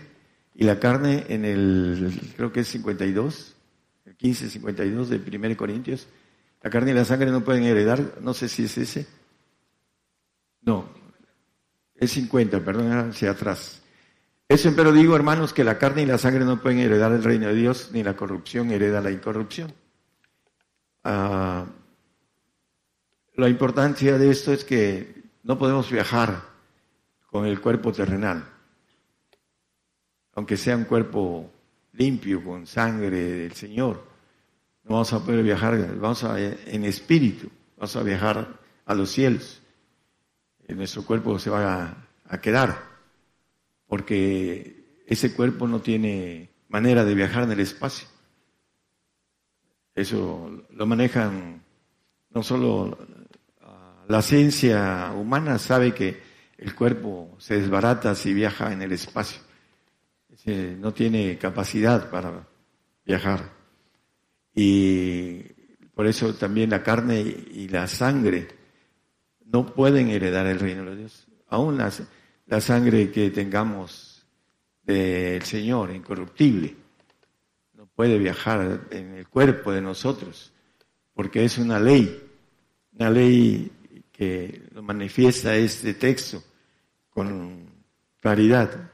y 0.56 0.64
la 0.64 0.80
carne 0.80 1.26
en 1.30 1.46
el, 1.46 2.34
creo 2.36 2.52
que 2.52 2.62
es 2.62 2.68
52, 2.70 3.56
el 4.10 4.18
15, 4.18 4.50
52 4.50 5.10
de 5.10 5.18
1 5.18 5.56
Corintios, 5.56 6.08
la 6.64 6.70
carne 6.72 6.92
y 6.92 6.94
la 6.96 7.06
sangre 7.06 7.30
no 7.30 7.44
pueden 7.44 7.64
heredar, 7.64 8.16
no 8.22 8.34
sé 8.34 8.50
si 8.50 8.66
es 8.66 8.76
ese. 8.78 9.06
No, 10.62 10.90
es 11.96 12.12
50, 12.12 12.60
perdón, 12.66 12.92
hacia 12.92 13.32
atrás. 13.32 13.82
Eso 14.48 14.74
pero 14.76 14.92
digo, 14.92 15.16
hermanos, 15.16 15.54
que 15.54 15.64
la 15.64 15.78
carne 15.78 16.02
y 16.02 16.06
la 16.08 16.18
sangre 16.18 16.44
no 16.44 16.60
pueden 16.60 16.80
heredar 16.80 17.12
el 17.12 17.24
reino 17.24 17.48
de 17.48 17.54
Dios, 17.54 17.92
ni 17.94 18.04
la 18.04 18.16
corrupción 18.16 18.72
hereda 18.72 19.00
la 19.00 19.12
incorrupción. 19.12 19.72
Ah, 21.04 21.68
la 23.36 23.48
importancia 23.48 24.18
de 24.18 24.32
esto 24.32 24.52
es 24.52 24.64
que 24.64 25.22
no 25.44 25.60
podemos 25.60 25.92
viajar 25.92 26.42
con 27.30 27.46
el 27.46 27.62
cuerpo 27.62 27.94
terrenal, 27.94 28.44
aunque 30.34 30.58
sea 30.58 30.76
un 30.76 30.86
cuerpo 30.86 31.52
limpio, 32.00 32.44
con 32.44 32.66
sangre 32.66 33.22
del 33.22 33.54
Señor. 33.54 34.04
No 34.86 34.94
vamos 34.94 35.14
a 35.14 35.24
poder 35.24 35.44
viajar, 35.44 35.96
vamos 35.98 36.24
a, 36.24 36.40
en 36.40 36.84
espíritu, 36.86 37.50
vamos 37.78 37.96
a 37.96 38.02
viajar 38.02 38.60
a 38.86 38.96
los 38.96 39.12
cielos. 39.12 39.62
nuestro 40.68 41.04
cuerpo 41.04 41.38
se 41.38 41.52
va 41.52 42.08
a 42.26 42.42
quedar 42.42 42.90
porque 43.90 45.02
ese 45.08 45.34
cuerpo 45.34 45.68
no 45.68 45.82
tiene 45.82 46.52
manera 46.70 47.04
de 47.04 47.16
viajar 47.16 47.44
en 47.44 47.52
el 47.52 47.60
espacio. 47.60 48.08
Eso 49.96 50.64
lo 50.72 50.86
manejan 50.86 51.64
no 52.30 52.44
solo 52.44 52.98
ah, 53.62 54.06
la 54.08 54.22
ciencia 54.22 55.12
humana, 55.16 55.58
sabe 55.58 55.94
que 55.94 56.22
el 56.58 56.76
cuerpo 56.76 57.36
se 57.40 57.60
desbarata 57.60 58.14
si 58.14 58.34
viaja 58.34 58.72
en 58.72 58.84
el 58.84 58.92
espacio. 58.92 59.42
No 60.46 60.94
tiene 60.94 61.38
capacidad 61.38 62.10
para 62.10 62.48
viajar. 63.06 63.52
Y 64.56 65.44
por 65.94 66.08
eso 66.08 66.34
también 66.34 66.70
la 66.70 66.82
carne 66.82 67.20
y 67.20 67.68
la 67.68 67.88
sangre 67.88 68.48
no 69.46 69.66
pueden 69.74 70.10
heredar 70.10 70.48
el 70.48 70.60
reino 70.60 70.86
de 70.86 70.96
Dios. 70.96 71.28
Aún 71.48 71.78
la 71.78 72.62
sangre 72.62 73.12
que 73.12 73.32
tengamos 73.32 74.26
del 74.84 75.44
Señor, 75.44 75.92
incorruptible. 75.92 76.76
No 77.74 77.86
puede 77.86 78.18
viajar 78.18 78.88
en 78.90 79.14
el 79.16 79.28
cuerpo 79.28 79.72
de 79.72 79.82
nosotros, 79.82 80.52
porque 81.14 81.46
es 81.46 81.58
una 81.58 81.80
ley, 81.80 82.24
una 82.94 83.10
ley 83.12 83.72
que 84.12 84.64
lo 84.74 84.82
manifiesta 84.82 85.56
este 85.56 85.94
texto 85.94 86.44
con 87.10 87.70
claridad. 88.20 88.89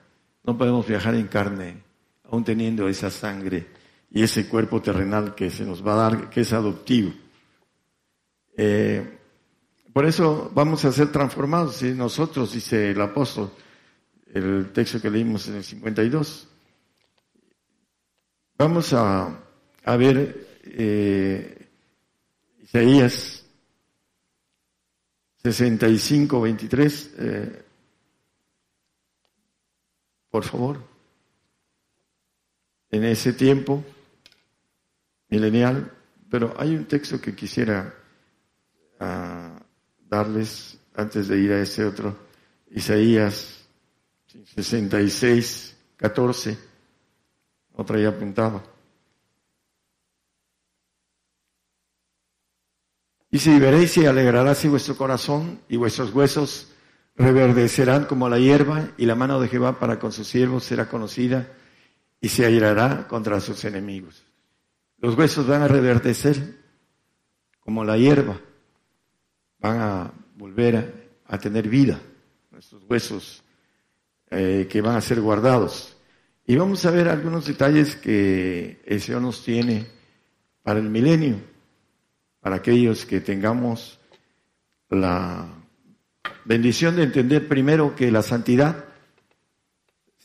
No 0.45 0.57
podemos 0.57 0.87
viajar 0.87 1.15
en 1.15 1.27
carne, 1.27 1.81
aún 2.29 2.43
teniendo 2.43 2.87
esa 2.87 3.09
sangre 3.09 3.67
y 4.11 4.21
ese 4.21 4.47
cuerpo 4.47 4.81
terrenal 4.81 5.33
que 5.33 5.49
se 5.49 5.65
nos 5.65 5.85
va 5.85 5.93
a 5.93 6.09
dar, 6.09 6.29
que 6.29 6.41
es 6.41 6.53
adoptivo. 6.53 7.11
Eh, 8.55 9.17
por 9.91 10.05
eso 10.05 10.51
vamos 10.53 10.85
a 10.85 10.91
ser 10.91 11.11
transformados. 11.11 11.81
nosotros, 11.81 12.53
dice 12.53 12.91
el 12.91 13.01
apóstol, 13.01 13.51
el 14.33 14.71
texto 14.71 15.01
que 15.01 15.09
leímos 15.09 15.47
en 15.47 15.55
el 15.55 15.63
52. 15.63 16.47
Vamos 18.57 18.93
a, 18.93 19.41
ver 19.97 20.59
eh, 20.63 21.67
Isaías 22.61 23.45
65, 25.43 26.41
23. 26.41 27.13
Eh, 27.17 27.64
por 30.35 30.43
favor. 30.43 30.81
En 32.91 33.05
ese 33.05 33.31
tiempo 33.31 33.81
milenial, 35.29 35.93
pero 36.29 36.53
hay 36.57 36.75
un 36.75 36.83
texto 36.83 37.21
que 37.21 37.33
quisiera 37.33 37.95
ah, 38.99 39.57
darles 40.09 40.77
antes 40.93 41.29
de 41.29 41.39
ir 41.39 41.53
a 41.53 41.61
ese 41.61 41.85
otro, 41.85 42.17
Isaías 42.69 43.65
66, 44.27 45.77
14, 45.95 46.57
otra 47.75 47.97
ya 47.97 48.09
apuntaba. 48.09 48.61
Dice, 53.31 53.55
y 53.55 53.59
veréis 53.59 53.95
y 53.95 54.05
alegrarás 54.05 54.67
vuestro 54.67 54.97
corazón 54.97 55.61
y 55.69 55.77
vuestros 55.77 56.13
huesos 56.13 56.74
reverdecerán 57.15 58.05
como 58.05 58.29
la 58.29 58.39
hierba 58.39 58.89
y 58.97 59.05
la 59.05 59.15
mano 59.15 59.39
de 59.39 59.47
Jehová 59.47 59.79
para 59.79 59.99
con 59.99 60.11
sus 60.11 60.27
siervos 60.27 60.63
será 60.63 60.89
conocida 60.89 61.47
y 62.19 62.29
se 62.29 62.45
airará 62.45 63.07
contra 63.07 63.39
sus 63.39 63.63
enemigos. 63.65 64.25
Los 64.97 65.17
huesos 65.17 65.47
van 65.47 65.61
a 65.61 65.67
reverdecer 65.67 66.63
como 67.59 67.83
la 67.83 67.97
hierba 67.97 68.39
van 69.59 69.81
a 69.81 70.13
volver 70.35 71.09
a, 71.25 71.37
tener 71.39 71.67
vida, 71.67 71.99
nuestros 72.51 72.83
huesos 72.83 73.43
eh, 74.29 74.67
que 74.69 74.81
van 74.81 74.95
a 74.95 75.01
ser 75.01 75.21
guardados. 75.21 75.97
Y 76.45 76.55
vamos 76.55 76.85
a 76.85 76.91
ver 76.91 77.09
algunos 77.09 77.47
detalles 77.47 77.95
que 77.95 78.79
el 78.85 79.21
nos 79.21 79.43
tiene 79.43 79.87
para 80.61 80.79
el 80.79 80.89
milenio, 80.89 81.37
para 82.39 82.57
aquellos 82.57 83.05
que 83.07 83.21
tengamos 83.21 83.99
la 84.89 85.47
bendición 86.45 86.95
de 86.95 87.03
entender 87.03 87.47
primero 87.47 87.95
que 87.95 88.11
la 88.11 88.21
santidad 88.21 88.85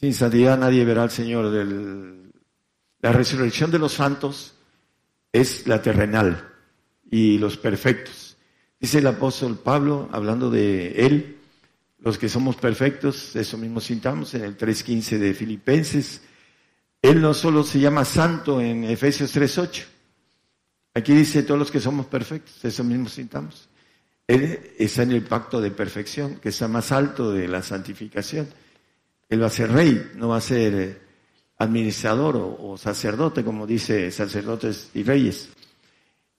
Sin 0.01 0.15
santidad 0.15 0.59
nadie 0.59 0.85
verá 0.85 1.03
al 1.03 1.11
Señor. 1.11 1.45
la 3.01 3.13
resurrección 3.13 3.71
de 3.71 3.79
los 3.79 3.93
santos 3.93 4.55
es 5.33 5.67
la 5.67 5.83
terrenal 5.83 6.49
y 7.11 7.39
los 7.39 7.57
perfectos. 7.57 8.37
Dice 8.79 8.99
el 8.99 9.07
apóstol 9.07 9.59
Pablo, 9.59 10.09
hablando 10.11 10.51
de 10.51 11.07
él, 11.07 11.37
los 11.99 12.17
que 12.17 12.31
somos 12.31 12.57
perfectos, 12.57 13.37
eso 13.37 13.59
mismo 13.59 13.81
sintamos 13.81 14.33
en 14.35 14.43
el 14.43 14.57
3.15 14.57 15.19
de 15.19 15.35
Filipenses. 15.35 16.23
Él 17.03 17.21
no 17.21 17.35
solo 17.35 17.63
se 17.63 17.79
llama 17.79 18.05
santo 18.05 18.61
en 18.61 18.85
Efesios 18.85 19.37
3.8. 19.37 19.85
Aquí 20.95 21.15
dice 21.15 21.43
todos 21.43 21.59
los 21.59 21.71
que 21.71 21.81
somos 21.81 22.07
perfectos, 22.07 22.65
eso 22.65 22.83
mismo 22.85 23.09
sintamos. 23.09 23.70
Él 24.31 24.75
está 24.79 25.03
en 25.03 25.11
el 25.11 25.23
pacto 25.23 25.61
de 25.61 25.73
perfección, 25.73 26.37
que 26.37 26.51
está 26.51 26.69
más 26.69 26.93
alto 26.93 27.33
de 27.33 27.49
la 27.49 27.63
santificación. 27.63 28.49
Él 29.29 29.43
va 29.43 29.49
a 29.49 29.51
ser 29.51 29.73
rey, 29.73 30.13
no 30.15 30.29
va 30.29 30.37
a 30.37 30.41
ser 30.41 30.73
eh, 30.73 30.99
administrador 31.59 32.37
o, 32.37 32.77
sacerdote, 32.79 33.43
como 33.43 33.67
dice 33.67 34.09
sacerdotes 34.13 34.91
y 34.95 35.03
reyes. 35.03 35.49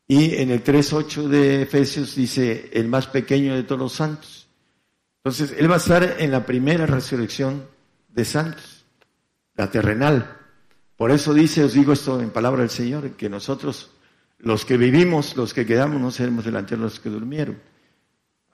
Y 0.07 0.35
en 0.35 0.51
el 0.51 0.63
3.8 0.63 1.27
de 1.27 1.63
Efesios 1.63 2.15
dice 2.15 2.69
el 2.71 2.87
más 2.87 3.07
pequeño 3.07 3.55
de 3.55 3.63
todos 3.63 3.81
los 3.81 3.91
santos. 3.91 4.47
Entonces, 5.17 5.53
Él 5.59 5.69
va 5.69 5.75
a 5.75 5.79
estar 5.79 6.15
en 6.17 6.31
la 6.31 6.45
primera 6.45 6.85
resurrección 6.85 7.65
de 8.07 8.23
santos, 8.23 8.85
la 9.57 9.69
terrenal. 9.69 10.37
Por 10.95 11.11
eso 11.11 11.33
dice, 11.33 11.65
os 11.65 11.73
digo 11.73 11.91
esto 11.91 12.21
en 12.21 12.29
palabra 12.29 12.61
del 12.61 12.69
Señor, 12.69 13.11
que 13.17 13.27
nosotros, 13.27 13.91
los 14.39 14.63
que 14.63 14.77
vivimos, 14.77 15.35
los 15.35 15.53
que 15.53 15.65
quedamos, 15.65 15.99
no 15.99 16.09
seremos 16.09 16.45
delante 16.45 16.77
de 16.77 16.83
los 16.83 17.01
que 17.01 17.09
durmieron, 17.09 17.70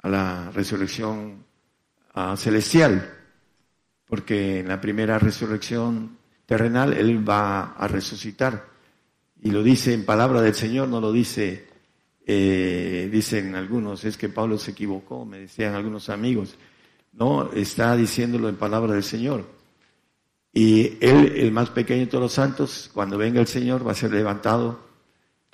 la 0.10 0.52
resurrección 0.52 1.46
celestial, 2.36 3.14
porque 4.08 4.62
en 4.62 4.68
la 4.68 4.82
primera 4.82 5.20
resurrección 5.20 6.18
terrenal 6.48 6.94
Él 6.94 7.28
va 7.28 7.74
a 7.74 7.88
resucitar. 7.88 8.66
Y 9.42 9.52
lo 9.52 9.62
dice 9.62 9.94
en 9.94 10.04
palabra 10.04 10.42
del 10.42 10.56
Señor, 10.56 10.88
no 10.88 11.00
lo 11.00 11.12
dice 11.12 11.68
eh, 12.30 13.08
dicen 13.10 13.56
algunos, 13.56 14.04
es 14.04 14.18
que 14.18 14.28
Pablo 14.28 14.58
se 14.58 14.72
equivocó, 14.72 15.24
me 15.24 15.40
decían 15.40 15.76
algunos 15.76 16.10
amigos. 16.10 16.58
No, 17.14 17.54
está 17.54 17.96
diciéndolo 17.96 18.50
en 18.50 18.58
palabra 18.58 18.94
del 18.94 19.04
Señor. 19.04 19.46
Y 20.52 20.98
él, 21.00 21.34
el 21.38 21.54
más 21.54 21.70
pequeño 21.70 22.02
de 22.02 22.08
todos 22.08 22.24
los 22.24 22.34
santos, 22.34 22.92
cuando 22.94 23.18
venga 23.18 23.40
el 23.40 23.48
Señor, 23.48 23.88
va 23.88 23.94
a 23.94 23.96
ser 23.96 24.12
levantado, 24.12 24.78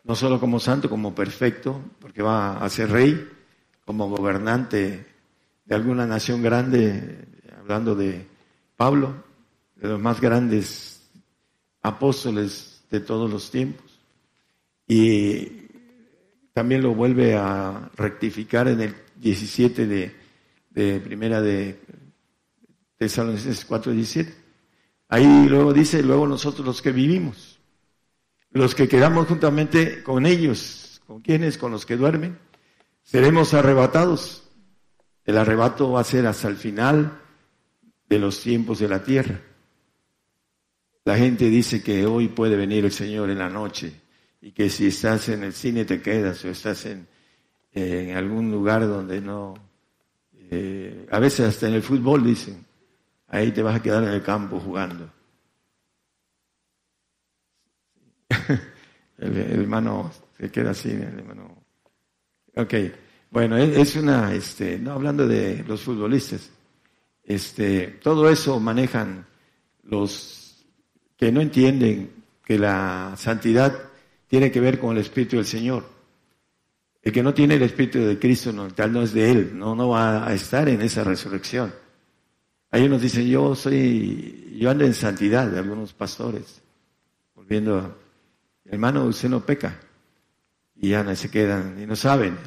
no 0.03 0.15
solo 0.15 0.39
como 0.39 0.59
santo, 0.59 0.89
como 0.89 1.13
perfecto, 1.13 1.79
porque 1.99 2.23
va 2.23 2.57
a 2.57 2.69
ser 2.69 2.89
rey, 2.89 3.29
como 3.85 4.09
gobernante 4.09 5.05
de 5.65 5.75
alguna 5.75 6.05
nación 6.05 6.41
grande, 6.41 7.25
hablando 7.59 7.95
de 7.95 8.25
Pablo, 8.75 9.23
de 9.75 9.87
los 9.87 9.99
más 9.99 10.19
grandes 10.19 11.09
apóstoles 11.81 12.83
de 12.89 12.99
todos 12.99 13.29
los 13.29 13.51
tiempos. 13.51 13.99
Y 14.87 15.63
también 16.53 16.81
lo 16.81 16.93
vuelve 16.93 17.35
a 17.35 17.89
rectificar 17.95 18.67
en 18.67 18.81
el 18.81 18.95
17 19.15 19.87
de, 20.73 20.99
primera 20.99 21.41
de 21.41 21.79
Tesalonicenses 22.97 23.67
4:17. 23.67 24.33
Ahí 25.09 25.47
luego 25.47 25.73
dice, 25.73 26.01
luego 26.01 26.27
nosotros 26.27 26.65
los 26.65 26.81
que 26.81 26.91
vivimos, 26.91 27.59
los 28.51 28.73
que 28.73 28.87
quedamos 28.87 29.27
juntamente 29.27 30.01
con 30.03 30.25
ellos, 30.25 31.01
¿con 31.05 31.21
quienes? 31.21 31.57
Con 31.57 31.71
los 31.71 31.85
que 31.85 31.97
duermen, 31.97 32.37
seremos 33.03 33.53
arrebatados. 33.53 34.49
El 35.25 35.37
arrebato 35.37 35.91
va 35.91 36.01
a 36.01 36.05
ser 36.05 36.27
hasta 36.27 36.47
el 36.47 36.57
final 36.57 37.19
de 38.09 38.19
los 38.19 38.41
tiempos 38.41 38.79
de 38.79 38.87
la 38.87 39.03
tierra. 39.03 39.39
La 41.05 41.17
gente 41.17 41.45
dice 41.49 41.83
que 41.83 42.05
hoy 42.05 42.29
puede 42.29 42.55
venir 42.55 42.85
el 42.85 42.91
Señor 42.91 43.29
en 43.29 43.39
la 43.39 43.49
noche 43.49 44.01
y 44.41 44.51
que 44.51 44.69
si 44.69 44.87
estás 44.87 45.29
en 45.29 45.43
el 45.43 45.53
cine 45.53 45.85
te 45.85 46.01
quedas 46.01 46.43
o 46.45 46.49
estás 46.49 46.85
en, 46.85 47.07
algún 48.15 48.51
lugar 48.51 48.87
donde 48.87 49.19
no, 49.19 49.55
eh, 50.51 51.07
a 51.09 51.19
veces 51.19 51.47
hasta 51.47 51.67
en 51.67 51.73
el 51.73 51.81
fútbol 51.81 52.23
dicen, 52.23 52.65
ahí 53.27 53.51
te 53.51 53.63
vas 53.63 53.77
a 53.77 53.81
quedar 53.81 54.03
en 54.03 54.09
el 54.09 54.21
campo 54.21 54.59
jugando. 54.59 55.09
el, 59.17 59.37
hermano 59.37 60.11
se 60.37 60.51
queda 60.51 60.71
así, 60.71 60.91
el 60.91 61.19
hermano. 61.19 61.62
Ok, 62.55 62.73
bueno, 63.31 63.57
es 63.57 63.95
una, 63.95 64.33
este, 64.33 64.77
no 64.77 64.91
hablando 64.91 65.27
de 65.27 65.63
los 65.67 65.81
futbolistas, 65.81 66.51
este, 67.23 67.87
todo 68.03 68.29
eso 68.29 68.59
manejan 68.59 69.25
los 69.83 70.63
que 71.17 71.31
no 71.31 71.41
entienden 71.41 72.11
que 72.45 72.59
la 72.59 73.15
santidad 73.17 73.89
tiene 74.27 74.51
que 74.51 74.59
ver 74.59 74.79
con 74.79 74.91
el 74.95 75.01
Espíritu 75.01 75.37
del 75.37 75.45
Señor. 75.45 75.83
El 77.01 77.11
que 77.11 77.23
no 77.23 77.33
tiene 77.33 77.55
el 77.55 77.63
Espíritu 77.63 77.99
de 77.99 78.19
Cristo, 78.19 78.53
no, 78.53 78.67
tal 78.67 78.93
no 78.93 79.01
es 79.01 79.13
de 79.13 79.31
Él, 79.31 79.57
no, 79.57 79.75
no 79.75 79.89
va 79.89 80.27
a 80.27 80.33
estar 80.33 80.69
en 80.69 80.81
esa 80.81 81.03
resurrección. 81.03 81.73
Hay 82.69 82.83
unos 82.83 83.01
dicen, 83.01 83.27
yo 83.27 83.55
soy, 83.55 84.57
yo 84.59 84.69
ando 84.69 84.85
en 84.85 84.93
santidad, 84.93 85.57
algunos 85.57 85.93
pastores, 85.93 86.61
volviendo, 87.35 87.97
hermano, 88.65 89.05
usted 89.05 89.29
no 89.29 89.43
peca. 89.45 89.79
Y 90.75 90.89
ya 90.89 91.15
se 91.15 91.29
quedan 91.29 91.81
y 91.81 91.85
no 91.85 91.95
saben 91.95 92.37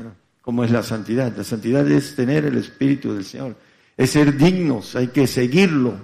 cómo 0.42 0.64
es 0.64 0.70
la 0.70 0.82
santidad. 0.82 1.34
La 1.36 1.44
santidad 1.44 1.90
es 1.90 2.14
tener 2.14 2.44
el 2.44 2.56
Espíritu 2.56 3.14
del 3.14 3.24
Señor, 3.24 3.56
es 3.96 4.10
ser 4.10 4.36
dignos, 4.36 4.96
hay 4.96 5.08
que 5.08 5.26
seguirlo. 5.26 5.94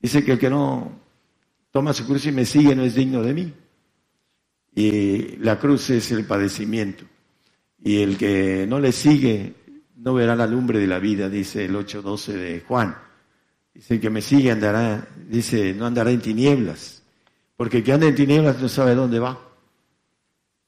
Dice 0.00 0.24
que 0.24 0.32
el 0.32 0.38
que 0.38 0.50
no 0.50 0.92
toma 1.70 1.92
su 1.92 2.06
cruz 2.06 2.26
y 2.26 2.32
me 2.32 2.44
sigue 2.44 2.74
no 2.74 2.82
es 2.82 2.94
digno 2.94 3.22
de 3.22 3.34
mí. 3.34 3.52
Y 4.74 5.36
la 5.38 5.58
cruz 5.58 5.90
es 5.90 6.10
el 6.12 6.24
padecimiento. 6.24 7.04
Y 7.82 8.02
el 8.02 8.16
que 8.16 8.66
no 8.68 8.80
le 8.80 8.92
sigue 8.92 9.54
no 9.96 10.14
verá 10.14 10.36
la 10.36 10.46
lumbre 10.46 10.78
de 10.78 10.86
la 10.86 10.98
vida, 10.98 11.28
dice 11.28 11.64
el 11.64 11.74
8.12 11.74 12.32
de 12.32 12.60
Juan. 12.60 12.96
Dice, 13.74 13.94
el 13.94 14.00
que 14.00 14.10
me 14.10 14.22
sigue 14.22 14.50
andará, 14.50 15.08
dice, 15.28 15.74
no 15.74 15.86
andará 15.86 16.10
en 16.10 16.20
tinieblas. 16.20 17.02
Porque 17.56 17.78
el 17.78 17.84
que 17.84 17.92
anda 17.92 18.06
en 18.06 18.14
tinieblas 18.14 18.60
no 18.60 18.68
sabe 18.68 18.94
dónde 18.94 19.18
va. 19.18 19.47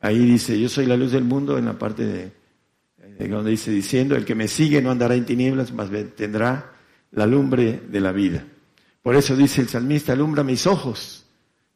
Ahí 0.01 0.19
dice, 0.19 0.59
yo 0.59 0.69
soy 0.69 0.87
la 0.87 0.97
luz 0.97 1.13
del 1.13 1.25
mundo 1.25 1.59
en 1.59 1.67
la 1.67 1.79
parte 1.79 2.07
de, 2.07 3.29
donde 3.29 3.51
dice 3.51 3.71
diciendo, 3.71 4.17
el 4.17 4.25
que 4.25 4.35
me 4.35 4.49
sigue 4.49 4.81
no 4.81 4.91
andará 4.91 5.15
en 5.15 5.27
tinieblas, 5.27 5.73
más 5.73 5.91
tendrá 6.17 6.73
la 7.13 7.27
lumbre 7.27 7.83
de 7.89 8.01
la 8.01 8.13
vida. 8.13 8.45
Por 9.03 9.15
eso 9.15 9.37
dice 9.37 9.61
el 9.61 9.69
salmista, 9.69 10.13
alumbra 10.13 10.43
mis 10.43 10.67
ojos 10.67 11.27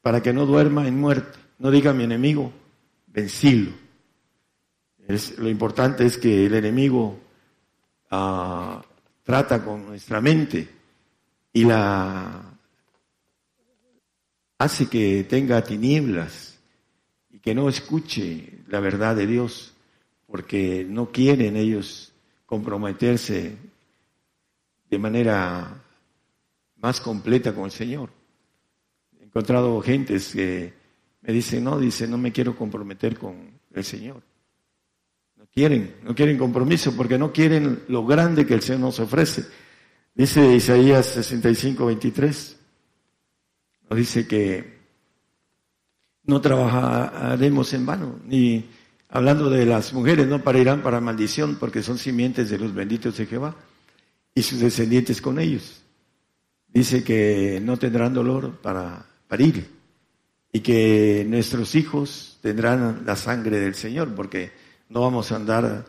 para 0.01 0.23
que 0.23 0.33
no 0.33 0.47
duerma 0.47 0.89
en 0.89 0.99
muerte. 0.99 1.39
No 1.59 1.71
diga 1.71 1.93
mi 1.93 2.05
enemigo, 2.05 2.53
vencilo. 3.07 3.73
Lo 5.39 5.49
importante 5.49 6.07
es 6.07 6.17
que 6.17 6.47
el 6.47 6.55
enemigo 6.55 7.19
ah, 8.11 8.83
trata 9.23 9.63
con 9.63 9.87
nuestra 9.87 10.21
mente 10.23 10.69
y 11.53 11.65
la 11.65 12.43
hace 14.59 14.87
que 14.87 15.27
tenga 15.29 15.63
tinieblas 15.63 16.54
que 17.45 17.55
no 17.55 17.69
escuche 17.69 18.61
la 18.69 18.81
verdad 18.81 19.15
de 19.15 19.27
Dios 19.27 19.75
porque 20.27 20.87
no 20.89 21.13
quieren 21.13 21.59
ellos 21.59 22.15
comprometerse 22.47 23.59
de 24.89 24.99
manera 24.99 25.85
más 26.77 27.03
completa 27.03 27.55
con 27.55 27.67
el 27.67 27.71
Señor. 27.71 28.09
He 29.21 29.25
encontrado 29.25 29.79
gentes 29.83 30.33
que 30.33 30.73
me 31.21 31.35
dice, 31.35 31.61
no, 31.61 31.79
dice, 31.79 32.09
no 32.09 32.17
me 32.17 32.33
quiero 32.33 32.57
comprometer 32.57 33.19
con 33.19 33.61
el 33.75 33.85
Señor. 33.85 34.23
No 35.37 35.45
quieren, 35.53 35.97
no 36.03 36.15
quieren 36.15 36.39
compromiso 36.39 36.97
porque 36.97 37.19
no 37.19 37.31
quieren 37.31 37.83
lo 37.89 38.07
grande 38.07 38.47
que 38.47 38.55
el 38.55 38.63
Señor 38.63 38.81
nos 38.81 39.01
ofrece. 39.01 39.45
Dice 40.15 40.55
Isaías 40.55 41.05
65, 41.09 41.85
23, 41.85 42.61
nos 43.91 43.99
dice 43.99 44.27
que 44.27 44.74
no 46.27 46.41
trabajaremos 46.41 47.73
en 47.75 47.87
vano, 47.87 48.19
ni 48.27 48.65
hablando 49.09 49.51
de 49.51 49.67
las 49.67 49.93
mujeres, 49.93 50.27
no 50.27 50.43
parirán 50.43 50.83
para 50.83 51.01
maldición, 51.01 51.57
porque 51.57 51.83
son 51.83 51.99
simientes 51.99 52.51
de 52.51 52.59
los 52.59 52.75
benditos 52.75 53.17
de 53.17 53.27
Jehová 53.27 53.55
y 54.35 54.43
sus 54.43 54.61
descendientes 54.61 55.21
con 55.21 55.39
ellos. 55.39 55.83
Dice 56.69 57.05
que 57.05 57.61
no 57.63 57.77
tendrán 57.77 58.15
dolor 58.15 58.57
para 58.61 59.07
parir 59.29 59.71
y 60.53 60.61
que 60.61 61.25
nuestros 61.29 61.75
hijos 61.75 62.39
tendrán 62.43 63.05
la 63.07 63.17
sangre 63.17 63.61
del 63.61 63.75
Señor, 63.75 64.15
porque 64.15 64.53
no 64.89 65.03
vamos 65.03 65.31
a 65.31 65.37
andar 65.37 65.85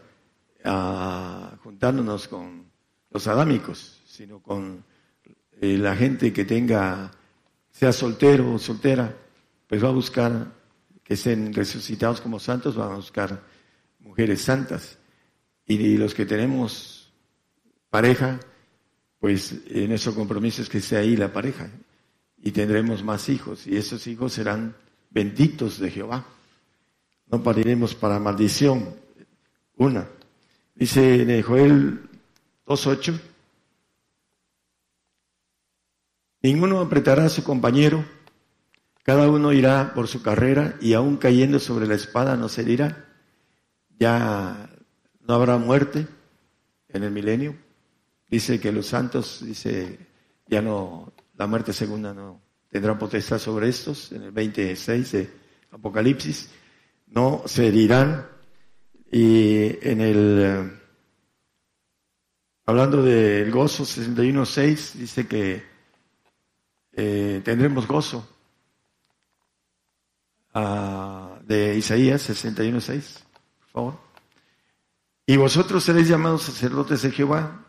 ah, 0.63 1.51
juntándonos 1.63 2.27
con 2.27 2.65
los 3.09 3.27
adámicos, 3.27 4.01
sino 4.05 4.39
con 4.39 4.83
eh, 5.61 5.77
la 5.77 5.95
gente 5.95 6.33
que 6.33 6.45
tenga, 6.45 7.11
sea 7.71 7.93
soltero 7.93 8.53
o 8.53 8.59
soltera, 8.59 9.15
va 9.83 9.89
a 9.89 9.93
buscar 9.93 10.51
que 11.03 11.13
estén 11.13 11.53
resucitados 11.53 12.21
como 12.21 12.39
santos, 12.39 12.75
van 12.75 12.91
a 12.91 12.95
buscar 12.95 13.41
mujeres 13.99 14.41
santas. 14.41 14.97
Y 15.67 15.97
los 15.97 16.13
que 16.13 16.25
tenemos 16.25 17.11
pareja, 17.89 18.39
pues 19.19 19.55
en 19.67 19.89
nuestro 19.89 20.13
compromiso 20.13 20.61
es 20.61 20.69
que 20.69 20.79
esté 20.79 20.97
ahí 20.97 21.15
la 21.15 21.31
pareja 21.31 21.69
y 22.37 22.51
tendremos 22.51 23.03
más 23.03 23.29
hijos 23.29 23.65
y 23.65 23.75
esos 23.75 24.05
hijos 24.05 24.33
serán 24.33 24.75
benditos 25.09 25.79
de 25.79 25.89
Jehová. 25.89 26.25
No 27.27 27.41
pariremos 27.41 27.95
para 27.95 28.19
maldición. 28.19 28.95
Una. 29.77 30.07
Dice 30.75 31.21
en 31.21 31.41
Joel 31.41 32.01
2.8, 32.67 33.19
ninguno 36.41 36.81
apretará 36.81 37.25
a 37.25 37.29
su 37.29 37.43
compañero, 37.43 38.05
cada 39.05 39.29
uno 39.29 39.53
irá 39.53 39.93
por 39.93 40.07
su 40.07 40.23
carrera 40.23 40.77
y 40.81 40.93
aún 40.93 41.17
cayendo 41.17 41.59
sobre 41.59 41.85
la 41.85 41.93
espada 41.93 42.35
no 42.35 42.49
se 42.49 42.63
dirá. 42.63 43.05
Ya 43.99 44.67
no 45.21 45.35
habrá 45.35 45.59
muerte 45.59 46.07
en 46.89 47.03
el 47.03 47.11
milenio. 47.11 47.55
Dice 48.27 48.59
que 48.59 48.71
los 48.71 48.87
santos, 48.87 49.43
dice, 49.45 49.99
ya 50.47 50.63
no, 50.63 51.13
la 51.35 51.45
muerte 51.45 51.71
segunda 51.71 52.15
no 52.15 52.41
tendrá 52.67 52.97
potestad 52.97 53.37
sobre 53.37 53.69
estos, 53.69 54.11
en 54.11 54.23
el 54.23 54.31
26 54.31 55.11
de 55.11 55.29
Apocalipsis, 55.69 56.49
no 57.05 57.43
se 57.45 57.67
herirán. 57.67 58.27
Y 59.11 59.87
en 59.87 60.01
el, 60.01 60.79
hablando 62.65 63.03
del 63.03 63.51
gozo 63.51 63.83
61.6, 63.83 64.93
dice 64.93 65.27
que 65.27 65.63
eh, 66.93 67.41
tendremos 67.45 67.87
gozo. 67.87 68.34
Ah, 70.57 71.37
de 71.45 71.75
Isaías 71.75 72.29
61.6, 72.29 73.23
por 73.59 73.69
favor. 73.73 73.99
Y 75.25 75.35
vosotros 75.35 75.83
seréis 75.83 76.07
llamados 76.07 76.43
sacerdotes 76.43 77.01
de 77.01 77.11
Jehová. 77.11 77.65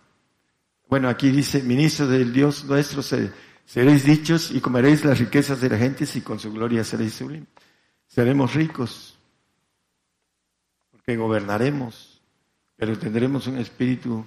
Bueno, 0.88 1.08
aquí 1.08 1.30
dice, 1.30 1.64
ministro 1.64 2.06
del 2.06 2.32
Dios 2.32 2.64
nuestro, 2.64 3.02
seréis 3.02 4.04
dichos 4.04 4.52
y 4.52 4.60
comeréis 4.60 5.04
las 5.04 5.18
riquezas 5.18 5.60
de 5.60 5.68
la 5.68 5.78
gente 5.78 6.06
y 6.14 6.20
con 6.20 6.38
su 6.38 6.52
gloria 6.52 6.84
seréis 6.84 7.14
sublimes. 7.14 7.48
Seremos 8.06 8.54
ricos, 8.54 9.18
porque 10.92 11.16
gobernaremos, 11.16 12.22
pero 12.76 12.96
tendremos 12.96 13.48
un 13.48 13.58
espíritu 13.58 14.24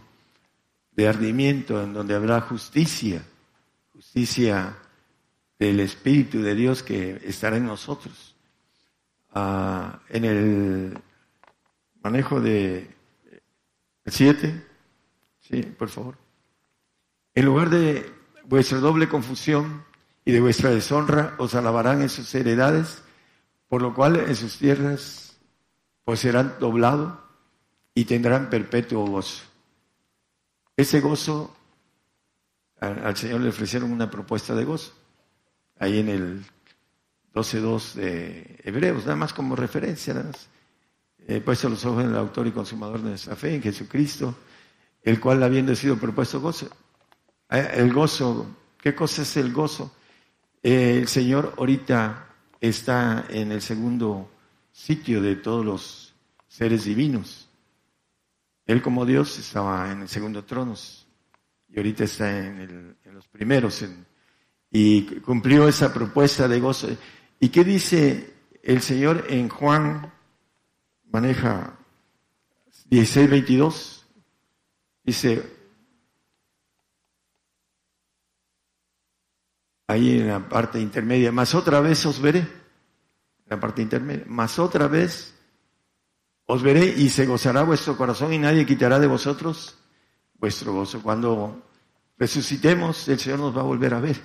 de 0.91 1.07
ardimiento 1.07 1.81
en 1.81 1.93
donde 1.93 2.13
habrá 2.13 2.41
justicia, 2.41 3.23
justicia 3.93 4.75
del 5.57 5.79
Espíritu 5.79 6.41
de 6.41 6.55
Dios 6.55 6.83
que 6.83 7.21
estará 7.23 7.55
en 7.55 7.65
nosotros. 7.65 8.28
En 9.33 10.25
el 10.25 10.97
manejo 12.01 12.41
de 12.41 12.89
7, 14.05 14.65
sí, 15.39 15.61
por 15.63 15.89
favor. 15.89 16.17
En 17.35 17.45
lugar 17.45 17.69
de 17.69 18.11
vuestra 18.45 18.79
doble 18.79 19.07
confusión 19.07 19.83
y 20.25 20.31
de 20.31 20.41
vuestra 20.41 20.71
deshonra, 20.71 21.35
os 21.37 21.55
alabarán 21.55 22.01
en 22.01 22.09
sus 22.09 22.33
heredades, 22.35 23.03
por 23.67 23.81
lo 23.81 23.93
cual 23.93 24.17
en 24.17 24.35
sus 24.35 24.57
tierras 24.57 25.37
pues 26.03 26.21
serán 26.21 26.55
doblado 26.59 27.21
y 27.93 28.05
tendrán 28.05 28.49
perpetuo 28.49 29.05
gozo. 29.05 29.43
Ese 30.75 31.01
gozo, 31.01 31.55
al, 32.79 33.15
Señor 33.15 33.41
le 33.41 33.49
ofrecieron 33.49 33.91
una 33.91 34.09
propuesta 34.09 34.55
de 34.55 34.65
gozo, 34.65 34.93
ahí 35.77 35.99
en 35.99 36.09
el 36.09 36.45
12.2 37.33 37.93
de 37.93 38.59
Hebreos, 38.63 39.03
nada 39.05 39.15
más 39.15 39.33
como 39.33 39.55
referencia, 39.55 40.13
nada 40.13 40.27
más. 40.27 40.49
He 41.27 41.41
puesto 41.41 41.69
los 41.69 41.85
ojos 41.85 42.03
en 42.03 42.09
el 42.09 42.17
autor 42.17 42.47
y 42.47 42.51
consumador 42.51 43.01
de 43.01 43.09
nuestra 43.09 43.35
fe, 43.35 43.55
en 43.55 43.61
Jesucristo, 43.61 44.35
el 45.03 45.19
cual 45.19 45.43
habiendo 45.43 45.75
sido 45.75 45.97
propuesto 45.97 46.41
gozo. 46.41 46.69
Eh, 47.49 47.71
el 47.75 47.93
gozo, 47.93 48.47
¿qué 48.81 48.95
cosa 48.95 49.21
es 49.21 49.37
el 49.37 49.53
gozo? 49.53 49.93
Eh, 50.63 50.97
el 50.97 51.07
Señor 51.07 51.53
ahorita 51.57 52.27
está 52.59 53.25
en 53.29 53.51
el 53.51 53.61
segundo 53.61 54.31
sitio 54.71 55.21
de 55.21 55.35
todos 55.35 55.65
los 55.65 56.15
seres 56.47 56.85
divinos. 56.85 57.47
Él 58.65 58.81
como 58.81 59.05
Dios 59.05 59.37
estaba 59.39 59.91
en 59.91 60.01
el 60.01 60.09
segundo 60.09 60.43
trono 60.43 60.75
y 61.69 61.77
ahorita 61.77 62.03
está 62.03 62.37
en, 62.37 62.95
los 63.13 63.27
primeros 63.27 63.83
y 64.71 65.03
cumplió 65.21 65.67
esa 65.67 65.93
propuesta 65.93 66.47
de 66.47 66.59
gozo. 66.59 66.89
¿Y 67.39 67.49
qué 67.49 67.63
dice 67.63 68.33
el 68.63 68.81
Señor 68.81 69.25
en 69.29 69.49
Juan 69.49 70.11
maneja 71.11 71.77
16, 72.89 73.29
22, 73.29 74.07
dice, 75.03 75.43
ahí 79.87 80.19
en 80.19 80.27
la 80.27 80.49
parte 80.49 80.79
intermedia, 80.79 81.31
más 81.31 81.53
otra 81.53 81.81
vez 81.81 82.05
os 82.05 82.19
veré, 82.19 82.39
en 82.39 82.47
la 83.47 83.59
parte 83.59 83.81
intermedia, 83.81 84.25
más 84.27 84.57
otra 84.59 84.87
vez 84.87 85.35
os 86.45 86.63
veré 86.63 86.85
y 86.85 87.09
se 87.09 87.25
gozará 87.27 87.63
vuestro 87.63 87.95
corazón 87.95 88.33
y 88.33 88.39
nadie 88.39 88.65
quitará 88.65 88.99
de 88.99 89.07
vosotros 89.07 89.77
vuestro 90.33 90.73
gozo. 90.73 91.01
Cuando 91.01 91.63
resucitemos, 92.17 93.07
el 93.07 93.19
Señor 93.19 93.39
nos 93.39 93.55
va 93.55 93.61
a 93.61 93.65
volver 93.65 93.93
a 93.93 93.99
ver, 93.99 94.19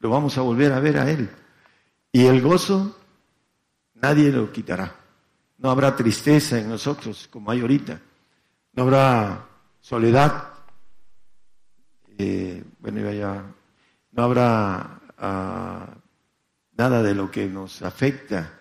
lo 0.00 0.10
vamos 0.10 0.36
a 0.36 0.42
volver 0.42 0.72
a 0.72 0.80
ver 0.80 0.98
a 0.98 1.10
Él. 1.10 1.30
Y 2.12 2.26
el 2.26 2.40
gozo, 2.40 2.96
nadie 3.94 4.30
lo 4.30 4.50
quitará. 4.52 4.94
No 5.58 5.70
habrá 5.70 5.96
tristeza 5.96 6.58
en 6.58 6.68
nosotros 6.68 7.28
como 7.30 7.50
hay 7.50 7.60
ahorita. 7.60 8.00
No 8.72 8.82
habrá 8.82 9.46
soledad. 9.80 10.52
Eh, 12.18 12.62
bueno, 12.78 13.10
ya, 13.12 13.44
no 14.12 14.22
habrá 14.22 15.00
ah, 15.18 15.94
nada 16.76 17.02
de 17.02 17.14
lo 17.14 17.30
que 17.30 17.46
nos 17.46 17.82
afecta 17.82 18.60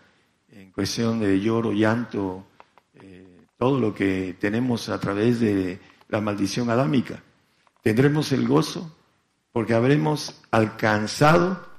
en 0.50 0.72
cuestión 0.72 1.20
de 1.20 1.40
lloro, 1.40 1.72
llanto, 1.74 2.46
eh, 2.94 3.46
todo 3.58 3.80
lo 3.80 3.94
que 3.94 4.38
tenemos 4.40 4.90
a 4.90 5.00
través 5.00 5.40
de 5.40 5.80
la 6.08 6.22
maldición 6.22 6.70
adámica. 6.70 7.22
Tendremos 7.82 8.32
el 8.32 8.48
gozo 8.48 8.96
porque 9.52 9.74
habremos 9.74 10.42
alcanzado 10.52 11.75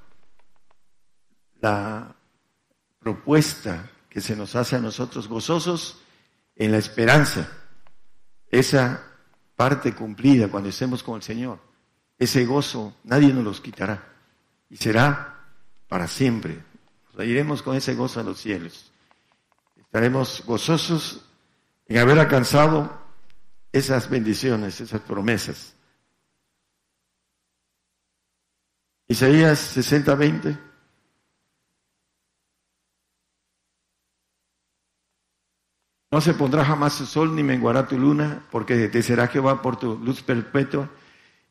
la 1.61 2.15
propuesta 2.99 3.89
que 4.09 4.21
se 4.21 4.35
nos 4.35 4.55
hace 4.55 4.75
a 4.75 4.79
nosotros 4.79 5.27
gozosos 5.27 6.01
en 6.55 6.71
la 6.71 6.77
esperanza. 6.77 7.49
Esa 8.49 9.03
parte 9.55 9.93
cumplida 9.93 10.47
cuando 10.47 10.69
estemos 10.69 11.03
con 11.03 11.15
el 11.15 11.23
Señor, 11.23 11.59
ese 12.17 12.45
gozo 12.45 12.95
nadie 13.03 13.33
nos 13.33 13.43
los 13.43 13.61
quitará 13.61 14.03
y 14.69 14.77
será 14.77 15.45
para 15.87 16.07
siempre. 16.07 16.63
iremos 17.19 17.61
con 17.61 17.75
ese 17.75 17.95
gozo 17.95 18.19
a 18.19 18.23
los 18.23 18.39
cielos. 18.39 18.91
Estaremos 19.75 20.43
gozosos 20.45 21.25
en 21.87 21.97
haber 21.97 22.19
alcanzado 22.19 23.01
esas 23.71 24.09
bendiciones, 24.09 24.81
esas 24.81 25.01
promesas. 25.01 25.73
Isaías 29.07 29.59
60, 29.59 30.15
20. 30.15 30.66
No 36.09 36.21
se 36.21 36.33
pondrá 36.33 36.63
jamás 36.63 36.93
su 36.93 37.05
sol 37.05 37.35
ni 37.35 37.43
menguará 37.43 37.87
tu 37.87 37.97
luna, 37.97 38.45
porque 38.49 38.87
te 38.87 39.03
será 39.03 39.27
Jehová 39.27 39.61
por 39.61 39.77
tu 39.77 39.97
luz 39.97 40.21
perpetua 40.21 40.89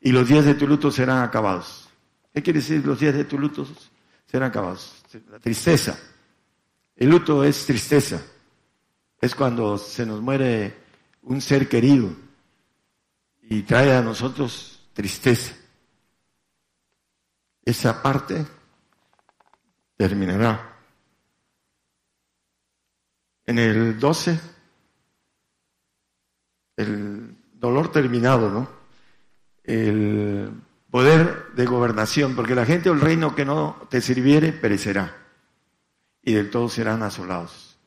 y 0.01 0.11
los 0.11 0.27
días 0.27 0.45
de 0.45 0.55
tu 0.55 0.67
luto 0.67 0.91
serán 0.91 1.21
acabados. 1.21 1.89
¿Qué 2.33 2.41
quiere 2.41 2.59
decir 2.59 2.85
los 2.85 2.99
días 2.99 3.15
de 3.15 3.25
tu 3.25 3.37
luto 3.37 3.67
serán 4.25 4.49
acabados? 4.49 5.03
La 5.29 5.39
tristeza. 5.39 5.97
El 6.95 7.09
luto 7.09 7.43
es 7.43 7.65
tristeza. 7.65 8.21
Es 9.21 9.35
cuando 9.35 9.77
se 9.77 10.05
nos 10.05 10.21
muere 10.21 10.75
un 11.23 11.41
ser 11.41 11.67
querido 11.67 12.09
y 13.43 13.61
trae 13.61 13.95
a 13.95 14.01
nosotros 14.01 14.87
tristeza. 14.93 15.55
Esa 17.63 18.01
parte 18.01 18.45
terminará. 19.97 20.76
En 23.47 23.57
el 23.57 23.97
12, 23.99 24.39
el 26.75 27.35
dolor 27.53 27.91
terminado, 27.91 28.51
¿no? 28.51 28.69
El 29.63 30.51
poder 30.91 31.47
de 31.55 31.65
gobernación, 31.65 32.35
porque 32.35 32.55
la 32.55 32.65
gente 32.65 32.89
del 32.89 33.01
reino 33.01 33.35
que 33.35 33.45
no 33.45 33.87
te 33.89 34.01
sirviere 34.01 34.51
perecerá 34.53 35.15
y 36.21 36.33
del 36.33 36.49
todo 36.49 36.67
serán 36.67 37.03
asolados. 37.03 37.77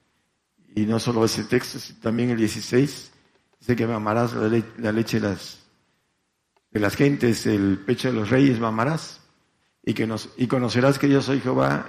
Y 0.75 0.87
no 0.87 0.99
solo 0.99 1.25
ese 1.25 1.45
texto, 1.45 1.79
sino 1.79 2.01
también 2.01 2.31
el 2.31 2.39
16, 2.39 3.13
dice 3.61 3.77
que 3.77 3.87
mamarás 3.87 4.33
la, 4.33 4.93
leche 4.93 5.21
de 5.21 5.29
las, 5.29 5.61
de 6.71 6.81
las 6.81 6.97
gentes, 6.97 7.45
el 7.45 7.79
pecho 7.85 8.09
de 8.09 8.15
los 8.15 8.31
reyes 8.31 8.59
mamarás, 8.59 9.21
y, 9.83 9.93
que 9.93 10.07
nos, 10.07 10.31
y 10.37 10.47
conocerás 10.47 10.99
que 10.99 11.11
yo 11.11 11.21
soy 11.21 11.41
Jehová, 11.41 11.87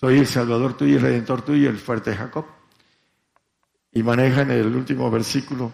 soy 0.00 0.18
el 0.18 0.26
Salvador 0.26 0.78
tuyo 0.78 0.94
y 0.94 0.98
Redentor 0.98 1.42
tuyo, 1.42 1.68
el 1.68 1.76
fuerte 1.76 2.16
Jacob. 2.16 2.46
Y 3.92 4.02
maneja 4.02 4.40
en 4.42 4.50
el 4.50 4.74
último 4.74 5.10
versículo, 5.10 5.72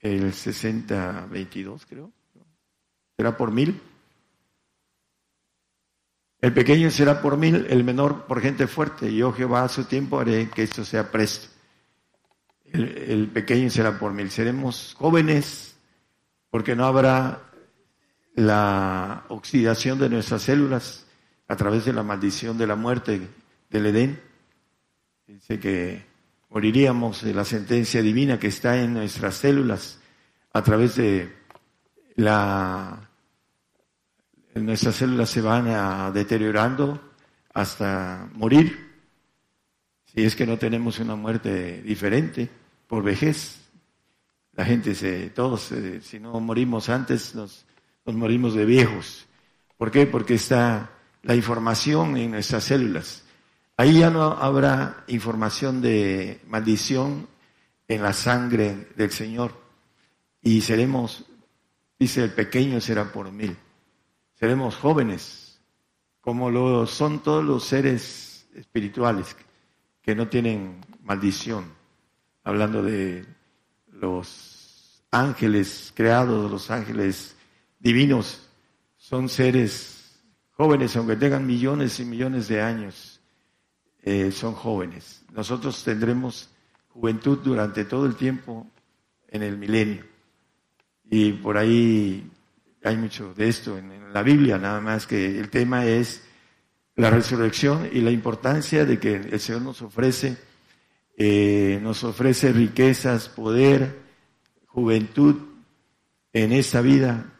el 0.00 0.32
60-22 0.32 1.86
creo. 1.88 2.12
será 3.16 3.36
por 3.36 3.50
mil. 3.50 3.80
El 6.40 6.54
pequeño 6.54 6.90
será 6.90 7.20
por 7.20 7.36
mil, 7.36 7.66
el 7.68 7.82
menor 7.82 8.26
por 8.26 8.40
gente 8.40 8.68
fuerte. 8.68 9.12
Yo 9.12 9.32
Jehová 9.32 9.64
a 9.64 9.68
su 9.68 9.84
tiempo 9.84 10.20
haré 10.20 10.48
que 10.48 10.62
esto 10.62 10.84
sea 10.84 11.10
presto. 11.10 11.48
El, 12.66 12.96
el 12.96 13.28
pequeño 13.28 13.70
será 13.70 13.98
por 13.98 14.12
mil. 14.12 14.30
Seremos 14.30 14.94
jóvenes 14.96 15.76
porque 16.48 16.76
no 16.76 16.86
habrá 16.86 17.42
la 18.34 19.24
oxidación 19.28 19.98
de 19.98 20.08
nuestras 20.08 20.42
células 20.42 21.06
a 21.50 21.56
través 21.56 21.84
de 21.84 21.92
la 21.92 22.04
maldición 22.04 22.56
de 22.56 22.66
la 22.68 22.76
muerte 22.76 23.28
del 23.70 23.86
Edén. 23.86 24.20
Dice 25.26 25.58
que 25.58 26.06
moriríamos 26.48 27.22
de 27.22 27.34
la 27.34 27.44
sentencia 27.44 28.02
divina 28.02 28.38
que 28.38 28.46
está 28.46 28.80
en 28.80 28.94
nuestras 28.94 29.34
células 29.34 29.98
a 30.52 30.62
través 30.62 30.94
de 30.94 31.36
la... 32.14 33.10
Nuestras 34.54 34.94
células 34.94 35.28
se 35.28 35.40
van 35.40 36.12
deteriorando 36.14 37.14
hasta 37.52 38.28
morir, 38.32 38.88
si 40.04 40.22
es 40.22 40.36
que 40.36 40.46
no 40.46 40.56
tenemos 40.56 41.00
una 41.00 41.16
muerte 41.16 41.82
diferente 41.82 42.48
por 42.86 43.02
vejez. 43.02 43.58
La 44.52 44.64
gente 44.64 44.94
se, 44.94 45.30
todos, 45.30 45.72
eh, 45.72 46.00
si 46.00 46.20
no 46.20 46.38
morimos 46.38 46.88
antes, 46.88 47.34
nos, 47.34 47.66
nos 48.06 48.14
morimos 48.14 48.54
de 48.54 48.64
viejos. 48.64 49.26
¿Por 49.76 49.90
qué? 49.90 50.06
Porque 50.06 50.34
está 50.34 50.90
la 51.22 51.34
información 51.34 52.16
en 52.16 52.32
nuestras 52.32 52.64
células. 52.64 53.24
Ahí 53.76 54.00
ya 54.00 54.10
no 54.10 54.24
habrá 54.24 55.04
información 55.08 55.80
de 55.80 56.40
maldición 56.46 57.28
en 57.88 58.02
la 58.02 58.12
sangre 58.12 58.88
del 58.96 59.10
Señor. 59.10 59.58
Y 60.42 60.60
seremos, 60.60 61.24
dice 61.98 62.24
el 62.24 62.32
pequeño 62.32 62.80
será 62.80 63.10
por 63.12 63.30
mil. 63.32 63.56
Seremos 64.34 64.76
jóvenes, 64.76 65.60
como 66.20 66.50
lo 66.50 66.86
son 66.86 67.22
todos 67.22 67.44
los 67.44 67.64
seres 67.64 68.46
espirituales 68.54 69.36
que 70.02 70.14
no 70.14 70.28
tienen 70.28 70.84
maldición. 71.02 71.64
Hablando 72.44 72.82
de 72.82 73.26
los 73.92 75.02
ángeles 75.10 75.92
creados, 75.94 76.50
los 76.50 76.70
ángeles 76.70 77.36
divinos, 77.78 78.48
son 78.96 79.28
seres 79.28 79.99
jóvenes, 80.60 80.94
aunque 80.94 81.16
tengan 81.16 81.46
millones 81.46 81.98
y 82.00 82.04
millones 82.04 82.46
de 82.48 82.60
años 82.60 83.18
eh, 84.02 84.30
son 84.30 84.52
jóvenes. 84.52 85.24
Nosotros 85.32 85.82
tendremos 85.82 86.50
juventud 86.90 87.38
durante 87.42 87.86
todo 87.86 88.04
el 88.04 88.14
tiempo 88.14 88.66
en 89.28 89.42
el 89.42 89.56
milenio. 89.56 90.04
Y 91.10 91.32
por 91.32 91.56
ahí 91.56 92.30
hay 92.84 92.96
mucho 92.98 93.32
de 93.32 93.48
esto 93.48 93.78
en, 93.78 94.12
la 94.12 94.22
Biblia, 94.22 94.58
nada 94.58 94.82
más 94.82 95.06
que 95.06 95.38
el 95.38 95.48
tema 95.48 95.86
es 95.86 96.24
la 96.94 97.08
resurrección 97.08 97.88
y 97.90 98.02
la 98.02 98.10
importancia 98.10 98.84
de 98.84 98.98
que 98.98 99.14
el 99.14 99.40
Señor 99.40 99.62
nos 99.62 99.80
ofrece, 99.80 100.36
eh, 101.16 101.78
nos 101.80 102.04
ofrece 102.04 102.52
riquezas, 102.52 103.30
poder, 103.30 103.98
juventud 104.66 105.36
en 106.34 106.52
esta 106.52 106.82
vida, 106.82 107.32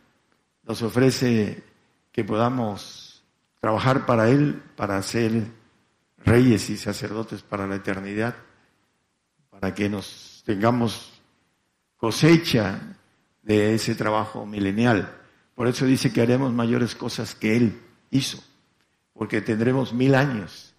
nos 0.62 0.80
ofrece 0.80 1.64
que 2.12 2.24
podamos 2.24 3.09
trabajar 3.60 4.06
para 4.06 4.28
Él, 4.28 4.62
para 4.76 5.00
ser 5.02 5.46
reyes 6.18 6.70
y 6.70 6.76
sacerdotes 6.76 7.42
para 7.42 7.66
la 7.66 7.76
eternidad, 7.76 8.34
para 9.50 9.74
que 9.74 9.88
nos 9.88 10.42
tengamos 10.44 11.20
cosecha 11.96 12.96
de 13.42 13.74
ese 13.74 13.94
trabajo 13.94 14.46
milenial. 14.46 15.14
Por 15.54 15.68
eso 15.68 15.84
dice 15.84 16.12
que 16.12 16.22
haremos 16.22 16.52
mayores 16.52 16.94
cosas 16.94 17.34
que 17.34 17.56
Él 17.56 17.80
hizo, 18.10 18.42
porque 19.12 19.40
tendremos 19.40 19.92
mil 19.92 20.14
años 20.14 20.74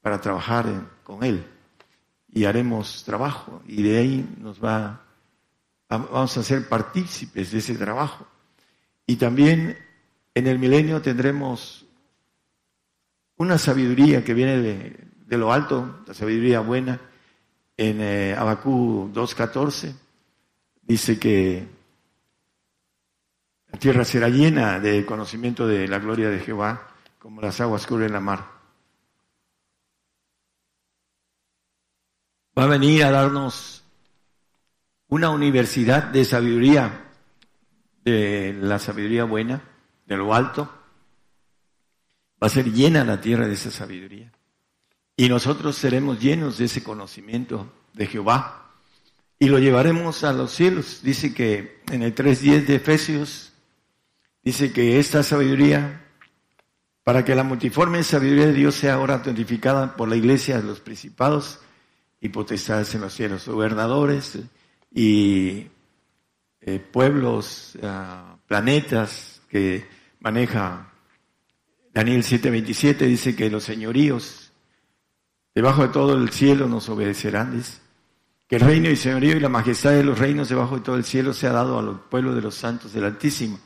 para 0.00 0.20
trabajar 0.20 0.66
con 1.04 1.22
Él 1.22 1.46
y 2.36 2.44
haremos 2.44 3.02
trabajo 3.04 3.62
y 3.66 3.82
de 3.82 3.96
ahí 3.96 4.36
nos 4.38 4.62
va, 4.62 5.06
vamos 5.88 6.36
a 6.36 6.42
ser 6.42 6.68
partícipes 6.68 7.50
de 7.50 7.58
ese 7.58 7.76
trabajo. 7.76 8.26
Y 9.06 9.16
también 9.16 9.78
en 10.34 10.46
el 10.46 10.58
milenio 10.58 11.00
tendremos 11.00 11.85
una 13.38 13.58
sabiduría 13.58 14.24
que 14.24 14.34
viene 14.34 14.58
de, 14.58 15.36
lo 15.36 15.52
alto, 15.52 16.00
la 16.06 16.14
sabiduría 16.14 16.60
buena. 16.60 17.00
En 17.76 18.00
eh, 18.00 18.34
Abacú 18.34 19.10
2.14 19.12 19.94
dice 20.82 21.18
que 21.18 21.68
la 23.70 23.78
tierra 23.78 24.04
será 24.04 24.28
llena 24.28 24.80
de 24.80 25.04
conocimiento 25.04 25.66
de 25.66 25.86
la 25.86 25.98
gloria 25.98 26.30
de 26.30 26.40
Jehová, 26.40 26.88
como 27.18 27.42
las 27.42 27.60
aguas 27.60 27.86
cubren 27.86 28.12
la 28.12 28.20
mar. 28.20 28.56
Va 32.58 32.64
a 32.64 32.68
venir 32.68 33.04
a 33.04 33.10
darnos 33.10 33.84
una 35.08 35.28
universidad 35.28 36.04
de 36.04 36.24
sabiduría, 36.24 37.04
de 38.02 38.56
la 38.58 38.78
sabiduría 38.78 39.24
buena, 39.24 39.62
de 40.06 40.16
lo 40.16 40.32
alto, 40.32 40.70
Va 42.42 42.48
a 42.48 42.50
ser 42.50 42.72
llena 42.72 43.04
la 43.04 43.20
tierra 43.20 43.46
de 43.46 43.54
esa 43.54 43.70
sabiduría. 43.70 44.32
Y 45.16 45.28
nosotros 45.28 45.76
seremos 45.76 46.20
llenos 46.20 46.58
de 46.58 46.66
ese 46.66 46.82
conocimiento 46.82 47.72
de 47.94 48.06
Jehová. 48.06 48.70
Y 49.38 49.48
lo 49.48 49.58
llevaremos 49.58 50.24
a 50.24 50.32
los 50.32 50.52
cielos. 50.52 51.00
Dice 51.02 51.32
que 51.32 51.82
en 51.90 52.02
el 52.02 52.14
3.10 52.14 52.66
de 52.66 52.74
Efesios, 52.74 53.52
dice 54.42 54.72
que 54.72 54.98
esta 54.98 55.22
sabiduría, 55.22 56.04
para 57.04 57.24
que 57.24 57.34
la 57.34 57.44
multiforme 57.44 58.02
sabiduría 58.02 58.46
de 58.46 58.52
Dios 58.52 58.74
sea 58.74 58.94
ahora 58.94 59.14
autentificada 59.14 59.96
por 59.96 60.08
la 60.08 60.16
iglesia 60.16 60.58
de 60.58 60.64
los 60.64 60.80
principados 60.80 61.60
y 62.20 62.28
potestades 62.28 62.94
en 62.94 63.00
los 63.02 63.14
cielos, 63.14 63.48
gobernadores 63.48 64.38
y 64.92 65.68
eh, 66.60 66.78
pueblos, 66.78 67.78
ah, 67.82 68.36
planetas 68.46 69.40
que 69.48 69.86
maneja 70.20 70.92
Daniel 71.96 72.22
7:27 72.22 73.06
dice 73.06 73.34
que 73.34 73.48
los 73.48 73.64
señoríos 73.64 74.52
debajo 75.54 75.80
de 75.80 75.88
todo 75.88 76.12
el 76.12 76.28
cielo 76.28 76.68
nos 76.68 76.90
obedecerán, 76.90 77.56
dice. 77.56 77.78
Que 78.46 78.56
el 78.56 78.60
reino 78.60 78.90
y 78.90 78.96
señorío 78.96 79.34
y 79.34 79.40
la 79.40 79.48
majestad 79.48 79.92
de 79.92 80.04
los 80.04 80.18
reinos 80.18 80.50
debajo 80.50 80.76
de 80.76 80.82
todo 80.82 80.96
el 80.96 81.04
cielo 81.04 81.32
sea 81.32 81.52
dado 81.52 81.78
a 81.78 81.82
los 81.82 81.98
pueblos 82.00 82.34
de 82.34 82.42
los 82.42 82.54
santos 82.54 82.92
del 82.92 83.04
Altísimo, 83.04 83.58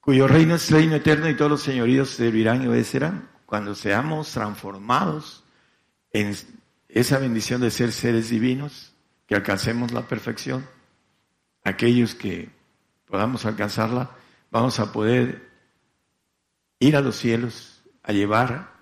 cuyo 0.00 0.26
reino 0.26 0.54
es 0.54 0.70
reino 0.70 0.94
eterno 0.94 1.28
y 1.28 1.36
todos 1.36 1.50
los 1.50 1.62
señoríos 1.62 2.08
servirán 2.08 2.62
y 2.62 2.68
obedecerán. 2.68 3.28
Cuando 3.44 3.74
seamos 3.74 4.30
transformados 4.30 5.44
en 6.12 6.34
esa 6.88 7.18
bendición 7.18 7.60
de 7.60 7.70
ser 7.70 7.92
seres 7.92 8.30
divinos, 8.30 8.94
que 9.26 9.34
alcancemos 9.34 9.92
la 9.92 10.08
perfección, 10.08 10.66
aquellos 11.64 12.14
que 12.14 12.48
podamos 13.04 13.44
alcanzarla, 13.44 14.10
vamos 14.50 14.80
a 14.80 14.90
poder 14.90 15.55
ir 16.78 16.96
a 16.96 17.00
los 17.00 17.16
cielos 17.16 17.82
a 18.02 18.12
llevar 18.12 18.72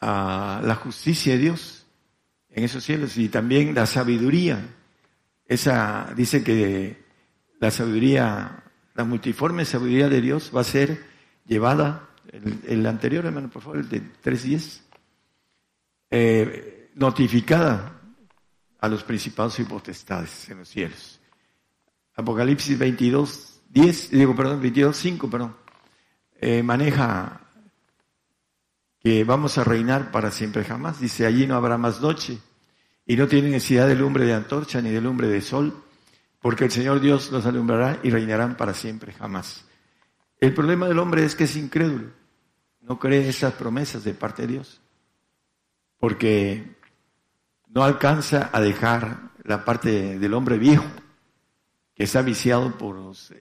a 0.00 0.60
la 0.64 0.74
justicia 0.76 1.34
de 1.34 1.38
Dios 1.38 1.86
en 2.50 2.64
esos 2.64 2.84
cielos 2.84 3.16
y 3.16 3.28
también 3.28 3.74
la 3.74 3.86
sabiduría. 3.86 4.74
Esa 5.46 6.12
dice 6.16 6.42
que 6.42 7.04
la 7.60 7.70
sabiduría, 7.70 8.64
la 8.94 9.04
multiforme 9.04 9.64
sabiduría 9.64 10.08
de 10.08 10.20
Dios 10.20 10.52
va 10.54 10.60
a 10.62 10.64
ser 10.64 11.04
llevada, 11.46 12.08
el, 12.30 12.84
anterior 12.86 13.24
hermano, 13.24 13.48
por 13.48 13.62
favor, 13.62 13.78
el 13.78 13.88
de 13.88 14.02
3.10, 14.22 14.80
eh, 16.10 16.90
notificada 16.94 18.00
a 18.80 18.88
los 18.88 19.02
principados 19.02 19.58
y 19.60 19.64
potestades 19.64 20.48
en 20.50 20.58
los 20.58 20.68
cielos. 20.68 21.20
Apocalipsis 22.14 22.78
22, 22.78 23.60
10, 23.70 24.10
digo, 24.10 24.34
perdón, 24.34 24.60
22, 24.60 24.96
5, 24.96 25.30
perdón. 25.30 25.67
Eh, 26.40 26.62
maneja 26.62 27.40
que 29.00 29.24
vamos 29.24 29.58
a 29.58 29.64
reinar 29.64 30.10
para 30.12 30.30
siempre 30.30 30.64
jamás. 30.64 31.00
Dice, 31.00 31.26
allí 31.26 31.46
no 31.46 31.56
habrá 31.56 31.78
más 31.78 32.00
noche 32.00 32.38
y 33.06 33.16
no 33.16 33.26
tiene 33.26 33.50
necesidad 33.50 33.88
de 33.88 33.96
lumbre 33.96 34.24
de 34.24 34.34
antorcha 34.34 34.80
ni 34.80 34.90
de 34.90 35.00
lumbre 35.00 35.28
de 35.28 35.40
sol, 35.40 35.82
porque 36.40 36.64
el 36.64 36.70
Señor 36.70 37.00
Dios 37.00 37.32
los 37.32 37.44
alumbrará 37.46 37.98
y 38.02 38.10
reinarán 38.10 38.56
para 38.56 38.74
siempre 38.74 39.12
jamás. 39.12 39.64
El 40.40 40.54
problema 40.54 40.86
del 40.86 41.00
hombre 41.00 41.24
es 41.24 41.34
que 41.34 41.44
es 41.44 41.56
incrédulo, 41.56 42.10
no 42.82 42.98
cree 42.98 43.28
esas 43.28 43.54
promesas 43.54 44.04
de 44.04 44.14
parte 44.14 44.42
de 44.42 44.48
Dios, 44.48 44.80
porque 45.98 46.76
no 47.66 47.82
alcanza 47.82 48.50
a 48.52 48.60
dejar 48.60 49.32
la 49.42 49.64
parte 49.64 50.18
del 50.18 50.34
hombre 50.34 50.58
viejo, 50.58 50.86
que 51.94 52.04
está 52.04 52.22
viciado 52.22 52.78
por 52.78 52.94
los, 52.94 53.34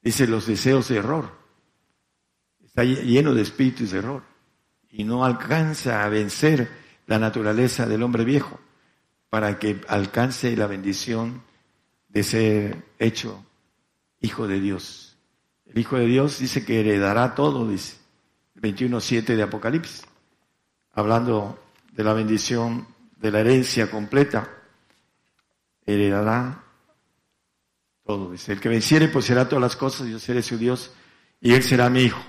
dice, 0.00 0.26
los 0.26 0.46
deseos 0.46 0.88
de 0.88 0.96
error 0.96 1.39
lleno 2.84 3.34
de 3.34 3.42
espíritus 3.42 3.90
de 3.90 3.98
error 3.98 4.22
y 4.90 5.04
no 5.04 5.24
alcanza 5.24 6.04
a 6.04 6.08
vencer 6.08 6.70
la 7.06 7.18
naturaleza 7.18 7.86
del 7.86 8.02
hombre 8.02 8.24
viejo 8.24 8.60
para 9.28 9.58
que 9.58 9.80
alcance 9.88 10.56
la 10.56 10.66
bendición 10.66 11.42
de 12.08 12.22
ser 12.24 12.84
hecho 12.98 13.44
hijo 14.20 14.46
de 14.46 14.60
Dios. 14.60 15.16
el 15.66 15.78
Hijo 15.78 15.96
de 15.96 16.06
Dios 16.06 16.38
dice 16.38 16.64
que 16.64 16.80
heredará 16.80 17.34
todo, 17.34 17.68
dice, 17.68 17.96
el 18.56 18.62
21.7 18.62 19.36
de 19.36 19.42
Apocalipsis, 19.42 20.02
hablando 20.92 21.62
de 21.92 22.04
la 22.04 22.12
bendición 22.12 22.86
de 23.16 23.30
la 23.30 23.40
herencia 23.40 23.90
completa, 23.90 24.50
heredará 25.86 26.64
todo, 28.04 28.32
dice, 28.32 28.52
el 28.52 28.60
que 28.60 28.68
venciere 28.68 29.08
pues 29.08 29.24
será 29.24 29.48
todas 29.48 29.62
las 29.62 29.76
cosas, 29.76 30.08
yo 30.08 30.18
seré 30.18 30.42
su 30.42 30.58
Dios 30.58 30.92
y 31.40 31.52
él 31.52 31.62
será 31.62 31.88
mi 31.88 32.02
hijo. 32.02 32.20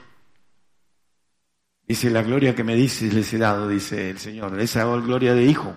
Dice, 1.88 2.10
la 2.10 2.22
gloria 2.22 2.56
que 2.56 2.64
me 2.64 2.76
dices 2.76 3.14
les 3.14 3.34
he 3.34 3.38
dado, 3.38 3.68
dice 3.68 4.10
el 4.12 4.20
Señor, 4.20 4.60
esa 4.60 4.86
gloria 4.98 5.34
de 5.34 5.44
hijo. 5.44 5.76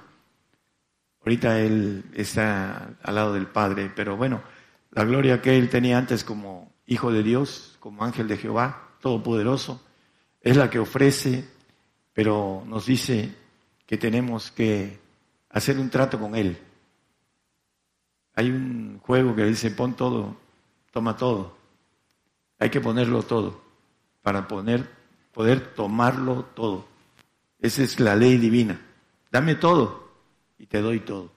Ahorita 1.21 1.59
él 1.59 2.05
está 2.15 2.97
al 3.03 3.15
lado 3.15 3.33
del 3.33 3.47
Padre, 3.47 3.91
pero 3.95 4.17
bueno, 4.17 4.43
la 4.93 5.05
gloria 5.05 5.41
que 5.41 5.57
él 5.57 5.71
tenía 5.71 5.99
antes 5.99 6.23
como 6.23 6.73
hijo 6.87 7.11
de 7.11 7.23
Dios, 7.23 7.77
como 7.81 8.05
ángel 8.05 8.29
de 8.29 8.37
Jehová, 8.37 8.91
todopoderoso, 9.01 9.83
es 10.41 10.57
la 10.57 10.69
que 10.69 10.79
ofrece, 10.79 11.49
pero 12.13 12.63
nos 12.67 12.87
dice 12.87 13.35
que 13.87 13.97
tenemos 13.97 14.51
que 14.51 14.99
hacer 15.51 15.79
un 15.79 15.91
trato 15.91 16.21
con 16.21 16.35
él. 16.35 16.59
Hay 18.35 18.51
un 18.51 18.99
juego 19.01 19.35
que 19.35 19.45
dice 19.45 19.71
pon 19.71 19.95
todo, 19.95 20.37
toma 20.91 21.17
todo. 21.17 21.57
Hay 22.59 22.71
que 22.71 22.81
ponerlo 22.81 23.23
todo 23.23 23.63
para 24.23 24.47
poner, 24.47 24.89
poder 25.35 25.75
tomarlo 25.75 26.45
todo. 26.55 26.87
Esa 27.61 27.83
es 27.83 28.01
la 28.01 28.17
ley 28.17 28.39
divina. 28.39 28.81
Dame 29.31 29.57
todo 29.57 30.09
y 30.59 30.67
te 30.67 30.81
doy 30.81 31.01
todo. 31.01 31.33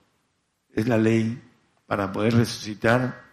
Es 0.73 0.87
la 0.87 0.97
ley 0.97 1.41
para 1.87 2.11
poder 2.11 2.35
resucitar, 2.35 3.23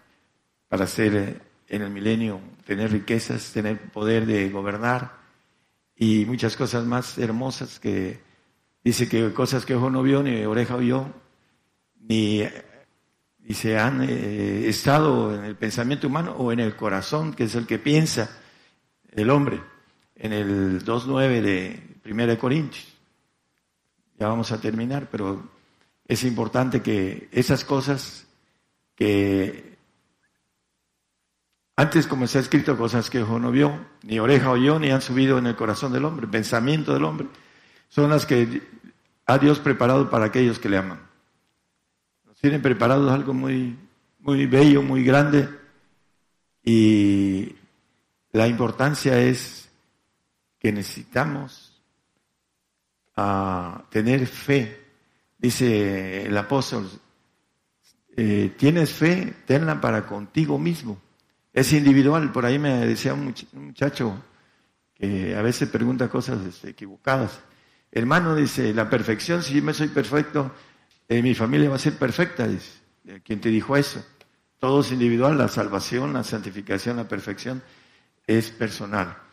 para 0.68 0.86
ser 0.86 1.14
eh, 1.14 1.40
en 1.68 1.82
el 1.82 1.90
milenio, 1.90 2.40
tener 2.66 2.90
riquezas, 2.90 3.52
tener 3.52 3.78
poder 3.90 4.26
de 4.26 4.48
gobernar 4.48 5.12
y 5.96 6.24
muchas 6.24 6.56
cosas 6.56 6.84
más 6.84 7.18
hermosas 7.18 7.78
que 7.78 8.20
dice 8.82 9.08
que 9.08 9.32
cosas 9.32 9.64
que 9.64 9.74
ojo 9.74 9.90
no 9.90 10.02
vio, 10.02 10.22
ni 10.22 10.44
oreja 10.44 10.76
ni, 12.00 12.42
ni 13.38 13.54
se 13.54 13.78
han 13.78 14.02
eh, 14.02 14.68
estado 14.68 15.34
en 15.34 15.44
el 15.44 15.56
pensamiento 15.56 16.06
humano 16.06 16.32
o 16.32 16.52
en 16.52 16.60
el 16.60 16.76
corazón, 16.76 17.34
que 17.34 17.44
es 17.44 17.54
el 17.54 17.66
que 17.66 17.78
piensa 17.78 18.30
el 19.12 19.30
hombre, 19.30 19.60
en 20.16 20.32
el 20.32 20.84
2.9 20.84 21.40
de 21.40 21.82
1 22.04 22.38
Corintios. 22.38 22.86
Ya 24.18 24.28
vamos 24.28 24.52
a 24.52 24.60
terminar, 24.60 25.08
pero 25.10 25.42
es 26.06 26.24
importante 26.24 26.82
que 26.82 27.28
esas 27.32 27.64
cosas 27.64 28.26
que 28.94 29.74
antes, 31.76 32.06
como 32.06 32.28
se 32.28 32.38
ha 32.38 32.40
escrito, 32.40 32.76
cosas 32.76 33.10
que 33.10 33.22
ojo 33.22 33.40
no 33.40 33.50
vio, 33.50 33.84
ni 34.02 34.20
oreja 34.20 34.50
oyó, 34.50 34.78
ni 34.78 34.90
han 34.90 35.02
subido 35.02 35.38
en 35.38 35.46
el 35.46 35.56
corazón 35.56 35.92
del 35.92 36.04
hombre, 36.04 36.28
pensamiento 36.28 36.94
del 36.94 37.04
hombre, 37.04 37.26
son 37.88 38.10
las 38.10 38.26
que 38.26 38.62
ha 39.26 39.38
Dios 39.38 39.58
preparado 39.58 40.08
para 40.08 40.26
aquellos 40.26 40.60
que 40.60 40.68
le 40.68 40.76
aman. 40.76 41.00
Nos 42.26 42.38
tienen 42.38 42.62
preparados 42.62 43.10
algo 43.10 43.34
muy, 43.34 43.76
muy 44.20 44.46
bello, 44.46 44.82
muy 44.82 45.02
grande, 45.02 45.48
y 46.62 47.56
la 48.30 48.46
importancia 48.46 49.18
es 49.20 49.63
que 50.64 50.72
necesitamos 50.72 51.78
ah, 53.16 53.84
tener 53.90 54.26
fe 54.26 54.84
Dice 55.44 56.24
el 56.24 56.38
apóstol, 56.38 56.88
eh, 58.16 58.54
tienes 58.56 58.90
fe, 58.90 59.34
tenla 59.44 59.78
para 59.78 60.06
contigo 60.06 60.58
mismo. 60.58 60.98
Es 61.52 61.70
individual. 61.74 62.32
Por 62.32 62.46
ahí 62.46 62.58
me 62.58 62.86
decía 62.86 63.12
un 63.12 63.34
muchacho 63.52 64.24
que 64.94 65.36
a 65.36 65.42
veces 65.42 65.68
pregunta 65.68 66.08
cosas 66.08 66.42
este, 66.46 66.70
equivocadas. 66.70 67.40
Hermano, 67.92 68.34
dice, 68.34 68.72
la 68.72 68.88
perfección, 68.88 69.42
si 69.42 69.52
yo 69.52 69.62
me 69.62 69.74
soy 69.74 69.88
perfecto, 69.88 70.50
eh, 71.10 71.20
mi 71.20 71.34
familia 71.34 71.68
va 71.68 71.76
a 71.76 71.78
ser 71.78 71.98
perfecta, 71.98 72.48
dice. 72.48 72.78
¿Quién 73.22 73.38
te 73.42 73.50
dijo 73.50 73.76
eso? 73.76 74.02
Todo 74.58 74.80
es 74.80 74.92
individual, 74.92 75.36
la 75.36 75.48
salvación, 75.48 76.14
la 76.14 76.24
santificación, 76.24 76.96
la 76.96 77.06
perfección 77.06 77.62
es 78.26 78.50
personal. 78.50 79.23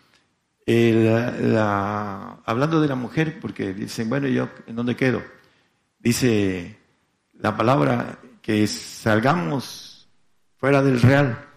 Hablando 2.46 2.82
de 2.82 2.88
la 2.88 2.96
mujer, 2.96 3.40
porque 3.40 3.74
dicen, 3.74 4.10
bueno, 4.10 4.28
¿yo 4.28 4.50
en 4.68 4.76
dónde 4.76 4.96
quedo? 4.96 5.22
dice 6.02 6.78
la 7.40 7.56
palabra 7.56 8.20
que 8.42 8.66
salgamos 8.68 10.10
fuera 10.58 10.82
del 10.82 11.02
real 11.02 11.48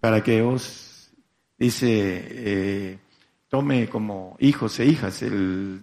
para 0.00 0.22
que 0.22 0.42
os, 0.42 1.10
dice, 1.58 1.88
eh, 1.90 2.98
tome 3.48 3.88
como 3.88 4.36
hijos 4.38 4.78
e 4.78 4.86
hijas 4.86 5.22
el 5.22 5.82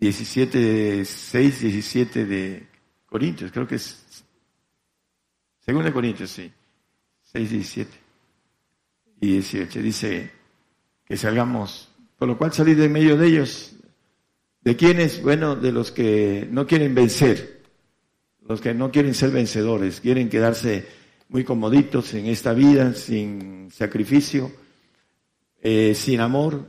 17, 0.00 1.04
6, 1.04 1.60
17 1.60 2.24
de 2.24 2.66
Corintios, 3.06 3.52
creo 3.52 3.66
que 3.66 3.76
es, 3.76 4.24
según 5.60 5.84
de 5.84 5.92
Corintios, 5.92 6.30
sí, 6.30 6.50
6, 7.22 7.50
17 7.50 7.98
y 9.20 9.32
18, 9.34 9.82
dice 9.82 10.30
que 11.12 11.18
salgamos, 11.18 11.90
por 12.16 12.26
lo 12.26 12.38
cual 12.38 12.54
salir 12.54 12.74
de 12.74 12.88
medio 12.88 13.18
de 13.18 13.26
ellos 13.26 13.74
¿De 14.62 14.76
quiénes? 14.76 15.22
Bueno, 15.22 15.56
de 15.56 15.70
los 15.70 15.92
que 15.92 16.48
no 16.50 16.66
quieren 16.66 16.94
vencer, 16.94 17.60
los 18.48 18.62
que 18.62 18.72
no 18.72 18.90
quieren 18.90 19.12
ser 19.12 19.30
vencedores, 19.30 20.00
quieren 20.00 20.30
quedarse 20.30 20.86
muy 21.28 21.44
comoditos 21.44 22.14
en 22.14 22.28
esta 22.28 22.54
vida, 22.54 22.94
sin 22.94 23.70
sacrificio, 23.70 24.52
eh, 25.60 25.94
sin 25.94 26.20
amor, 26.20 26.64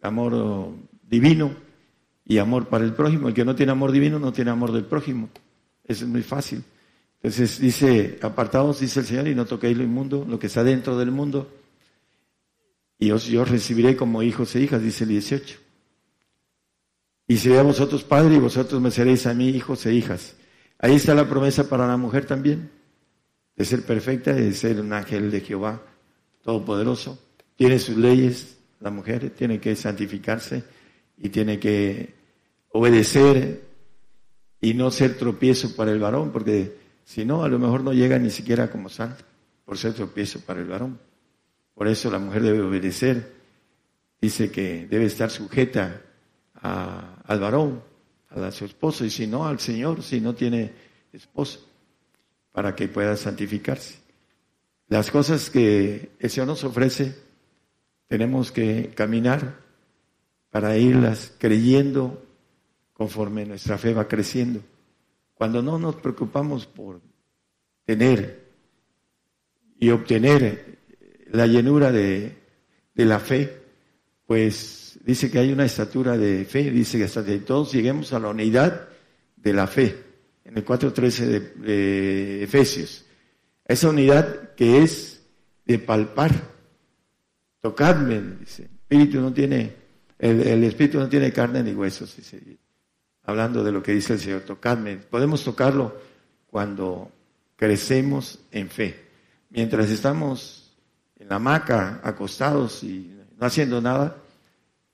amor 0.00 0.72
divino 1.02 1.52
y 2.24 2.38
amor 2.38 2.68
para 2.68 2.84
el 2.84 2.92
prójimo. 2.92 3.26
El 3.26 3.34
que 3.34 3.44
no 3.44 3.56
tiene 3.56 3.72
amor 3.72 3.90
divino 3.90 4.20
no 4.20 4.32
tiene 4.32 4.52
amor 4.52 4.70
del 4.70 4.84
prójimo. 4.84 5.28
Eso 5.82 6.04
es 6.04 6.10
muy 6.10 6.22
fácil. 6.22 6.62
Entonces 7.20 7.58
dice, 7.58 8.16
apartados, 8.22 8.78
dice 8.78 9.00
el 9.00 9.06
Señor, 9.06 9.26
y 9.26 9.34
no 9.34 9.44
toquéis 9.44 9.76
lo 9.76 9.82
inmundo, 9.82 10.24
lo 10.28 10.38
que 10.38 10.46
está 10.46 10.62
dentro 10.62 10.96
del 10.96 11.10
mundo, 11.10 11.50
y 12.98 13.10
os, 13.10 13.26
yo 13.26 13.44
recibiré 13.44 13.96
como 13.96 14.22
hijos 14.22 14.54
e 14.56 14.60
hijas, 14.60 14.82
dice 14.82 15.04
el 15.04 15.10
18. 15.10 15.58
Y 17.28 17.36
seré 17.36 17.58
a 17.58 17.62
vosotros 17.62 18.04
padre 18.04 18.36
y 18.36 18.38
vosotros 18.38 18.80
me 18.80 18.90
seréis 18.90 19.26
a 19.26 19.34
mí 19.34 19.48
hijos 19.48 19.84
e 19.86 19.94
hijas. 19.94 20.36
Ahí 20.78 20.94
está 20.94 21.14
la 21.14 21.28
promesa 21.28 21.68
para 21.68 21.86
la 21.86 21.96
mujer 21.96 22.26
también, 22.26 22.70
de 23.56 23.64
ser 23.64 23.82
perfecta, 23.82 24.32
de 24.32 24.52
ser 24.52 24.80
un 24.80 24.92
ángel 24.92 25.30
de 25.30 25.40
Jehová 25.40 25.82
todopoderoso. 26.42 27.18
Tiene 27.56 27.78
sus 27.78 27.96
leyes, 27.96 28.58
la 28.80 28.90
mujer 28.90 29.30
tiene 29.30 29.58
que 29.58 29.74
santificarse 29.74 30.62
y 31.16 31.30
tiene 31.30 31.58
que 31.58 32.14
obedecer 32.70 33.62
y 34.60 34.74
no 34.74 34.90
ser 34.90 35.16
tropiezo 35.16 35.74
para 35.74 35.92
el 35.92 35.98
varón, 35.98 36.30
porque 36.30 36.76
si 37.04 37.24
no, 37.24 37.42
a 37.42 37.48
lo 37.48 37.58
mejor 37.58 37.82
no 37.82 37.92
llega 37.92 38.18
ni 38.18 38.30
siquiera 38.30 38.70
como 38.70 38.88
santo, 38.88 39.24
por 39.64 39.78
ser 39.78 39.94
tropiezo 39.94 40.40
para 40.40 40.60
el 40.60 40.66
varón. 40.66 40.98
Por 41.76 41.88
eso 41.88 42.10
la 42.10 42.18
mujer 42.18 42.42
debe 42.42 42.62
obedecer. 42.62 43.34
Dice 44.18 44.50
que 44.50 44.86
debe 44.86 45.04
estar 45.04 45.30
sujeta 45.30 46.00
al 46.62 47.38
varón, 47.38 47.82
a 48.30 48.50
su 48.50 48.64
esposo, 48.64 49.04
y 49.04 49.10
si 49.10 49.26
no, 49.26 49.46
al 49.46 49.60
Señor, 49.60 50.02
si 50.02 50.18
no 50.22 50.34
tiene 50.34 50.72
esposo, 51.12 51.68
para 52.50 52.74
que 52.74 52.88
pueda 52.88 53.14
santificarse. 53.14 53.98
Las 54.88 55.10
cosas 55.10 55.50
que 55.50 56.12
el 56.18 56.30
Señor 56.30 56.48
nos 56.48 56.64
ofrece, 56.64 57.14
tenemos 58.08 58.50
que 58.50 58.92
caminar 58.94 59.60
para 60.50 60.78
irlas 60.78 61.34
creyendo 61.38 62.24
conforme 62.94 63.44
nuestra 63.44 63.76
fe 63.76 63.92
va 63.92 64.08
creciendo. 64.08 64.60
Cuando 65.34 65.60
no 65.60 65.78
nos 65.78 65.96
preocupamos 65.96 66.64
por 66.64 67.02
tener 67.84 68.46
y 69.78 69.90
obtener 69.90 70.78
la 71.30 71.46
llenura 71.46 71.92
de, 71.92 72.32
de 72.94 73.04
la 73.04 73.18
fe, 73.18 73.62
pues 74.26 74.98
dice 75.04 75.30
que 75.30 75.38
hay 75.38 75.52
una 75.52 75.64
estatura 75.64 76.16
de 76.16 76.44
fe, 76.44 76.70
dice 76.70 76.98
que 76.98 77.04
hasta 77.04 77.24
que 77.24 77.38
todos 77.38 77.72
lleguemos 77.72 78.12
a 78.12 78.18
la 78.18 78.28
unidad 78.28 78.88
de 79.36 79.52
la 79.52 79.66
fe, 79.66 80.02
en 80.44 80.56
el 80.56 80.64
4.13 80.64 81.26
de, 81.26 81.40
de 81.40 82.42
Efesios. 82.42 83.04
Esa 83.64 83.88
unidad 83.88 84.54
que 84.54 84.82
es 84.82 85.22
de 85.64 85.78
palpar, 85.78 86.32
tocadme, 87.60 88.20
dice. 88.40 88.68
El 88.88 89.00
espíritu 89.00 89.20
no 89.20 89.32
tiene, 89.32 89.74
el, 90.18 90.62
espíritu 90.62 90.98
no 90.98 91.08
tiene 91.08 91.32
carne 91.32 91.62
ni 91.62 91.72
huesos, 91.72 92.16
dice. 92.16 92.40
Hablando 93.24 93.64
de 93.64 93.72
lo 93.72 93.82
que 93.82 93.92
dice 93.92 94.12
el 94.12 94.20
Señor, 94.20 94.42
tocadme. 94.42 94.96
Podemos 94.96 95.42
tocarlo 95.42 95.96
cuando 96.46 97.10
crecemos 97.56 98.38
en 98.52 98.70
fe. 98.70 99.06
Mientras 99.50 99.90
estamos 99.90 100.65
en 101.18 101.28
la 101.28 101.36
hamaca, 101.36 102.00
acostados 102.02 102.82
y 102.82 103.14
no 103.38 103.46
haciendo 103.46 103.80
nada, 103.80 104.16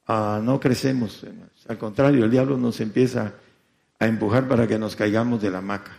Ah, 0.06 0.40
no 0.42 0.58
crecemos. 0.58 1.24
Al 1.68 1.78
contrario, 1.78 2.24
el 2.24 2.30
diablo 2.30 2.58
nos 2.58 2.80
empieza 2.80 3.34
a 3.98 4.06
empujar 4.06 4.48
para 4.48 4.66
que 4.66 4.78
nos 4.78 4.96
caigamos 4.96 5.40
de 5.40 5.50
la 5.50 5.58
hamaca. 5.58 5.96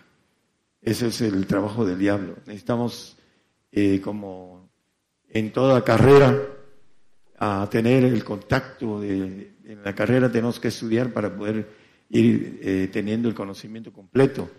Ese 0.81 1.07
es 1.07 1.21
el 1.21 1.47
trabajo 1.47 1.85
del 1.85 1.99
diablo. 1.99 2.35
Necesitamos, 2.45 3.15
eh, 3.71 4.01
como 4.01 4.69
en 5.29 5.51
toda 5.53 5.83
carrera 5.83 6.37
a 7.39 7.67
tener 7.71 8.03
el 8.03 8.23
contacto 8.23 8.99
de, 8.99 9.53
en 9.65 9.83
la 9.83 9.95
carrera 9.95 10.31
tenemos 10.31 10.59
que 10.59 10.67
estudiar 10.67 11.11
para 11.11 11.35
poder 11.35 11.67
ir 12.09 12.59
eh, 12.61 12.89
teniendo 12.91 13.27
el 13.27 13.33
conocimiento 13.33 13.91
completo 13.91 14.49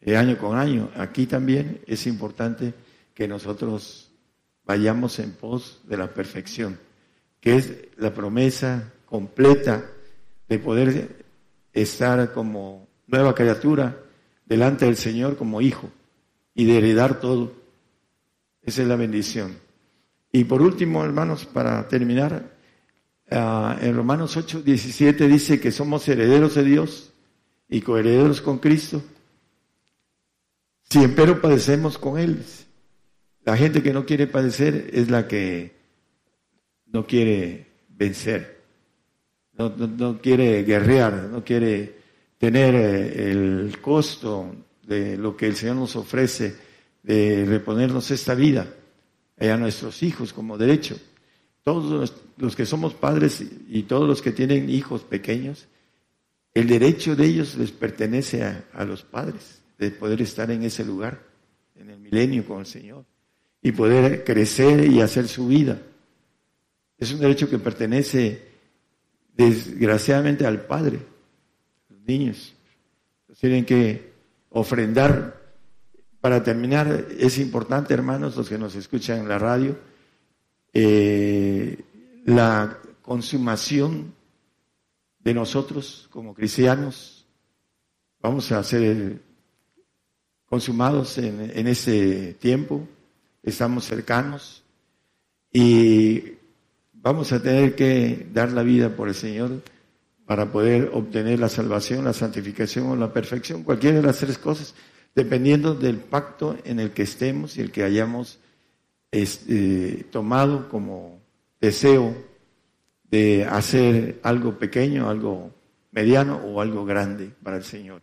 eh, 0.00 0.16
año 0.16 0.38
con 0.38 0.56
año. 0.56 0.90
Aquí 0.96 1.26
también 1.26 1.80
es 1.86 2.06
importante 2.06 2.72
que 3.12 3.28
nosotros 3.28 4.07
vayamos 4.68 5.18
en 5.18 5.32
pos 5.32 5.80
de 5.84 5.96
la 5.96 6.12
perfección, 6.12 6.78
que 7.40 7.56
es 7.56 7.72
la 7.96 8.12
promesa 8.12 8.92
completa 9.06 9.82
de 10.46 10.58
poder 10.58 11.24
estar 11.72 12.34
como 12.34 12.86
nueva 13.06 13.34
criatura 13.34 13.98
delante 14.44 14.84
del 14.84 14.98
Señor 14.98 15.38
como 15.38 15.62
hijo 15.62 15.88
y 16.54 16.66
de 16.66 16.76
heredar 16.76 17.18
todo. 17.18 17.54
Esa 18.62 18.82
es 18.82 18.88
la 18.88 18.96
bendición. 18.96 19.56
Y 20.30 20.44
por 20.44 20.60
último, 20.60 21.02
hermanos, 21.02 21.46
para 21.46 21.88
terminar, 21.88 22.54
ah, 23.30 23.78
en 23.80 23.96
Romanos 23.96 24.36
8, 24.36 24.60
17 24.60 25.28
dice 25.28 25.58
que 25.58 25.72
somos 25.72 26.06
herederos 26.08 26.56
de 26.56 26.64
Dios 26.64 27.14
y 27.70 27.80
coherederos 27.80 28.42
con 28.42 28.58
Cristo. 28.58 29.02
Si 30.90 31.02
empero 31.02 31.40
padecemos 31.40 31.96
con 31.96 32.18
Él. 32.18 32.44
La 33.48 33.56
gente 33.56 33.82
que 33.82 33.94
no 33.94 34.04
quiere 34.04 34.26
padecer 34.26 34.90
es 34.92 35.08
la 35.08 35.26
que 35.26 35.72
no 36.84 37.06
quiere 37.06 37.64
vencer, 37.88 38.60
no, 39.56 40.20
quiere 40.20 40.64
guerrear, 40.64 41.30
no 41.32 41.42
quiere 41.42 41.94
tener 42.36 42.74
eh, 42.74 43.30
el 43.30 43.78
costo 43.80 44.54
de 44.86 45.16
lo 45.16 45.34
que 45.34 45.46
el 45.46 45.56
Señor 45.56 45.76
nos 45.76 45.96
ofrece, 45.96 46.56
de 47.02 47.46
reponernos 47.46 48.10
esta 48.10 48.34
vida 48.34 48.68
a 49.40 49.56
nuestros 49.56 50.02
hijos 50.02 50.34
como 50.34 50.58
derecho. 50.58 50.98
Todos 51.64 52.12
los, 52.36 52.54
que 52.54 52.66
somos 52.66 52.92
padres 52.92 53.42
y 53.66 53.84
todos 53.84 54.06
los 54.06 54.20
que 54.20 54.32
tienen 54.32 54.68
hijos 54.68 55.04
pequeños, 55.04 55.68
el 56.52 56.68
derecho 56.68 57.16
de 57.16 57.24
ellos 57.24 57.54
les 57.56 57.72
pertenece 57.72 58.44
a, 58.44 58.84
los 58.84 59.04
padres, 59.04 59.62
de 59.78 59.90
poder 59.90 60.20
estar 60.20 60.50
en 60.50 60.64
ese 60.64 60.84
lugar, 60.84 61.22
en 61.76 61.88
el 61.88 61.98
milenio 61.98 62.44
con 62.46 62.60
el 62.60 62.66
Señor, 62.66 63.06
y 63.62 63.72
poder 63.72 64.24
crecer 64.24 64.84
y 64.84 65.00
hacer 65.00 65.28
su 65.28 65.48
vida. 65.48 65.80
Es 66.98 67.12
un 67.12 67.20
derecho 67.20 67.48
que 67.48 67.58
pertenece 67.58 68.42
desgraciadamente 69.34 70.46
al 70.46 70.62
Padre. 70.62 70.98
Los 71.88 72.00
niños 72.06 72.54
tienen 73.40 73.64
que 73.64 74.12
ofrendar 74.50 75.38
para 76.20 76.42
terminar, 76.42 77.06
es 77.18 77.38
importante, 77.38 77.94
hermanos, 77.94 78.36
los 78.36 78.48
que 78.48 78.58
nos 78.58 78.74
escuchan 78.74 79.20
en 79.20 79.28
la 79.28 79.38
radio, 79.38 79.78
eh, 80.72 81.78
la 82.24 82.78
consumación 83.02 84.14
de 85.20 85.34
nosotros 85.34 86.08
como 86.10 86.34
cristianos. 86.34 87.26
Vamos 88.20 88.50
a 88.50 88.62
ser 88.64 89.20
consumados 90.46 91.18
en, 91.18 91.52
en 91.54 91.68
ese 91.68 92.34
tiempo, 92.40 92.88
estamos 93.42 93.84
cercanos 93.84 94.64
y 95.52 96.34
vamos 96.92 97.32
a 97.32 97.42
tener 97.42 97.74
que 97.74 98.26
dar 98.32 98.52
la 98.52 98.62
vida 98.62 98.94
por 98.94 99.08
el 99.08 99.14
Señor 99.14 99.62
para 100.26 100.52
poder 100.52 100.90
obtener 100.92 101.38
la 101.38 101.48
salvación, 101.48 102.04
la 102.04 102.12
santificación 102.12 102.86
o 102.86 102.96
la 102.96 103.12
perfección, 103.12 103.62
cualquiera 103.62 103.96
de 103.96 104.02
las 104.02 104.18
tres 104.18 104.38
cosas 104.38 104.74
dependiendo 105.14 105.74
del 105.74 105.96
pacto 105.96 106.56
en 106.64 106.78
el 106.78 106.92
que 106.92 107.02
estemos 107.02 107.56
y 107.56 107.60
el 107.60 107.72
que 107.72 107.82
hayamos 107.82 108.38
este, 109.10 110.06
tomado 110.12 110.68
como 110.68 111.18
deseo 111.60 112.14
de 113.10 113.44
hacer 113.44 114.20
algo 114.22 114.58
pequeño, 114.58 115.08
algo 115.08 115.52
mediano 115.90 116.36
o 116.36 116.60
algo 116.60 116.84
grande 116.84 117.32
para 117.42 117.56
el 117.56 117.64
Señor. 117.64 118.02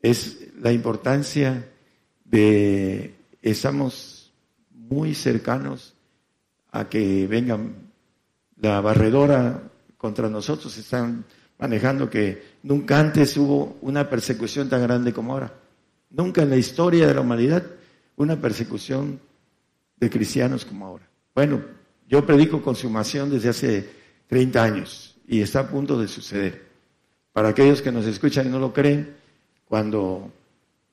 Es 0.00 0.48
la 0.60 0.72
importancia 0.72 1.70
de, 2.24 3.14
estamos 3.40 4.13
muy 4.88 5.14
cercanos 5.14 5.94
a 6.70 6.88
que 6.88 7.26
vengan 7.26 7.74
la 8.56 8.80
barredora 8.80 9.62
contra 9.96 10.28
nosotros, 10.28 10.76
están 10.76 11.24
manejando 11.58 12.10
que 12.10 12.42
nunca 12.62 12.98
antes 12.98 13.36
hubo 13.36 13.78
una 13.80 14.08
persecución 14.08 14.68
tan 14.68 14.82
grande 14.82 15.12
como 15.12 15.32
ahora. 15.32 15.52
Nunca 16.10 16.42
en 16.42 16.50
la 16.50 16.56
historia 16.56 17.06
de 17.06 17.14
la 17.14 17.20
humanidad 17.20 17.64
una 18.16 18.40
persecución 18.40 19.20
de 19.96 20.10
cristianos 20.10 20.64
como 20.64 20.86
ahora. 20.86 21.08
Bueno, 21.34 21.62
yo 22.08 22.24
predico 22.26 22.62
consumación 22.62 23.30
desde 23.30 23.48
hace 23.48 23.88
30 24.28 24.62
años 24.62 25.16
y 25.26 25.40
está 25.40 25.60
a 25.60 25.68
punto 25.68 25.98
de 25.98 26.08
suceder. 26.08 26.64
Para 27.32 27.48
aquellos 27.48 27.82
que 27.82 27.90
nos 27.90 28.06
escuchan 28.06 28.46
y 28.46 28.50
no 28.50 28.58
lo 28.58 28.72
creen, 28.72 29.16
cuando 29.64 30.30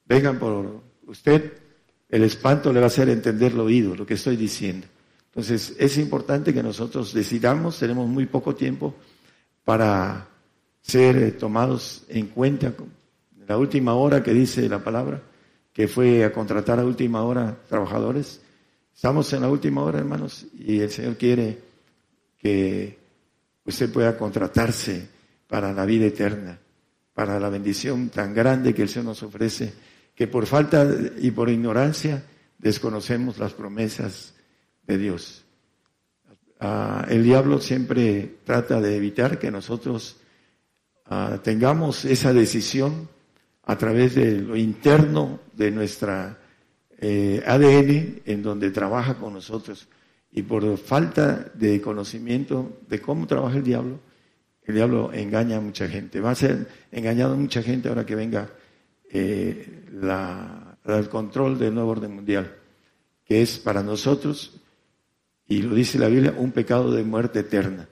vengan 0.05 0.39
por 0.39 0.81
usted, 1.05 1.60
el 2.11 2.23
espanto 2.23 2.73
le 2.73 2.81
va 2.81 2.85
a 2.85 2.88
hacer 2.88 3.09
entender 3.09 3.53
lo 3.53 3.63
oído, 3.63 3.95
lo 3.95 4.05
que 4.05 4.15
estoy 4.15 4.35
diciendo. 4.35 4.85
Entonces, 5.27 5.73
es 5.79 5.97
importante 5.97 6.53
que 6.53 6.61
nosotros 6.61 7.13
decidamos, 7.13 7.79
tenemos 7.79 8.07
muy 8.07 8.25
poco 8.25 8.53
tiempo 8.53 8.93
para 9.63 10.27
ser 10.81 11.38
tomados 11.38 12.03
en 12.09 12.27
cuenta 12.27 12.73
la 13.47 13.57
última 13.57 13.93
hora 13.93 14.21
que 14.21 14.33
dice 14.33 14.67
la 14.67 14.83
palabra, 14.83 15.21
que 15.71 15.88
fue 15.88 16.25
a 16.25 16.33
contratar 16.33 16.79
a 16.79 16.85
última 16.85 17.23
hora 17.23 17.57
trabajadores. 17.69 18.41
Estamos 18.93 19.31
en 19.31 19.41
la 19.41 19.49
última 19.49 19.81
hora, 19.81 19.99
hermanos, 19.99 20.45
y 20.59 20.81
el 20.81 20.91
Señor 20.91 21.15
quiere 21.15 21.59
que 22.38 22.99
usted 23.63 23.91
pueda 23.91 24.17
contratarse 24.17 25.07
para 25.47 25.71
la 25.71 25.85
vida 25.85 26.07
eterna, 26.07 26.59
para 27.13 27.39
la 27.39 27.47
bendición 27.47 28.09
tan 28.09 28.33
grande 28.33 28.73
que 28.73 28.81
el 28.81 28.89
Señor 28.89 29.05
nos 29.05 29.23
ofrece, 29.23 29.73
que 30.22 30.27
por 30.27 30.45
falta 30.45 30.88
y 31.18 31.31
por 31.31 31.49
ignorancia 31.49 32.22
desconocemos 32.60 33.39
las 33.39 33.53
promesas 33.53 34.35
de 34.85 34.99
Dios. 34.99 35.43
Ah, 36.60 37.07
el 37.10 37.23
diablo 37.23 37.60
siempre 37.60 38.35
trata 38.43 38.80
de 38.80 38.98
evitar 38.98 39.39
que 39.39 39.49
nosotros 39.49 40.18
ah, 41.07 41.39
tengamos 41.43 42.06
esa 42.06 42.34
decisión 42.34 43.10
a 43.64 43.76
través 43.80 44.14
de 44.14 44.34
lo 44.41 44.56
interno 44.56 45.39
de 45.53 45.72
nuestra 45.72 46.38
eh, 46.99 47.41
ADN, 47.43 48.22
en 48.23 48.43
donde 48.43 48.69
trabaja 48.69 49.15
con 49.15 49.34
nosotros. 49.34 49.88
Y 50.31 50.43
por 50.43 50.77
falta 50.77 51.52
de 51.56 51.81
conocimiento 51.81 52.77
de 52.88 53.02
cómo 53.02 53.26
trabaja 53.26 53.57
el 53.57 53.64
diablo, 53.64 53.99
el 54.65 54.76
diablo 54.76 55.11
engaña 55.14 55.57
a 55.57 55.61
mucha 55.61 55.88
gente. 55.88 56.22
Va 56.22 56.30
a 56.30 56.35
ser 56.35 56.68
engañado 56.91 57.34
a 57.34 57.38
mucha 57.38 57.64
gente 57.64 57.89
ahora 57.89 58.06
que 58.06 58.14
venga 58.14 58.52
eh, 59.13 59.85
la, 59.93 60.77
el 60.85 61.09
control 61.09 61.57
del 61.57 61.73
nuevo 61.73 61.91
orden 61.91 62.15
mundial, 62.15 62.55
que 63.25 63.41
es 63.41 63.59
para 63.59 63.83
nosotros, 63.83 64.59
y 65.47 65.61
lo 65.61 65.75
dice 65.75 65.99
la 65.99 66.07
Biblia, 66.07 66.33
un 66.38 66.51
pecado 66.51 66.91
de 66.91 67.03
muerte 67.03 67.39
eterna. 67.39 67.88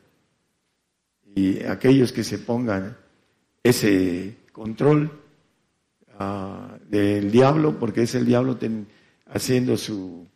Y 1.36 1.64
aquellos 1.64 2.12
que 2.12 2.24
se 2.24 2.40
pongan 2.40 2.98
ese 3.64 4.38
control, 4.52 5.12
Ah, 6.22 6.78
del 6.90 7.32
diablo, 7.32 7.80
porque 7.80 8.02
es 8.02 8.14
el 8.14 8.26
diablo 8.26 8.58
haciendo 9.28 9.78
su, 9.78 10.28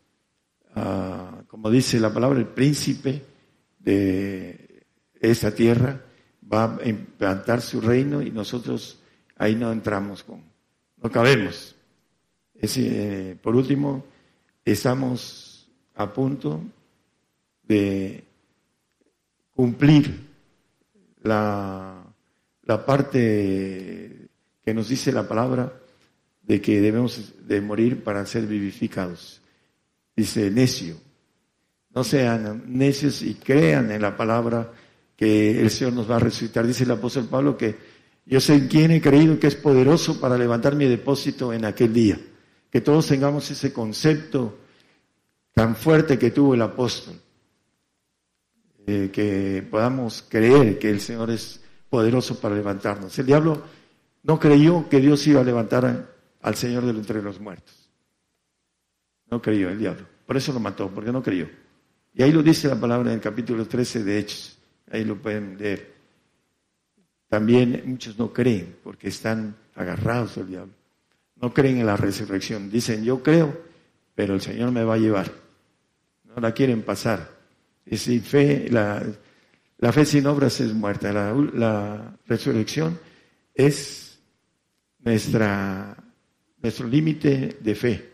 ah, 0.75 1.43
como 1.49 1.69
dice 1.69 1.99
la 1.99 2.13
palabra, 2.13 2.39
el 2.39 2.47
príncipe 2.47 3.21
de 3.79 4.85
esta 5.19 5.53
tierra, 5.53 5.99
va 6.41 6.77
a 6.77 6.87
implantar 6.87 7.59
su 7.59 7.81
reino 7.81 8.21
y 8.21 8.31
nosotros 8.31 9.01
ahí 9.35 9.55
no 9.55 9.73
entramos 9.73 10.23
con, 10.23 10.41
no 11.03 11.11
cabemos. 11.11 11.75
Eh, 12.55 13.35
por 13.41 13.55
último, 13.55 14.05
estamos 14.63 15.69
a 15.95 16.11
punto 16.11 16.63
de 17.67 18.23
cumplir 19.53 20.29
la, 21.21 22.03
la 22.63 22.85
parte 22.85 24.29
que 24.63 24.73
nos 24.73 24.87
dice 24.87 25.11
la 25.11 25.27
palabra 25.27 25.73
de 26.41 26.61
que 26.61 26.79
debemos 26.79 27.33
de 27.45 27.59
morir 27.59 28.01
para 28.01 28.25
ser 28.25 28.47
vivificados. 28.47 29.41
Dice 30.15 30.49
necio. 30.49 30.95
No 31.93 32.03
sean 32.05 32.63
necios 32.67 33.21
y 33.21 33.35
crean 33.35 33.91
en 33.91 34.01
la 34.01 34.15
palabra 34.15 34.71
que 35.17 35.61
el 35.61 35.69
Señor 35.69 35.93
nos 35.93 36.09
va 36.09 36.15
a 36.15 36.19
resucitar. 36.19 36.65
Dice 36.65 36.85
el 36.85 36.91
apóstol 36.91 37.25
Pablo 37.25 37.57
que 37.57 37.92
yo 38.25 38.39
sé 38.39 38.67
quién 38.67 38.91
he 38.91 39.01
creído 39.01 39.39
que 39.39 39.47
es 39.47 39.55
poderoso 39.55 40.19
para 40.19 40.37
levantar 40.37 40.75
mi 40.75 40.85
depósito 40.85 41.53
en 41.53 41.65
aquel 41.65 41.93
día. 41.93 42.19
Que 42.69 42.81
todos 42.81 43.07
tengamos 43.07 43.49
ese 43.51 43.73
concepto 43.73 44.59
tan 45.53 45.75
fuerte 45.75 46.17
que 46.17 46.31
tuvo 46.31 46.55
el 46.55 46.61
apóstol. 46.61 47.15
Eh, 48.85 49.09
que 49.13 49.65
podamos 49.69 50.25
creer 50.27 50.79
que 50.79 50.89
el 50.89 50.99
Señor 50.99 51.31
es 51.31 51.61
poderoso 51.89 52.39
para 52.39 52.55
levantarnos. 52.55 53.17
El 53.19 53.25
diablo 53.25 53.61
no 54.23 54.39
creyó 54.39 54.89
que 54.89 54.99
Dios 54.99 55.25
iba 55.27 55.41
a 55.41 55.43
levantar 55.43 56.09
al 56.41 56.55
Señor 56.55 56.85
de 56.85 56.91
entre 56.91 57.21
los 57.21 57.39
muertos. 57.39 57.89
No 59.29 59.41
creyó 59.41 59.69
el 59.69 59.79
diablo. 59.79 60.05
Por 60.25 60.37
eso 60.37 60.53
lo 60.53 60.59
mató, 60.59 60.89
porque 60.89 61.11
no 61.11 61.21
creyó. 61.21 61.49
Y 62.13 62.23
ahí 62.23 62.31
lo 62.31 62.41
dice 62.41 62.67
la 62.67 62.79
palabra 62.79 63.09
en 63.09 63.15
el 63.15 63.21
capítulo 63.21 63.65
13 63.67 64.03
de 64.03 64.19
Hechos. 64.19 64.57
Ahí 64.91 65.03
lo 65.03 65.21
pueden 65.21 65.57
leer. 65.57 65.92
También 67.33 67.81
muchos 67.87 68.19
no 68.19 68.31
creen 68.31 68.75
porque 68.83 69.07
están 69.07 69.55
agarrados 69.73 70.37
al 70.37 70.47
diablo. 70.47 70.71
No 71.41 71.51
creen 71.51 71.79
en 71.79 71.87
la 71.87 71.97
resurrección. 71.97 72.69
Dicen, 72.69 73.03
yo 73.03 73.23
creo, 73.23 73.59
pero 74.13 74.35
el 74.35 74.41
Señor 74.41 74.71
me 74.71 74.83
va 74.83 74.93
a 74.93 74.97
llevar. 74.99 75.31
No 76.25 76.39
la 76.39 76.51
quieren 76.51 76.83
pasar. 76.83 77.27
Y 77.87 77.97
sin 77.97 78.21
fe, 78.21 78.67
la, 78.69 79.01
la 79.79 79.91
fe 79.91 80.05
sin 80.05 80.27
obras 80.27 80.61
es 80.61 80.75
muerta. 80.75 81.11
La, 81.11 81.33
la 81.33 82.15
resurrección 82.27 82.99
es 83.51 84.19
nuestra, 84.99 85.97
nuestro 86.61 86.87
límite 86.87 87.57
de 87.59 87.73
fe. 87.73 88.09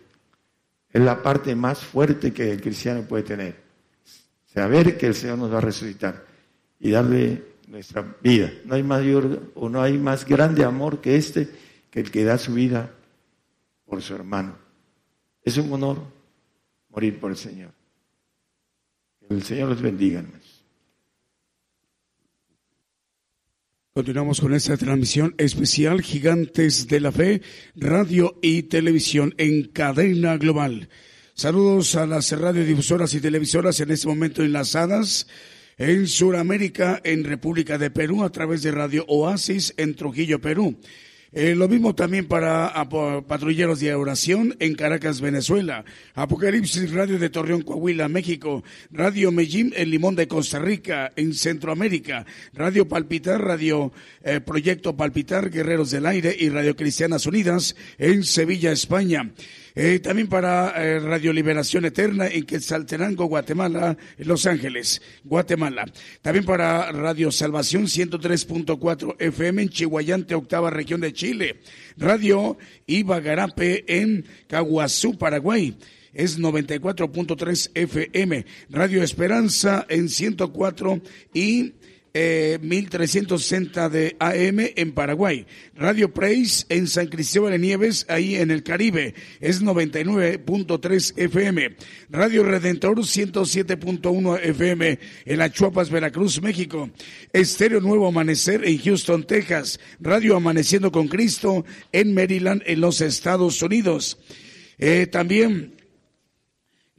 Es 0.94 1.02
la 1.02 1.22
parte 1.22 1.54
más 1.58 1.80
fuerte 1.80 2.32
que 2.32 2.54
el 2.54 2.62
cristiano 2.62 3.02
puede 3.02 3.24
tener. 3.24 3.56
Saber 4.46 4.98
que 4.98 5.08
el 5.08 5.14
Señor 5.14 5.40
nos 5.40 5.52
va 5.52 5.58
a 5.58 5.62
resucitar 5.62 6.24
y 6.80 6.92
darle 6.92 7.49
nuestra 7.70 8.18
vida. 8.22 8.52
No 8.66 8.76
hay 8.76 8.84
mayor 8.84 9.52
o 9.56 9.70
no 9.70 9.82
hay 9.82 9.98
más 9.98 10.26
grande 10.26 10.64
amor 10.64 11.00
que 11.02 11.16
este, 11.16 11.50
que 11.92 12.00
el 12.02 12.12
que 12.12 12.24
da 12.24 12.38
su 12.38 12.54
vida 12.54 12.92
por 13.86 14.02
su 14.02 14.16
hermano. 14.16 14.58
Es 15.44 15.58
un 15.58 15.72
honor 15.72 16.04
morir 16.90 17.20
por 17.20 17.32
el 17.32 17.38
Señor. 17.38 17.72
Que 19.20 19.34
el 19.36 19.44
Señor 19.44 19.70
los 19.70 19.82
bendiga. 19.82 20.26
Continuamos 23.94 24.42
con 24.42 24.54
esta 24.54 24.78
transmisión 24.78 25.36
especial 25.38 26.02
Gigantes 26.02 26.88
de 26.88 27.00
la 27.00 27.12
Fe, 27.12 27.42
radio 27.76 28.40
y 28.42 28.64
televisión 28.64 29.36
en 29.38 29.68
cadena 29.68 30.38
global. 30.38 30.90
Saludos 31.34 31.96
a 31.96 32.06
las 32.06 32.32
radiodifusoras 32.32 33.14
y 33.14 33.22
televisoras 33.22 33.80
en 33.80 33.92
este 33.92 34.08
momento 34.08 34.42
enlazadas 34.42 35.28
en 35.80 36.08
Sudamérica, 36.08 37.02
en 37.04 37.24
República 37.24 37.78
de 37.78 37.90
Perú, 37.90 38.24
a 38.24 38.32
través 38.32 38.62
de 38.62 38.72
Radio 38.72 39.06
Oasis 39.08 39.74
en 39.78 39.96
Trujillo, 39.96 40.40
Perú. 40.40 40.78
Eh, 41.32 41.54
lo 41.54 41.70
mismo 41.70 41.94
también 41.94 42.26
para 42.26 42.74
patrulleros 43.28 43.80
de 43.80 43.94
oración 43.94 44.56
en 44.60 44.74
Caracas, 44.74 45.22
Venezuela. 45.22 45.86
Apocalipsis 46.16 46.92
Radio 46.92 47.20
de 47.20 47.30
Torreón, 47.30 47.62
Coahuila, 47.62 48.10
México. 48.10 48.64
Radio 48.92 49.32
Medellín 49.32 49.72
en 49.76 49.92
Limón 49.92 50.16
de 50.16 50.28
Costa 50.28 50.58
Rica, 50.60 51.12
en 51.16 51.34
Centroamérica. 51.34 52.26
Radio 52.54 52.88
Palpitar, 52.88 53.42
Radio 53.42 53.94
eh, 54.24 54.42
Proyecto 54.42 54.98
Palpitar, 54.98 55.52
Guerreros 55.52 55.92
del 55.92 56.08
Aire 56.08 56.36
y 56.38 56.50
Radio 56.50 56.76
Cristianas 56.76 57.28
Unidas 57.28 57.76
en 58.00 58.24
Sevilla, 58.24 58.72
España. 58.72 59.32
Eh, 59.82 60.00
también 60.00 60.28
para 60.28 60.74
eh, 60.76 61.00
Radio 61.00 61.32
Liberación 61.32 61.86
Eterna 61.86 62.28
en 62.28 62.46
Quetzaltenango, 62.46 63.28
Guatemala, 63.28 63.96
en 64.18 64.28
Los 64.28 64.46
Ángeles, 64.46 65.02
Guatemala. 65.24 65.86
También 66.22 66.44
para 66.44 66.92
Radio 66.92 67.32
Salvación 67.32 67.86
103.4 67.86 69.16
FM 69.18 69.62
en 69.62 69.70
Chihuayante, 69.70 70.36
octava 70.36 70.70
región 70.70 71.00
de 71.00 71.14
Chile. 71.14 71.62
Radio 71.96 72.58
Ibagarape 72.88 73.86
en 73.88 74.26
Caguazú, 74.48 75.18
Paraguay 75.18 75.78
es 76.14 76.38
94.3 76.38 77.72
FM, 77.74 78.46
Radio 78.70 79.02
Esperanza 79.02 79.86
en 79.88 80.10
104 80.10 81.02
y 81.34 81.76
1360 82.14 83.86
eh, 83.86 83.90
de 83.90 84.16
AM 84.20 84.72
en 84.76 84.92
Paraguay. 84.94 85.46
Radio 85.76 86.14
Praise 86.14 86.66
en 86.70 86.88
San 86.88 87.08
Cristóbal 87.08 87.52
de 87.52 87.60
Nieves, 87.60 88.06
ahí 88.10 88.36
en 88.36 88.52
el 88.52 88.64
Caribe, 88.64 89.14
es 89.40 89.62
99.3 89.62 91.14
FM. 91.18 91.76
Radio 92.10 92.44
Redentor 92.44 92.98
107.1 92.98 94.40
FM 94.44 95.00
en 95.26 95.42
Achuapas, 95.42 95.90
Veracruz, 95.90 96.42
México. 96.42 96.90
Estéreo 97.32 97.82
Nuevo 97.82 98.08
Amanecer 98.08 98.66
en 98.66 98.78
Houston, 98.80 99.26
Texas. 99.26 99.80
Radio 100.00 100.36
Amaneciendo 100.36 100.92
con 100.92 101.08
Cristo 101.08 101.66
en 101.92 102.14
Maryland, 102.14 102.64
en 102.66 102.82
los 102.82 103.02
Estados 103.02 103.62
Unidos. 103.62 104.18
Eh, 104.78 105.08
también 105.08 105.79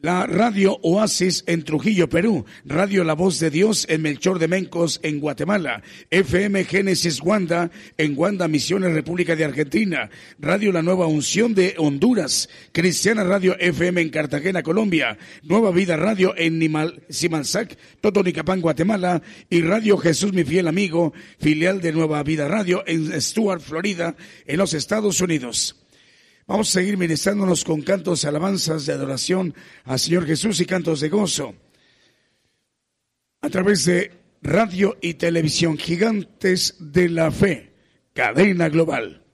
la 0.02 0.26
Radio 0.26 0.78
Oasis 0.82 1.44
en 1.46 1.62
Trujillo, 1.62 2.08
Perú. 2.08 2.46
Radio 2.64 3.04
La 3.04 3.14
Voz 3.14 3.38
de 3.38 3.50
Dios 3.50 3.86
en 3.90 4.02
Melchor 4.02 4.38
de 4.38 4.48
Mencos 4.48 4.98
en 5.02 5.20
Guatemala. 5.20 5.82
FM 6.10 6.64
Génesis 6.64 7.20
Wanda 7.22 7.70
en 7.98 8.16
Wanda 8.16 8.48
Misiones, 8.48 8.92
República 8.92 9.36
de 9.36 9.44
Argentina. 9.44 10.08
Radio 10.38 10.72
La 10.72 10.82
Nueva 10.82 11.06
Unción 11.06 11.54
de 11.54 11.74
Honduras. 11.76 12.48
Cristiana 12.72 13.24
Radio 13.24 13.56
FM 13.58 14.00
en 14.00 14.10
Cartagena, 14.10 14.62
Colombia. 14.62 15.18
Nueva 15.42 15.70
Vida 15.70 15.96
Radio 15.96 16.34
en 16.36 16.58
Nimal, 16.58 17.02
Simanzac, 17.10 17.76
Totonicapán, 18.00 18.60
Guatemala. 18.60 19.22
Y 19.50 19.60
Radio 19.60 19.98
Jesús, 19.98 20.32
mi 20.32 20.44
fiel 20.44 20.68
amigo, 20.68 21.12
filial 21.38 21.80
de 21.82 21.92
Nueva 21.92 22.22
Vida 22.22 22.48
Radio 22.48 22.82
en 22.86 23.20
Stuart, 23.20 23.60
Florida, 23.60 24.16
en 24.46 24.58
los 24.58 24.72
Estados 24.72 25.20
Unidos. 25.20 25.79
Vamos 26.50 26.70
a 26.70 26.80
seguir 26.80 26.98
ministrándonos 26.98 27.62
con 27.62 27.80
cantos, 27.80 28.24
alabanzas 28.24 28.84
de 28.84 28.92
adoración 28.92 29.54
al 29.84 30.00
Señor 30.00 30.26
Jesús 30.26 30.58
y 30.58 30.66
cantos 30.66 30.98
de 30.98 31.08
gozo. 31.08 31.54
A 33.40 33.48
través 33.48 33.84
de 33.84 34.10
radio 34.42 34.98
y 35.00 35.14
televisión, 35.14 35.78
gigantes 35.78 36.74
de 36.80 37.08
la 37.08 37.30
fe, 37.30 37.72
cadena 38.14 38.68
global. 38.68 39.24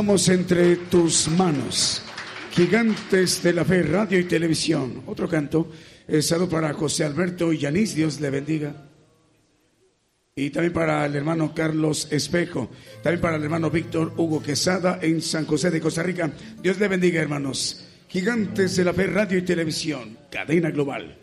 Escuchamos 0.00 0.28
entre 0.30 0.76
tus 0.76 1.28
manos. 1.28 2.02
Gigantes 2.52 3.42
de 3.42 3.52
la 3.52 3.66
Fe, 3.66 3.82
Radio 3.82 4.18
y 4.18 4.24
Televisión. 4.24 5.02
Otro 5.04 5.28
canto. 5.28 5.70
El 6.08 6.22
saludo 6.22 6.48
para 6.48 6.72
José 6.72 7.04
Alberto 7.04 7.52
y 7.52 7.58
Yanis, 7.58 7.94
Dios 7.94 8.18
le 8.18 8.30
bendiga. 8.30 8.88
Y 10.34 10.48
también 10.48 10.72
para 10.72 11.04
el 11.04 11.14
hermano 11.16 11.54
Carlos 11.54 12.08
Espejo. 12.10 12.70
También 13.02 13.20
para 13.20 13.36
el 13.36 13.42
hermano 13.42 13.70
Víctor 13.70 14.14
Hugo 14.16 14.42
Quesada 14.42 15.00
en 15.02 15.20
San 15.20 15.44
José 15.44 15.70
de 15.70 15.82
Costa 15.82 16.02
Rica. 16.02 16.32
Dios 16.62 16.78
le 16.78 16.88
bendiga, 16.88 17.20
hermanos. 17.20 17.86
Gigantes 18.08 18.76
de 18.76 18.84
la 18.84 18.94
Fe, 18.94 19.06
Radio 19.06 19.36
y 19.36 19.42
Televisión. 19.42 20.16
Cadena 20.30 20.70
Global. 20.70 21.14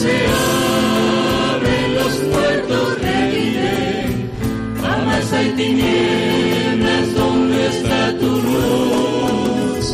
se 0.00 0.16
abren 1.52 1.94
los 1.94 2.14
puertos 2.32 3.00
de 3.02 3.16
Guillén, 3.32 4.30
jamás 4.80 5.32
hay 5.34 5.48
tinieblas 5.50 7.14
donde 7.14 7.66
está 7.66 8.00
tu 8.18 8.30
luz. 8.48 9.84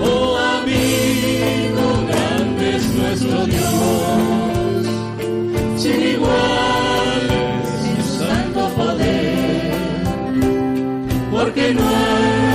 Oh 0.00 0.36
amigo, 0.56 1.84
grande 2.10 2.76
es 2.78 2.84
nuestro 2.94 3.46
Dios, 3.46 4.86
sin 5.76 6.00
iguales 6.14 7.62
su 7.84 8.24
santo 8.24 8.60
poder, 8.70 9.72
porque 11.30 11.74
no 11.74 11.86
hay 11.88 12.47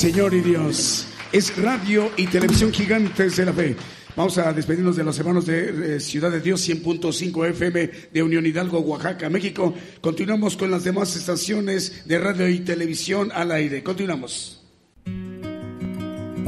Señor 0.00 0.32
y 0.32 0.40
Dios. 0.40 1.06
Es 1.30 1.54
radio 1.58 2.10
y 2.16 2.26
televisión 2.26 2.72
gigantes 2.72 3.36
de 3.36 3.44
la 3.44 3.52
fe. 3.52 3.76
Vamos 4.16 4.38
a 4.38 4.50
despedirnos 4.50 4.96
de 4.96 5.04
los 5.04 5.18
hermanos 5.18 5.44
de 5.44 5.96
eh, 5.96 6.00
Ciudad 6.00 6.30
de 6.30 6.40
Dios 6.40 6.66
100.5 6.66 7.50
FM 7.50 7.90
de 8.10 8.22
Unión 8.22 8.46
Hidalgo, 8.46 8.80
Oaxaca, 8.80 9.28
México. 9.28 9.74
Continuamos 10.00 10.56
con 10.56 10.70
las 10.70 10.84
demás 10.84 11.14
estaciones 11.16 12.08
de 12.08 12.18
radio 12.18 12.48
y 12.48 12.60
televisión 12.60 13.30
al 13.34 13.52
aire. 13.52 13.82
Continuamos. 13.82 14.59